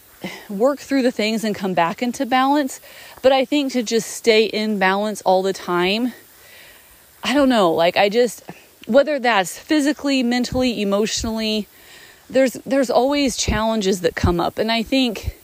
work 0.49 0.79
through 0.79 1.03
the 1.03 1.11
things 1.11 1.45
and 1.45 1.55
come 1.55 1.75
back 1.75 2.03
into 2.03 2.25
balance. 2.25 2.81
But 3.23 3.33
I 3.33 3.45
think 3.45 3.73
to 3.73 3.83
just 3.83 4.09
stay 4.11 4.45
in 4.45 4.79
balance 4.79 5.21
all 5.23 5.43
the 5.43 5.53
time, 5.53 6.13
I 7.25 7.35
don't 7.35 7.49
know, 7.49 7.73
like 7.73 7.97
I 7.97 8.09
just 8.09 8.45
whether 8.87 9.19
that's 9.19 9.59
physically, 9.59 10.23
mentally, 10.23 10.81
emotionally, 10.81 11.67
there's 12.31 12.55
there's 12.65 12.91
always 12.91 13.37
challenges 13.37 14.01
that 14.03 14.15
come 14.15 14.41
up. 14.41 14.59
And 14.59 14.71
I 14.71 14.83
think 14.83 15.37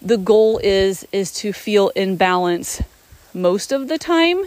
the 0.00 0.16
goal 0.16 0.60
is 0.62 1.06
is 1.12 1.32
to 1.32 1.52
feel 1.52 1.88
in 1.90 2.16
balance 2.16 2.82
most 3.34 3.72
of 3.72 3.88
the 3.88 3.98
time 3.98 4.44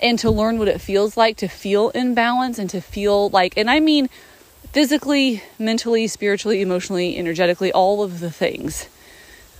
and 0.00 0.18
to 0.18 0.30
learn 0.30 0.58
what 0.58 0.68
it 0.68 0.80
feels 0.80 1.16
like 1.16 1.36
to 1.38 1.48
feel 1.48 1.90
in 1.90 2.14
balance 2.14 2.58
and 2.58 2.70
to 2.70 2.80
feel 2.80 3.28
like 3.30 3.56
and 3.56 3.70
I 3.70 3.80
mean 3.80 4.08
physically, 4.72 5.42
mentally, 5.58 6.06
spiritually, 6.06 6.60
emotionally, 6.60 7.16
energetically, 7.16 7.72
all 7.72 8.02
of 8.02 8.20
the 8.20 8.30
things. 8.30 8.88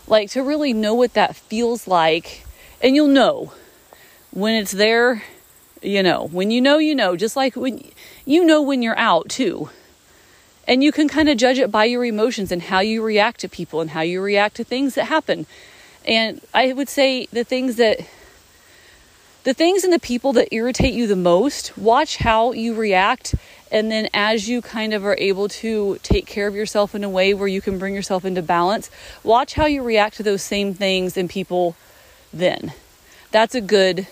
Like 0.06 0.30
to 0.30 0.42
really 0.42 0.72
know 0.72 0.94
what 0.94 1.14
that 1.14 1.36
feels 1.36 1.86
like 1.86 2.44
and 2.82 2.94
you'll 2.94 3.08
know 3.08 3.52
when 4.30 4.54
it's 4.54 4.72
there, 4.72 5.22
you 5.82 6.02
know. 6.02 6.28
When 6.30 6.50
you 6.50 6.60
know, 6.60 6.78
you 6.78 6.94
know, 6.94 7.16
just 7.16 7.36
like 7.36 7.56
when 7.56 7.90
you 8.24 8.44
know 8.44 8.62
when 8.62 8.82
you're 8.82 8.98
out 8.98 9.28
too. 9.28 9.70
And 10.66 10.84
you 10.84 10.92
can 10.92 11.08
kind 11.08 11.28
of 11.28 11.36
judge 11.36 11.58
it 11.58 11.70
by 11.70 11.84
your 11.84 12.04
emotions 12.04 12.52
and 12.52 12.62
how 12.62 12.80
you 12.80 13.02
react 13.02 13.40
to 13.40 13.48
people 13.48 13.80
and 13.80 13.90
how 13.90 14.02
you 14.02 14.20
react 14.20 14.56
to 14.56 14.64
things 14.64 14.94
that 14.94 15.06
happen. 15.06 15.46
And 16.04 16.40
I 16.54 16.72
would 16.72 16.88
say 16.88 17.26
the 17.32 17.44
things 17.44 17.76
that 17.76 18.00
the 19.44 19.54
things 19.54 19.84
and 19.84 19.92
the 19.92 19.98
people 19.98 20.32
that 20.34 20.52
irritate 20.54 20.94
you 20.94 21.06
the 21.06 21.16
most, 21.16 21.76
watch 21.78 22.18
how 22.18 22.52
you 22.52 22.74
react. 22.74 23.34
And 23.72 23.90
then, 23.90 24.08
as 24.12 24.48
you 24.48 24.62
kind 24.62 24.92
of 24.92 25.04
are 25.04 25.16
able 25.18 25.48
to 25.48 25.98
take 26.02 26.26
care 26.26 26.48
of 26.48 26.56
yourself 26.56 26.94
in 26.94 27.04
a 27.04 27.08
way 27.08 27.34
where 27.34 27.46
you 27.46 27.60
can 27.60 27.78
bring 27.78 27.94
yourself 27.94 28.24
into 28.24 28.42
balance, 28.42 28.90
watch 29.22 29.54
how 29.54 29.66
you 29.66 29.82
react 29.82 30.16
to 30.16 30.22
those 30.24 30.42
same 30.42 30.74
things 30.74 31.16
and 31.16 31.30
people 31.30 31.76
then. 32.32 32.72
That's 33.30 33.54
a 33.54 33.60
good 33.60 34.08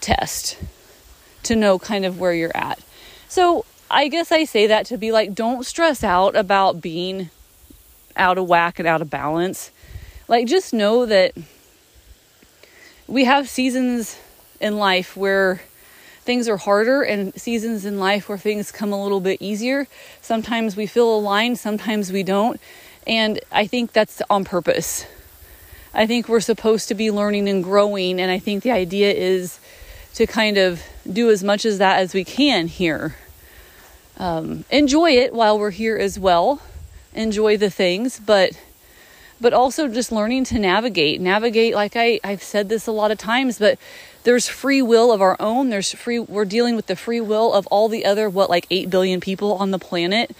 test 0.00 0.58
to 1.44 1.56
know 1.56 1.78
kind 1.78 2.04
of 2.04 2.20
where 2.20 2.34
you're 2.34 2.54
at. 2.54 2.80
So, 3.28 3.64
I 3.90 4.08
guess 4.08 4.30
I 4.30 4.44
say 4.44 4.66
that 4.66 4.86
to 4.86 4.98
be 4.98 5.10
like, 5.10 5.34
don't 5.34 5.64
stress 5.64 6.04
out 6.04 6.36
about 6.36 6.80
being 6.80 7.30
out 8.16 8.38
of 8.38 8.46
whack 8.46 8.78
and 8.78 8.86
out 8.86 9.00
of 9.00 9.08
balance. 9.08 9.70
Like, 10.28 10.46
just 10.46 10.74
know 10.74 11.06
that 11.06 11.32
we 13.06 13.24
have 13.24 13.48
seasons 13.48 14.18
in 14.60 14.76
life 14.78 15.16
where 15.16 15.60
things 16.22 16.48
are 16.48 16.56
harder 16.56 17.02
and 17.02 17.34
seasons 17.38 17.84
in 17.84 17.98
life 17.98 18.28
where 18.28 18.38
things 18.38 18.72
come 18.72 18.92
a 18.92 19.02
little 19.02 19.20
bit 19.20 19.42
easier. 19.42 19.86
Sometimes 20.22 20.74
we 20.74 20.86
feel 20.86 21.14
aligned, 21.14 21.58
sometimes 21.58 22.10
we 22.10 22.22
don't. 22.22 22.58
And 23.06 23.40
I 23.52 23.66
think 23.66 23.92
that's 23.92 24.22
on 24.30 24.44
purpose. 24.44 25.06
I 25.92 26.06
think 26.06 26.28
we're 26.28 26.40
supposed 26.40 26.88
to 26.88 26.94
be 26.94 27.10
learning 27.10 27.48
and 27.48 27.62
growing. 27.62 28.20
And 28.20 28.30
I 28.30 28.38
think 28.38 28.62
the 28.62 28.70
idea 28.70 29.12
is 29.12 29.60
to 30.14 30.26
kind 30.26 30.56
of 30.56 30.82
do 31.10 31.30
as 31.30 31.44
much 31.44 31.66
as 31.66 31.78
that 31.78 31.98
as 31.98 32.14
we 32.14 32.24
can 32.24 32.68
here. 32.68 33.16
Um, 34.16 34.64
enjoy 34.70 35.10
it 35.10 35.34
while 35.34 35.58
we're 35.58 35.70
here 35.70 35.98
as 35.98 36.18
well. 36.18 36.62
Enjoy 37.12 37.56
the 37.56 37.70
things, 37.70 38.18
but 38.18 38.58
but 39.44 39.52
also 39.52 39.88
just 39.88 40.10
learning 40.10 40.42
to 40.42 40.58
navigate. 40.58 41.20
Navigate, 41.20 41.74
like 41.74 41.96
I, 41.96 42.18
I've 42.24 42.42
said 42.42 42.70
this 42.70 42.86
a 42.86 42.92
lot 42.92 43.10
of 43.10 43.18
times, 43.18 43.58
but 43.58 43.78
there's 44.22 44.48
free 44.48 44.80
will 44.80 45.12
of 45.12 45.20
our 45.20 45.36
own. 45.38 45.68
There's 45.68 45.92
free, 45.92 46.18
we're 46.18 46.46
dealing 46.46 46.76
with 46.76 46.86
the 46.86 46.96
free 46.96 47.20
will 47.20 47.52
of 47.52 47.66
all 47.66 47.90
the 47.90 48.06
other, 48.06 48.30
what, 48.30 48.48
like 48.48 48.66
8 48.70 48.88
billion 48.88 49.20
people 49.20 49.52
on 49.52 49.70
the 49.70 49.78
planet. 49.78 50.34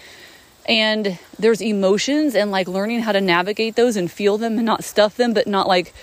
And 0.67 1.19
there's 1.37 1.61
emotions 1.61 2.33
and 2.33 2.49
like 2.49 2.67
learning 2.67 3.01
how 3.01 3.11
to 3.11 3.21
navigate 3.21 3.75
those 3.75 3.95
and 3.95 4.09
feel 4.09 4.39
them 4.39 4.57
and 4.57 4.65
not 4.65 4.83
stuff 4.83 5.15
them, 5.17 5.35
but 5.35 5.45
not 5.45 5.67
like 5.67 5.93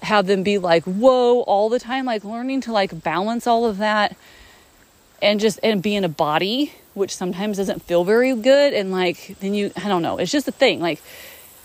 have 0.00 0.26
them 0.26 0.42
be 0.42 0.56
like, 0.56 0.84
whoa, 0.84 1.40
all 1.42 1.68
the 1.68 1.78
time. 1.78 2.06
Like 2.06 2.24
learning 2.24 2.62
to 2.62 2.72
like 2.72 3.02
balance 3.02 3.46
all 3.46 3.66
of 3.66 3.76
that 3.76 4.16
and 5.20 5.38
just, 5.38 5.60
and 5.62 5.82
be 5.82 5.94
in 5.94 6.02
a 6.02 6.08
body, 6.08 6.72
which 6.94 7.14
sometimes 7.14 7.58
doesn't 7.58 7.82
feel 7.82 8.04
very 8.04 8.34
good. 8.34 8.72
And 8.72 8.90
like, 8.90 9.36
then 9.40 9.52
you, 9.52 9.70
I 9.76 9.88
don't 9.88 10.00
know, 10.00 10.16
it's 10.16 10.32
just 10.32 10.48
a 10.48 10.52
thing. 10.52 10.80
Like, 10.80 11.02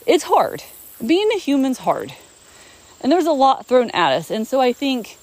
it's 0.06 0.24
hard. 0.24 0.64
Being 1.06 1.30
a 1.36 1.40
human's 1.40 1.80
hard. 1.80 2.14
And 3.02 3.12
there's 3.12 3.26
a 3.26 3.32
lot 3.32 3.66
thrown 3.66 3.90
at 3.92 4.14
us. 4.14 4.32
And 4.32 4.48
so 4.48 4.62
I 4.62 4.74
think 4.74 5.18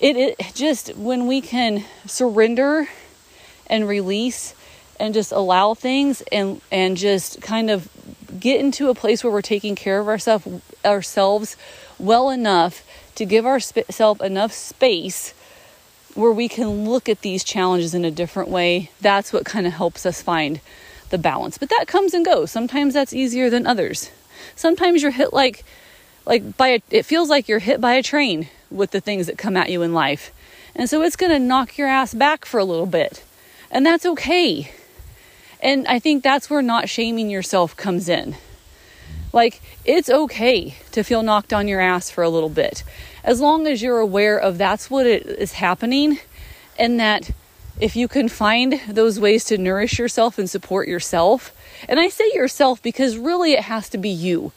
it, 0.00 0.16
it 0.16 0.52
just 0.54 0.96
when 0.96 1.26
we 1.26 1.40
can 1.40 1.84
surrender 2.06 2.88
and 3.68 3.88
release 3.88 4.54
and 4.98 5.14
just 5.14 5.32
allow 5.32 5.74
things 5.74 6.22
and 6.32 6.60
and 6.70 6.96
just 6.96 7.40
kind 7.40 7.70
of 7.70 7.88
get 8.38 8.60
into 8.60 8.88
a 8.90 8.94
place 8.94 9.22
where 9.22 9.32
we're 9.32 9.42
taking 9.42 9.74
care 9.74 10.00
of 10.00 10.08
ourselves 10.08 10.46
ourselves 10.84 11.56
well 11.98 12.30
enough 12.30 12.84
to 13.14 13.24
give 13.24 13.46
ourselves 13.46 14.20
enough 14.20 14.52
space 14.52 15.34
where 16.14 16.32
we 16.32 16.48
can 16.48 16.84
look 16.84 17.08
at 17.08 17.20
these 17.22 17.42
challenges 17.44 17.94
in 17.94 18.04
a 18.04 18.10
different 18.10 18.48
way 18.48 18.90
that's 19.00 19.32
what 19.32 19.44
kind 19.44 19.66
of 19.66 19.72
helps 19.72 20.04
us 20.04 20.20
find 20.20 20.60
the 21.12 21.18
balance. 21.18 21.56
But 21.56 21.68
that 21.68 21.86
comes 21.86 22.12
and 22.12 22.24
goes. 22.24 22.50
Sometimes 22.50 22.94
that's 22.94 23.12
easier 23.12 23.48
than 23.48 23.66
others. 23.66 24.10
Sometimes 24.56 25.02
you're 25.02 25.12
hit 25.12 25.32
like 25.32 25.64
like 26.26 26.56
by 26.56 26.68
a, 26.68 26.80
it 26.90 27.04
feels 27.04 27.28
like 27.28 27.48
you're 27.48 27.60
hit 27.60 27.80
by 27.80 27.94
a 27.94 28.02
train 28.02 28.48
with 28.70 28.90
the 28.90 29.00
things 29.00 29.26
that 29.28 29.38
come 29.38 29.56
at 29.56 29.70
you 29.70 29.82
in 29.82 29.92
life. 29.92 30.32
And 30.74 30.88
so 30.88 31.02
it's 31.02 31.16
going 31.16 31.32
to 31.32 31.38
knock 31.38 31.76
your 31.76 31.88
ass 31.88 32.14
back 32.14 32.44
for 32.44 32.58
a 32.58 32.64
little 32.64 32.86
bit. 32.86 33.22
And 33.70 33.84
that's 33.84 34.06
okay. 34.06 34.72
And 35.60 35.86
I 35.86 35.98
think 35.98 36.22
that's 36.22 36.48
where 36.48 36.62
not 36.62 36.88
shaming 36.88 37.30
yourself 37.30 37.76
comes 37.76 38.08
in. 38.08 38.36
Like, 39.32 39.60
it's 39.84 40.10
okay 40.10 40.76
to 40.92 41.02
feel 41.02 41.22
knocked 41.22 41.52
on 41.52 41.68
your 41.68 41.80
ass 41.80 42.10
for 42.10 42.22
a 42.22 42.28
little 42.28 42.48
bit. 42.48 42.84
As 43.24 43.40
long 43.40 43.66
as 43.66 43.82
you're 43.82 43.98
aware 43.98 44.38
of 44.38 44.58
that's 44.58 44.90
what 44.90 45.06
it 45.06 45.24
is 45.26 45.52
happening 45.52 46.18
and 46.78 46.98
that 47.00 47.30
if 47.80 47.96
you 47.96 48.08
can 48.08 48.28
find 48.28 48.80
those 48.88 49.18
ways 49.18 49.44
to 49.46 49.58
nourish 49.58 49.98
yourself 49.98 50.38
and 50.38 50.48
support 50.48 50.88
yourself, 50.88 51.54
and 51.88 51.98
I 51.98 52.08
say 52.08 52.30
yourself 52.34 52.82
because 52.82 53.16
really 53.16 53.52
it 53.52 53.64
has 53.64 53.88
to 53.90 53.98
be 53.98 54.08
you. 54.08 54.52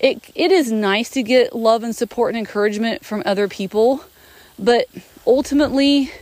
It, 0.00 0.30
it 0.34 0.52
is 0.52 0.70
nice 0.70 1.10
to 1.10 1.22
get 1.22 1.54
love 1.54 1.82
and 1.82 1.94
support 1.94 2.30
and 2.30 2.38
encouragement 2.38 3.04
from 3.04 3.22
other 3.26 3.48
people, 3.48 4.04
but 4.58 4.86
ultimately, 5.26 6.12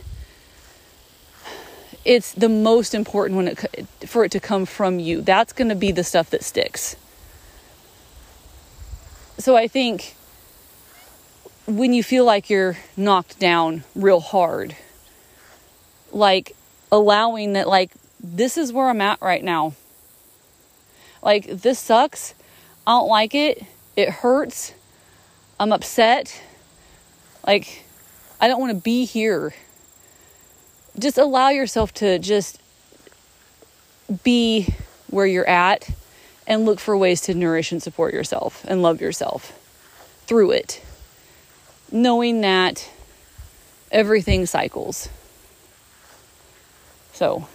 it's 2.03 2.31
the 2.33 2.49
most 2.49 2.95
important 2.95 3.37
when 3.37 3.47
it 3.49 3.87
for 4.07 4.23
it 4.23 4.31
to 4.31 4.39
come 4.39 4.65
from 4.65 4.99
you. 4.99 5.21
That's 5.21 5.53
going 5.53 5.69
to 5.69 5.75
be 5.75 5.91
the 5.91 6.03
stuff 6.03 6.29
that 6.29 6.43
sticks. 6.43 6.95
So 9.37 9.55
I 9.55 9.67
think 9.67 10.15
when 11.67 11.93
you 11.93 12.01
feel 12.01 12.25
like 12.25 12.49
you're 12.49 12.77
knocked 12.95 13.39
down 13.39 13.83
real 13.93 14.21
hard, 14.21 14.75
like 16.11 16.55
allowing 16.91 17.53
that, 17.53 17.67
like, 17.67 17.91
this 18.19 18.57
is 18.57 18.73
where 18.73 18.89
I'm 18.89 19.01
at 19.01 19.21
right 19.21 19.43
now. 19.43 19.73
Like, 21.21 21.47
this 21.47 21.79
sucks. 21.79 22.33
I 22.85 22.91
don't 22.91 23.07
like 23.07 23.35
it. 23.35 23.63
It 23.95 24.09
hurts. 24.09 24.73
I'm 25.59 25.71
upset. 25.71 26.41
Like, 27.45 27.83
I 28.39 28.47
don't 28.47 28.59
want 28.59 28.73
to 28.73 28.81
be 28.81 29.05
here. 29.05 29.53
Just 30.97 31.17
allow 31.17 31.49
yourself 31.49 31.93
to 31.95 32.19
just 32.19 32.59
be 34.23 34.73
where 35.09 35.25
you're 35.25 35.47
at 35.47 35.89
and 36.47 36.65
look 36.65 36.79
for 36.79 36.97
ways 36.97 37.21
to 37.21 37.33
nourish 37.33 37.71
and 37.71 37.83
support 37.83 38.13
yourself 38.13 38.63
and 38.67 38.81
love 38.81 39.01
yourself 39.01 39.51
through 40.25 40.51
it. 40.51 40.81
Knowing 41.91 42.41
that 42.41 42.89
everything 43.91 44.45
cycles. 44.45 45.09
So, 47.17 47.47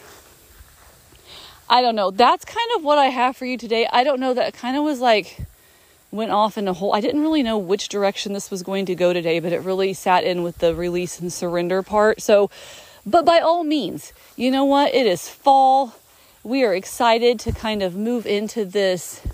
I 1.71 1.83
don't 1.83 1.95
know. 1.95 2.11
That's 2.11 2.45
kind 2.45 2.69
of 2.77 2.83
what 2.83 2.99
I 2.99 3.07
have 3.07 3.37
for 3.37 3.47
you 3.47 3.57
today. 3.57 3.87
I 3.93 4.03
don't 4.03 4.19
know. 4.19 4.35
That 4.35 4.55
kind 4.55 4.77
of 4.77 4.83
was 4.83 4.99
like, 4.99 5.39
went 6.11 6.33
off 6.33 6.59
in 6.59 6.67
a 6.67 6.73
whole. 6.73 6.93
I 6.93 7.01
didn't 7.01 7.21
really 7.21 7.45
know 7.45 7.57
which 7.59 7.89
direction 7.89 8.33
this 8.33 8.51
was 8.51 8.65
going 8.65 8.87
to 8.87 8.97
go 8.97 9.13
today, 9.13 9.39
but 9.39 9.53
it 9.53 9.61
really 9.61 9.93
sat 9.95 10.25
in 10.25 10.43
with 10.43 10.59
the 10.59 10.75
release 10.75 11.21
and 11.21 11.33
surrender 11.33 11.81
part. 11.81 12.21
So, 12.21 12.51
but 13.07 13.25
by 13.25 13.39
all 13.39 13.63
means, 13.63 14.13
you 14.35 14.51
know 14.51 14.65
what? 14.65 14.93
It 14.97 15.07
is 15.07 15.29
fall. 15.29 15.95
We 16.43 16.65
are 16.65 16.75
excited 16.75 17.39
to 17.41 17.53
kind 17.53 17.85
of 17.85 17.95
move 17.95 18.27
into 18.27 18.65
this 18.65 19.25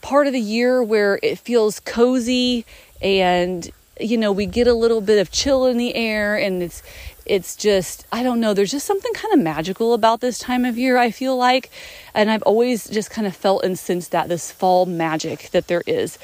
part 0.00 0.26
of 0.26 0.32
the 0.32 0.40
year 0.40 0.82
where 0.82 1.20
it 1.22 1.38
feels 1.38 1.78
cozy 1.78 2.66
and 3.00 3.70
you 4.00 4.16
know 4.16 4.32
we 4.32 4.46
get 4.46 4.66
a 4.66 4.74
little 4.74 5.00
bit 5.00 5.20
of 5.20 5.30
chill 5.30 5.66
in 5.66 5.76
the 5.76 5.94
air 5.94 6.36
and 6.36 6.60
it's 6.60 6.82
it's 7.26 7.56
just 7.56 8.06
i 8.12 8.22
don't 8.22 8.40
know 8.40 8.54
there's 8.54 8.70
just 8.70 8.86
something 8.86 9.12
kind 9.14 9.32
of 9.32 9.40
magical 9.40 9.94
about 9.94 10.20
this 10.20 10.38
time 10.38 10.64
of 10.64 10.76
year 10.78 10.96
i 10.96 11.10
feel 11.10 11.36
like. 11.36 11.70
And 12.14 12.30
i've 12.30 12.42
always 12.42 12.88
just 12.88 13.10
kind 13.10 13.26
of 13.26 13.34
felt 13.34 13.64
and 13.64 13.78
sensed 13.78 14.10
that 14.12 14.28
this 14.28 14.50
fall 14.50 14.86
magic 14.86 15.50
that 15.50 15.68
there 15.68 15.82
is. 15.86 16.18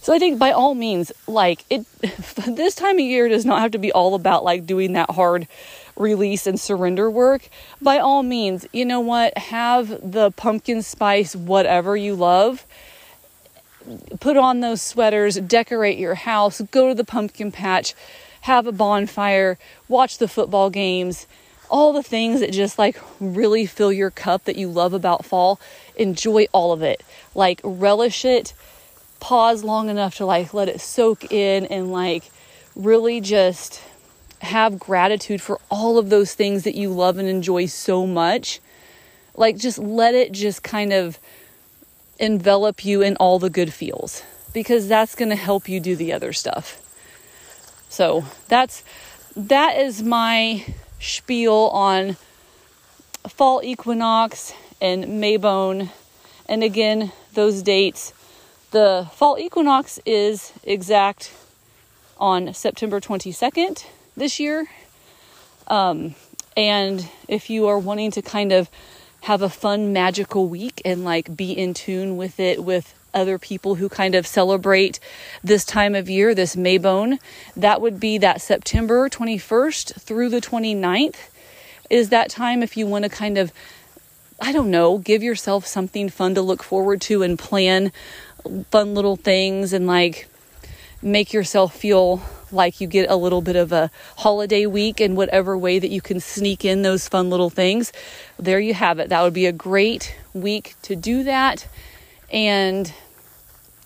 So 0.00 0.12
i 0.12 0.18
think 0.18 0.38
by 0.38 0.50
all 0.50 0.74
means 0.74 1.12
like 1.26 1.64
it 1.70 1.86
this 2.46 2.74
time 2.74 2.96
of 2.96 3.04
year 3.04 3.28
does 3.28 3.44
not 3.44 3.60
have 3.60 3.72
to 3.72 3.78
be 3.78 3.92
all 3.92 4.14
about 4.14 4.44
like 4.44 4.66
doing 4.66 4.92
that 4.92 5.10
hard 5.10 5.48
release 5.96 6.46
and 6.46 6.58
surrender 6.58 7.10
work. 7.10 7.48
By 7.80 7.98
all 7.98 8.22
means 8.22 8.66
you 8.72 8.84
know 8.84 9.00
what? 9.00 9.36
Have 9.36 9.88
the 10.12 10.30
pumpkin 10.32 10.82
spice 10.82 11.36
whatever 11.36 11.96
you 11.96 12.14
love. 12.14 12.66
Put 14.20 14.36
on 14.36 14.60
those 14.60 14.80
sweaters, 14.80 15.36
decorate 15.36 15.98
your 15.98 16.14
house, 16.14 16.60
go 16.70 16.88
to 16.88 16.94
the 16.94 17.04
pumpkin 17.04 17.50
patch, 17.50 17.94
have 18.42 18.66
a 18.66 18.72
bonfire, 18.72 19.58
watch 19.88 20.18
the 20.18 20.28
football 20.28 20.68
games, 20.68 21.26
all 21.70 21.92
the 21.92 22.02
things 22.02 22.40
that 22.40 22.52
just 22.52 22.78
like 22.78 23.00
really 23.18 23.66
fill 23.66 23.92
your 23.92 24.10
cup 24.10 24.44
that 24.44 24.56
you 24.56 24.68
love 24.68 24.92
about 24.92 25.24
fall. 25.24 25.58
Enjoy 25.96 26.46
all 26.52 26.72
of 26.72 26.82
it. 26.82 27.02
Like 27.34 27.60
relish 27.64 28.24
it. 28.24 28.52
Pause 29.20 29.64
long 29.64 29.88
enough 29.88 30.16
to 30.16 30.26
like 30.26 30.52
let 30.52 30.68
it 30.68 30.80
soak 30.80 31.32
in 31.32 31.66
and 31.66 31.90
like 31.92 32.30
really 32.74 33.20
just 33.20 33.80
have 34.40 34.78
gratitude 34.78 35.40
for 35.40 35.60
all 35.70 35.96
of 35.96 36.10
those 36.10 36.34
things 36.34 36.64
that 36.64 36.74
you 36.74 36.90
love 36.90 37.18
and 37.18 37.28
enjoy 37.28 37.66
so 37.66 38.06
much. 38.06 38.60
Like 39.36 39.56
just 39.56 39.78
let 39.78 40.14
it 40.14 40.32
just 40.32 40.62
kind 40.64 40.92
of 40.92 41.18
envelop 42.18 42.84
you 42.84 43.02
in 43.02 43.16
all 43.16 43.38
the 43.38 43.50
good 43.50 43.72
feels 43.72 44.22
because 44.52 44.88
that's 44.88 45.14
going 45.14 45.30
to 45.30 45.36
help 45.36 45.68
you 45.68 45.80
do 45.80 45.94
the 45.94 46.12
other 46.12 46.32
stuff. 46.32 46.80
So, 47.92 48.24
that's 48.48 48.84
that 49.36 49.76
is 49.76 50.02
my 50.02 50.64
spiel 50.98 51.68
on 51.74 52.16
fall 53.28 53.60
equinox 53.62 54.54
and 54.80 55.04
Mabon. 55.04 55.90
And 56.48 56.64
again, 56.64 57.12
those 57.34 57.62
dates. 57.62 58.14
The 58.70 59.06
fall 59.12 59.38
equinox 59.38 60.00
is 60.06 60.54
exact 60.64 61.34
on 62.16 62.54
September 62.54 62.98
22nd 62.98 63.84
this 64.16 64.40
year. 64.40 64.70
Um, 65.66 66.14
and 66.56 67.06
if 67.28 67.50
you 67.50 67.66
are 67.66 67.78
wanting 67.78 68.10
to 68.12 68.22
kind 68.22 68.52
of 68.52 68.70
have 69.20 69.42
a 69.42 69.50
fun, 69.50 69.92
magical 69.92 70.48
week 70.48 70.80
and 70.86 71.04
like 71.04 71.36
be 71.36 71.52
in 71.52 71.74
tune 71.74 72.16
with 72.16 72.40
it 72.40 72.64
with 72.64 72.94
other 73.14 73.38
people 73.38 73.76
who 73.76 73.88
kind 73.88 74.14
of 74.14 74.26
celebrate 74.26 74.98
this 75.42 75.64
time 75.64 75.94
of 75.94 76.08
year, 76.08 76.34
this 76.34 76.56
Mabon. 76.56 77.18
That 77.56 77.80
would 77.80 78.00
be 78.00 78.18
that 78.18 78.40
September 78.40 79.08
21st 79.08 80.00
through 80.00 80.28
the 80.30 80.40
29th 80.40 81.28
is 81.90 82.08
that 82.08 82.30
time 82.30 82.62
if 82.62 82.76
you 82.76 82.86
want 82.86 83.04
to 83.04 83.10
kind 83.10 83.36
of 83.36 83.52
I 84.40 84.50
don't 84.50 84.72
know, 84.72 84.98
give 84.98 85.22
yourself 85.22 85.66
something 85.66 86.08
fun 86.08 86.34
to 86.34 86.42
look 86.42 86.64
forward 86.64 87.00
to 87.02 87.22
and 87.22 87.38
plan 87.38 87.92
fun 88.72 88.92
little 88.92 89.14
things 89.14 89.72
and 89.72 89.86
like 89.86 90.26
make 91.00 91.32
yourself 91.32 91.76
feel 91.76 92.20
like 92.50 92.80
you 92.80 92.88
get 92.88 93.08
a 93.08 93.14
little 93.14 93.40
bit 93.40 93.54
of 93.54 93.70
a 93.70 93.90
holiday 94.16 94.66
week 94.66 95.00
in 95.00 95.14
whatever 95.14 95.56
way 95.56 95.78
that 95.78 95.90
you 95.90 96.00
can 96.00 96.18
sneak 96.18 96.64
in 96.64 96.82
those 96.82 97.08
fun 97.08 97.30
little 97.30 97.50
things. 97.50 97.92
There 98.36 98.58
you 98.58 98.74
have 98.74 98.98
it. 98.98 99.10
That 99.10 99.22
would 99.22 99.32
be 99.32 99.46
a 99.46 99.52
great 99.52 100.16
week 100.34 100.74
to 100.82 100.96
do 100.96 101.22
that. 101.22 101.68
And 102.30 102.92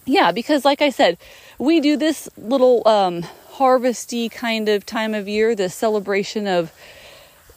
yeah, 0.07 0.33
because 0.33 0.65
like 0.65 0.81
I 0.81 0.91
said, 0.91 1.19
we 1.59 1.81
do 1.81 1.97
this 1.97 2.29
little 2.39 2.87
um, 2.87 3.23
harvesty 3.51 4.29
kind 4.29 4.69
of 4.69 4.87
time 4.87 5.15
of 5.15 5.29
year, 5.29 5.55
the 5.55 5.69
celebration 5.69 6.47
of 6.47 6.73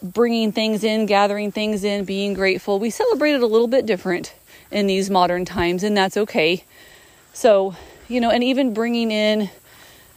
bringing 0.02 0.52
things 0.52 0.84
in, 0.84 1.06
gathering 1.06 1.52
things 1.52 1.84
in, 1.84 2.06
being 2.06 2.34
grateful. 2.34 2.80
We 2.80 2.90
celebrate 2.90 3.34
it 3.34 3.44
a 3.44 3.48
little 3.48 3.68
bit 3.68 3.86
different 3.86 4.34
in 4.72 4.88
these 4.88 5.10
modern 5.10 5.46
times, 5.46 5.84
and 5.84 5.96
that's 5.96 6.18
okay. 6.18 6.64
So, 7.34 7.76
you 8.08 8.20
know, 8.20 8.32
and 8.32 8.44
even 8.44 8.74
bringing 8.74 9.12
in 9.12 9.50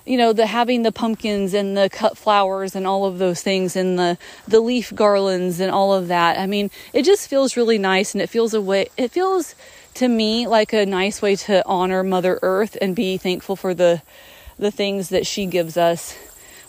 you 0.05 0.16
know 0.16 0.33
the 0.33 0.47
having 0.47 0.83
the 0.83 0.93
pumpkins 0.93 1.55
and 1.55 1.76
the 1.76 1.89
cut 1.89 2.16
flowers 2.18 2.74
and 2.74 2.87
all 2.87 3.05
of 3.05 3.18
those 3.18 3.41
things 3.41 3.76
and 3.76 3.99
the 3.99 4.18
the 4.49 4.61
leaf 4.61 4.93
garlands 4.95 5.61
and 5.61 5.70
all 5.70 5.95
of 5.95 6.09
that 6.09 6.39
i 6.39 6.47
mean 6.47 6.70
it 6.93 7.05
just 7.05 7.28
feels 7.28 7.57
really 7.57 7.78
nice 7.78 8.12
and 8.12 8.20
it 8.20 8.28
feels 8.28 8.53
a 8.53 8.61
way 8.61 8.89
it 8.97 9.12
feels 9.12 9.55
to 9.95 10.09
me 10.09 10.47
like 10.47 10.72
a 10.72 10.86
nice 10.86 11.20
way 11.22 11.36
to 11.36 11.62
honor 11.66 12.03
mother 12.03 12.38
earth 12.43 12.76
and 12.80 12.97
be 12.97 13.16
thankful 13.16 13.57
for 13.57 13.74
the 13.74 14.03
the 14.59 14.70
things 14.70 15.09
that 15.09 15.26
she 15.26 15.47
gives 15.47 15.76
us 15.76 16.16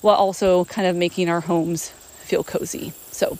while 0.01 0.15
also 0.15 0.65
kind 0.65 0.87
of 0.87 0.95
making 0.95 1.29
our 1.29 1.41
homes 1.41 1.89
feel 1.89 2.43
cozy 2.43 2.93
so 3.11 3.37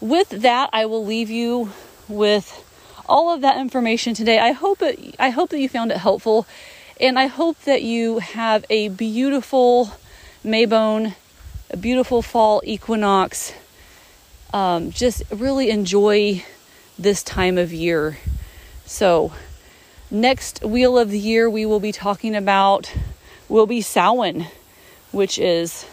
with 0.00 0.28
that 0.30 0.68
i 0.72 0.84
will 0.86 1.04
leave 1.04 1.30
you 1.30 1.70
with 2.08 2.64
all 3.08 3.32
of 3.32 3.40
that 3.40 3.58
information 3.58 4.14
today 4.14 4.38
i 4.38 4.52
hope 4.52 4.82
it 4.82 5.14
i 5.18 5.30
hope 5.30 5.50
that 5.50 5.58
you 5.58 5.68
found 5.68 5.90
it 5.90 5.98
helpful 5.98 6.46
and 7.02 7.18
I 7.18 7.26
hope 7.26 7.60
that 7.62 7.82
you 7.82 8.20
have 8.20 8.64
a 8.70 8.88
beautiful 8.88 9.90
Mabon 10.44 11.14
a 11.70 11.76
beautiful 11.76 12.22
fall 12.22 12.62
equinox. 12.64 13.52
Um, 14.52 14.90
just 14.92 15.22
really 15.30 15.70
enjoy 15.70 16.44
this 16.98 17.22
time 17.22 17.58
of 17.58 17.72
year. 17.72 18.18
So, 18.86 19.32
next 20.10 20.62
wheel 20.64 20.98
of 20.98 21.10
the 21.10 21.18
year, 21.18 21.48
we 21.48 21.64
will 21.66 21.80
be 21.80 21.92
talking 21.92 22.34
about 22.34 22.92
will 23.48 23.66
be 23.66 23.80
Samhain, 23.80 24.46
which 25.10 25.38
is 25.38 25.86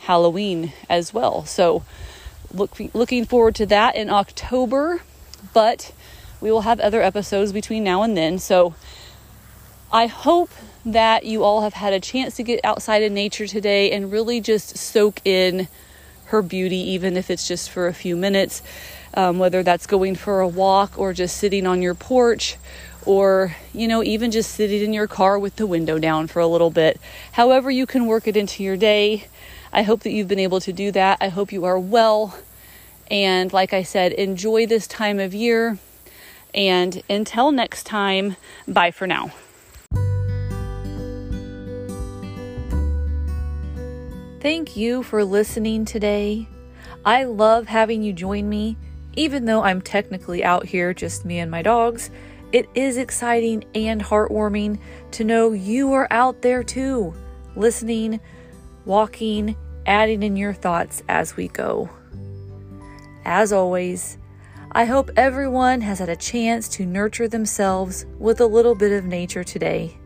Halloween 0.00 0.72
as 0.88 1.12
well. 1.12 1.44
So, 1.44 1.84
look, 2.52 2.76
looking 2.94 3.24
forward 3.24 3.54
to 3.56 3.66
that 3.66 3.96
in 3.96 4.10
October, 4.10 5.02
but 5.52 5.92
we 6.40 6.50
will 6.50 6.62
have 6.62 6.80
other 6.80 7.02
episodes 7.02 7.52
between 7.52 7.84
now 7.84 8.02
and 8.02 8.16
then. 8.16 8.38
So, 8.38 8.74
I 9.92 10.06
hope 10.06 10.50
that 10.84 11.24
you 11.24 11.42
all 11.42 11.62
have 11.62 11.74
had 11.74 11.92
a 11.92 12.00
chance 12.00 12.36
to 12.36 12.42
get 12.42 12.60
outside 12.64 13.02
in 13.02 13.14
nature 13.14 13.46
today 13.46 13.90
and 13.92 14.12
really 14.12 14.40
just 14.40 14.76
soak 14.76 15.20
in 15.24 15.68
her 16.26 16.42
beauty, 16.42 16.76
even 16.76 17.16
if 17.16 17.30
it's 17.30 17.46
just 17.46 17.70
for 17.70 17.86
a 17.86 17.94
few 17.94 18.16
minutes, 18.16 18.62
um, 19.14 19.38
whether 19.38 19.62
that's 19.62 19.86
going 19.86 20.14
for 20.14 20.40
a 20.40 20.48
walk 20.48 20.98
or 20.98 21.12
just 21.12 21.36
sitting 21.36 21.66
on 21.66 21.82
your 21.82 21.94
porch 21.94 22.56
or, 23.04 23.54
you 23.72 23.86
know, 23.86 24.02
even 24.02 24.30
just 24.30 24.50
sitting 24.52 24.82
in 24.82 24.92
your 24.92 25.06
car 25.06 25.38
with 25.38 25.56
the 25.56 25.66
window 25.66 25.98
down 25.98 26.26
for 26.26 26.40
a 26.40 26.46
little 26.46 26.70
bit. 26.70 27.00
However, 27.32 27.70
you 27.70 27.86
can 27.86 28.06
work 28.06 28.26
it 28.26 28.36
into 28.36 28.62
your 28.62 28.76
day. 28.76 29.26
I 29.72 29.82
hope 29.82 30.00
that 30.00 30.10
you've 30.10 30.28
been 30.28 30.38
able 30.38 30.60
to 30.60 30.72
do 30.72 30.90
that. 30.92 31.18
I 31.20 31.28
hope 31.28 31.52
you 31.52 31.64
are 31.64 31.78
well. 31.78 32.36
And 33.10 33.52
like 33.52 33.72
I 33.72 33.82
said, 33.82 34.12
enjoy 34.12 34.66
this 34.66 34.86
time 34.86 35.20
of 35.20 35.34
year. 35.34 35.78
And 36.54 37.02
until 37.08 37.52
next 37.52 37.84
time, 37.84 38.36
bye 38.66 38.90
for 38.90 39.06
now. 39.06 39.32
Thank 44.40 44.76
you 44.76 45.02
for 45.02 45.24
listening 45.24 45.84
today. 45.84 46.48
I 47.04 47.24
love 47.24 47.66
having 47.66 48.02
you 48.02 48.12
join 48.12 48.48
me, 48.48 48.76
even 49.16 49.46
though 49.46 49.62
I'm 49.62 49.80
technically 49.80 50.44
out 50.44 50.66
here, 50.66 50.94
just 50.94 51.24
me 51.24 51.38
and 51.38 51.50
my 51.50 51.62
dogs. 51.62 52.10
It 52.52 52.68
is 52.74 52.96
exciting 52.96 53.64
and 53.74 54.00
heartwarming 54.00 54.78
to 55.12 55.24
know 55.24 55.52
you 55.52 55.92
are 55.94 56.06
out 56.10 56.42
there 56.42 56.62
too, 56.62 57.12
listening, 57.56 58.20
walking, 58.84 59.56
adding 59.84 60.22
in 60.22 60.36
your 60.36 60.52
thoughts 60.52 61.02
as 61.08 61.36
we 61.36 61.48
go. 61.48 61.88
As 63.24 63.52
always, 63.52 64.18
I 64.72 64.84
hope 64.84 65.10
everyone 65.16 65.80
has 65.80 65.98
had 65.98 66.08
a 66.08 66.16
chance 66.16 66.68
to 66.68 66.86
nurture 66.86 67.28
themselves 67.28 68.06
with 68.18 68.40
a 68.40 68.46
little 68.46 68.74
bit 68.74 68.92
of 68.92 69.04
nature 69.04 69.42
today. 69.42 69.96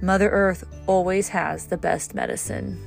Mother 0.00 0.30
Earth 0.30 0.64
always 0.86 1.28
has 1.28 1.66
the 1.66 1.76
best 1.76 2.14
medicine. 2.14 2.80